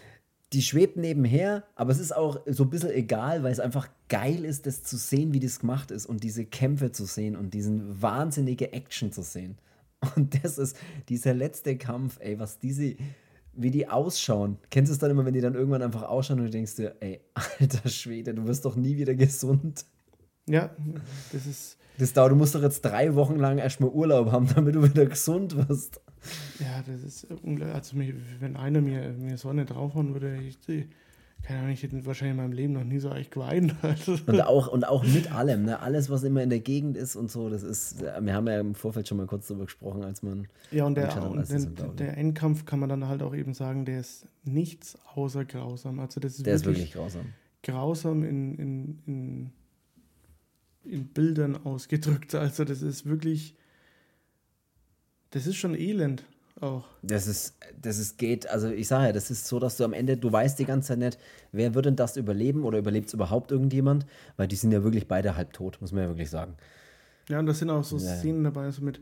[0.54, 4.46] die schwebt nebenher, aber es ist auch so ein bisschen egal, weil es einfach geil
[4.46, 8.02] ist, das zu sehen, wie das gemacht ist und diese Kämpfe zu sehen und diesen
[8.02, 9.58] wahnsinnige Action zu sehen.
[10.18, 10.76] Und das ist
[11.08, 12.96] dieser letzte Kampf, ey, was diese,
[13.54, 14.58] wie die ausschauen.
[14.70, 16.96] Kennst du es dann immer, wenn die dann irgendwann einfach ausschauen und du denkst dir,
[17.00, 17.22] ey,
[17.60, 19.86] alter Schwede, du wirst doch nie wieder gesund.
[20.46, 20.76] Ja,
[21.32, 24.76] das ist, das dauert, du musst doch jetzt drei Wochen lang erstmal Urlaub haben, damit
[24.76, 26.02] du wieder gesund wirst.
[26.60, 27.76] Ja, das ist unglaublich.
[27.76, 27.98] Also,
[28.40, 30.58] wenn einer mir, mir Sonne draufhauen würde, ich
[31.44, 33.76] keine Ahnung, ich hätte wahrscheinlich in meinem Leben noch nie so echt geweint.
[34.28, 35.82] und, auch, und auch mit allem, ne?
[35.82, 38.76] alles, was immer in der Gegend ist und so, das ist, wir haben ja im
[38.76, 40.48] Vorfeld schon mal kurz darüber gesprochen, als man.
[40.72, 44.00] Ja, und, der, und den, der Endkampf kann man dann halt auch eben sagen, der
[44.00, 46.00] ist nichts außer grausam.
[46.00, 47.26] Also das ist der wirklich, ist wirklich grausam.
[47.62, 49.52] Grausam in, in, in,
[50.86, 52.36] in Bildern ausgedrückt.
[52.36, 53.56] Also das ist wirklich,
[55.34, 56.24] das ist schon elend
[56.62, 56.86] auch.
[57.02, 59.94] Das ist, das ist geht, also ich sage ja, das ist so, dass du am
[59.94, 61.18] Ende, du weißt die ganze Zeit nicht,
[61.52, 64.06] wer wird denn das überleben oder überlebt es überhaupt irgendjemand?
[64.38, 66.56] Weil die sind ja wirklich beide halb tot, muss man ja wirklich sagen.
[67.30, 68.16] Ja, und da sind auch so ja.
[68.16, 69.02] Szenen dabei, so mit,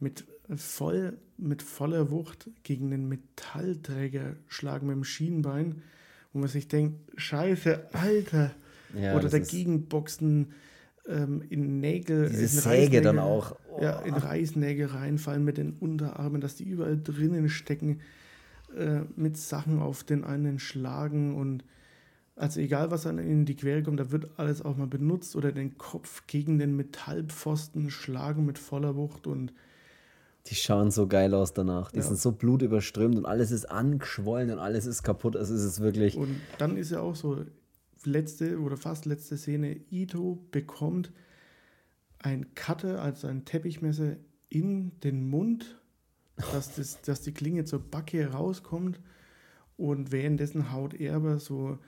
[0.00, 0.24] mit,
[0.56, 5.82] voll, mit voller Wucht gegen den Metallträger schlagen mit dem Schienbein,
[6.32, 8.50] wo man sich denkt, scheiße, Alter.
[8.98, 10.54] Ja, oder dagegen boxen
[11.08, 12.28] ähm, in Nägel.
[12.28, 13.56] Diese in Säge dann auch.
[13.70, 13.82] Oh.
[13.82, 18.00] Ja, in Reißnägel reinfallen mit den Unterarmen, dass die überall drinnen stecken,
[18.76, 21.64] äh, mit Sachen auf den einen schlagen und
[22.36, 25.34] also egal, was an ihnen in die Quere kommt, da wird alles auch mal benutzt
[25.34, 29.52] oder den Kopf gegen den Metallpfosten schlagen mit voller Wucht und
[30.46, 31.90] die schauen so geil aus danach.
[31.90, 32.02] Die ja.
[32.02, 35.36] sind so blutüberströmt und alles ist angeschwollen und alles ist kaputt.
[35.36, 36.16] Also ist es wirklich.
[36.16, 37.44] Und dann ist ja auch so,
[38.08, 41.12] letzte oder fast letzte Szene, Ito bekommt
[42.18, 44.16] ein Cutter, also ein Teppichmesser
[44.48, 45.80] in den Mund,
[46.52, 49.00] dass, das, dass die Klinge zur Backe rauskommt
[49.76, 51.78] und währenddessen haut er aber so,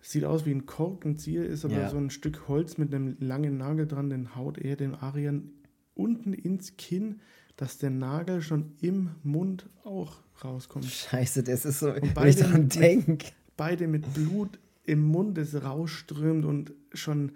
[0.00, 1.90] sieht aus wie ein Korkenzieher, ist aber ja.
[1.90, 5.50] so ein Stück Holz mit einem langen Nagel dran, den haut er dem Arian
[5.94, 7.20] unten ins Kinn,
[7.56, 10.86] dass der Nagel schon im Mund auch rauskommt.
[10.86, 13.26] Scheiße, das ist so, und beide, wenn ich dran denke.
[13.56, 17.32] Beide mit Blut im Mund es rausströmt und schon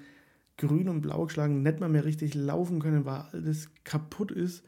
[0.56, 4.62] grün und blau geschlagen, nicht mal mehr richtig laufen können, weil alles kaputt ist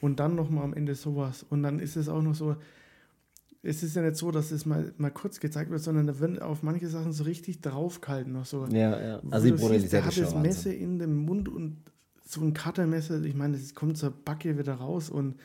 [0.00, 1.44] und dann nochmal am Ende sowas.
[1.48, 2.56] Und dann ist es auch noch so,
[3.62, 6.40] es ist ja nicht so, dass es mal, mal kurz gezeigt wird, sondern da wird
[6.40, 8.66] auf manche Sachen so richtig draufgehalten noch so.
[8.66, 9.20] Ja, ja.
[9.30, 11.78] Also die siehst, der hat das Messer in dem Mund und
[12.24, 15.36] so ein Cuttermesser, ich meine, es kommt zur Backe wieder raus und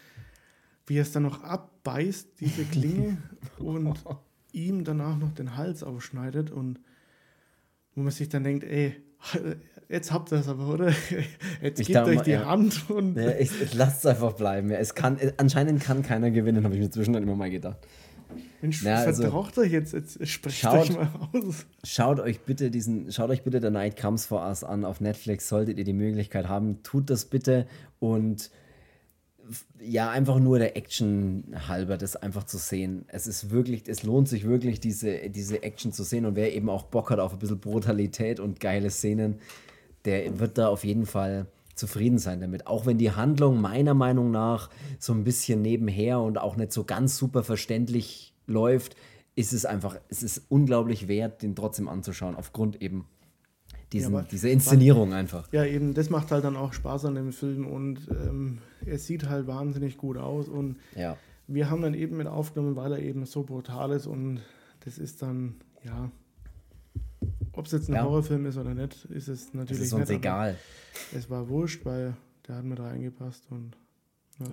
[0.88, 3.18] wie er es dann noch abbeißt, diese Klinge
[3.60, 3.94] und
[4.54, 6.80] ihm danach noch den Hals aufschneidet und
[7.96, 8.96] wo man sich dann denkt, ey,
[9.90, 10.94] jetzt habt ihr es aber, oder?
[11.62, 12.46] Jetzt ich gebt euch die ja.
[12.46, 13.16] Hand und.
[13.16, 14.72] Ja, ich, ich lasst es einfach bleiben.
[14.72, 17.78] Es kann, anscheinend kann keiner gewinnen, habe ich mir zwischendurch immer mal gedacht.
[18.62, 21.66] Mensch, ja, also, verbraucht euch jetzt, jetzt sprecht schaut, euch mal aus.
[21.84, 25.50] Schaut euch bitte diesen, schaut euch bitte The Night Comes For Us an auf Netflix,
[25.50, 27.68] solltet ihr die Möglichkeit haben, tut das bitte
[28.00, 28.52] und
[29.80, 33.06] ja, einfach nur der Action halber, das einfach zu sehen.
[33.08, 36.26] Es ist wirklich, es lohnt sich wirklich, diese, diese Action zu sehen.
[36.26, 39.40] Und wer eben auch Bock hat auf ein bisschen Brutalität und geile Szenen,
[40.06, 42.68] der wird da auf jeden Fall zufrieden sein damit.
[42.68, 44.70] Auch wenn die Handlung meiner Meinung nach
[45.00, 48.96] so ein bisschen nebenher und auch nicht so ganz super verständlich läuft,
[49.36, 53.06] ist es einfach, es ist unglaublich wert, den trotzdem anzuschauen, aufgrund eben
[53.94, 55.52] diesen, ja, diese Inszenierung einfach.
[55.52, 59.28] Ja, eben, das macht halt dann auch Spaß an dem Film und ähm, es sieht
[59.28, 61.18] halt wahnsinnig gut aus und ja.
[61.48, 64.42] wir haben dann eben mit aufgenommen, weil er eben so brutal ist und
[64.86, 66.12] das ist dann, ja,
[67.52, 68.04] ob es jetzt ein ja.
[68.04, 70.58] Horrorfilm ist oder nicht, ist es natürlich es ist uns nicht, egal.
[71.14, 72.16] Es war wurscht, weil
[72.48, 73.76] der hat mit reingepasst und
[74.40, 74.48] ja.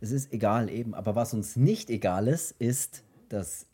[0.00, 3.66] Es ist egal eben, aber was uns nicht egal ist, ist, dass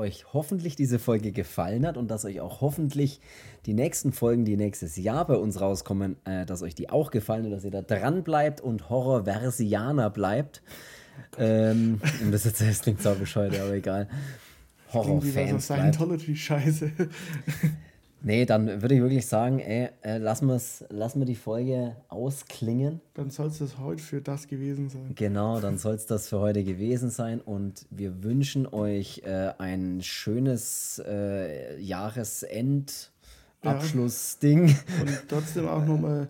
[0.00, 3.20] euch hoffentlich diese Folge gefallen hat und dass euch auch hoffentlich
[3.66, 7.44] die nächsten Folgen, die nächstes Jahr bei uns rauskommen, äh, dass euch die auch gefallen
[7.44, 10.62] und dass ihr da dran bleibt und Horrorversianer bleibt.
[11.38, 14.08] Ähm, und das jetzt das klingt so bescheuert, aber egal.
[14.92, 15.66] Horrorfans.
[15.66, 16.90] Scientology-Scheiße.
[18.22, 23.00] Nee, dann würde ich wirklich sagen, ey, äh, lassen, wir's, lassen wir die Folge ausklingen.
[23.14, 25.12] Dann soll es das heute für das gewesen sein.
[25.14, 27.40] Genau, dann soll es das für heute gewesen sein.
[27.40, 34.68] Und wir wünschen euch äh, ein schönes äh, Jahresend-Abschlussding.
[34.68, 34.74] Ja.
[35.00, 36.28] Und trotzdem auch nochmal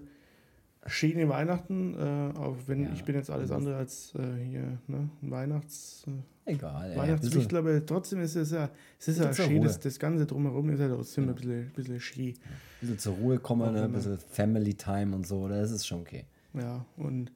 [0.86, 2.92] schöne Weihnachten, äh, auch wenn ja.
[2.94, 6.04] ich bin jetzt alles andere als äh, hier ne, Weihnachts...
[6.06, 6.96] Äh, Egal.
[6.96, 10.70] Weihnachtswichtel, ja, aber trotzdem ist es ja, es ist ja schön, das, das Ganze drumherum
[10.70, 11.30] ist ja trotzdem ja.
[11.30, 12.28] ein bisschen, bisschen schön.
[12.28, 12.36] Ein
[12.80, 13.84] bisschen zur Ruhe kommen, ne?
[13.84, 16.24] ein bisschen Family Time und so, das ist schon okay.
[16.54, 17.30] Ja, und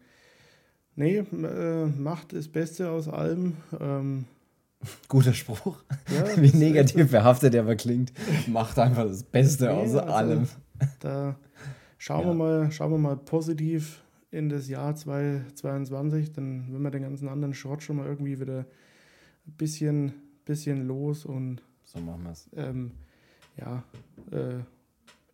[0.96, 3.58] nee, äh, macht das Beste aus allem.
[3.78, 4.24] Ähm,
[5.08, 5.84] Guter Spruch.
[6.12, 8.12] Ja, Wie negativ behaftet er aber klingt.
[8.48, 10.48] Macht einfach das Beste nee, aus also, allem.
[11.00, 11.36] Da
[12.04, 12.26] schauen, ja.
[12.28, 17.28] wir mal, schauen wir mal positiv in das Jahr 2022, dann wenn wir den ganzen
[17.28, 18.66] anderen Schrott schon mal irgendwie wieder
[19.46, 20.12] bisschen,
[20.44, 22.50] bisschen los und so machen wir es.
[22.54, 22.90] Ähm,
[23.56, 23.84] ja,
[24.32, 24.66] äh, ein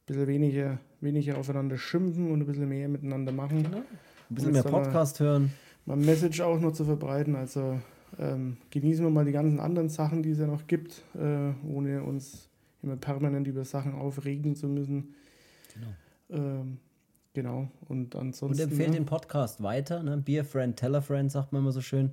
[0.07, 3.65] bisschen weniger, weniger aufeinander schimpfen und ein bisschen mehr miteinander machen.
[3.65, 3.85] Ja, ein
[4.29, 5.53] bisschen mehr Podcast hören.
[5.87, 7.35] Mal Message auch noch zu verbreiten.
[7.35, 7.81] Also
[8.17, 12.05] ähm, genießen wir mal die ganzen anderen Sachen, die es ja noch gibt, äh, ohne
[12.05, 12.49] uns
[12.83, 15.15] immer permanent über Sachen aufregen zu müssen.
[15.75, 15.89] Genau.
[16.33, 16.79] Ähm,
[17.33, 17.69] genau.
[17.89, 18.63] Und ansonsten.
[18.63, 18.95] Und empfehlt ja.
[18.95, 20.03] den Podcast weiter.
[20.03, 20.17] Ne?
[20.19, 22.13] Beer Friend, Teller Friend, sagt man immer so schön.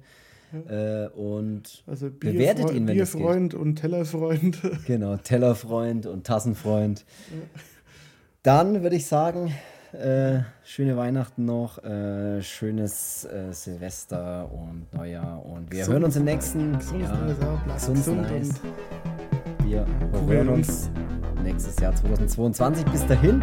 [0.52, 1.06] Ja.
[1.06, 4.60] Äh, und also Bier bewertet ihn, wenn Bierfreund und Tellerfreund.
[4.88, 7.06] Genau, Tellerfreund und Tassenfreund.
[7.31, 7.61] Ja.
[8.44, 9.53] Dann würde ich sagen,
[9.91, 16.15] äh, schöne Weihnachten noch, äh, schönes äh, Silvester und Neujahr und wir gesund, hören uns
[16.15, 17.27] im nächsten gesund, Jahr.
[17.73, 18.61] Gesund, gesund nice.
[19.65, 19.85] Wir
[20.27, 20.89] hören uns
[21.44, 22.85] nächstes Jahr 2022.
[22.85, 23.41] Bis dahin.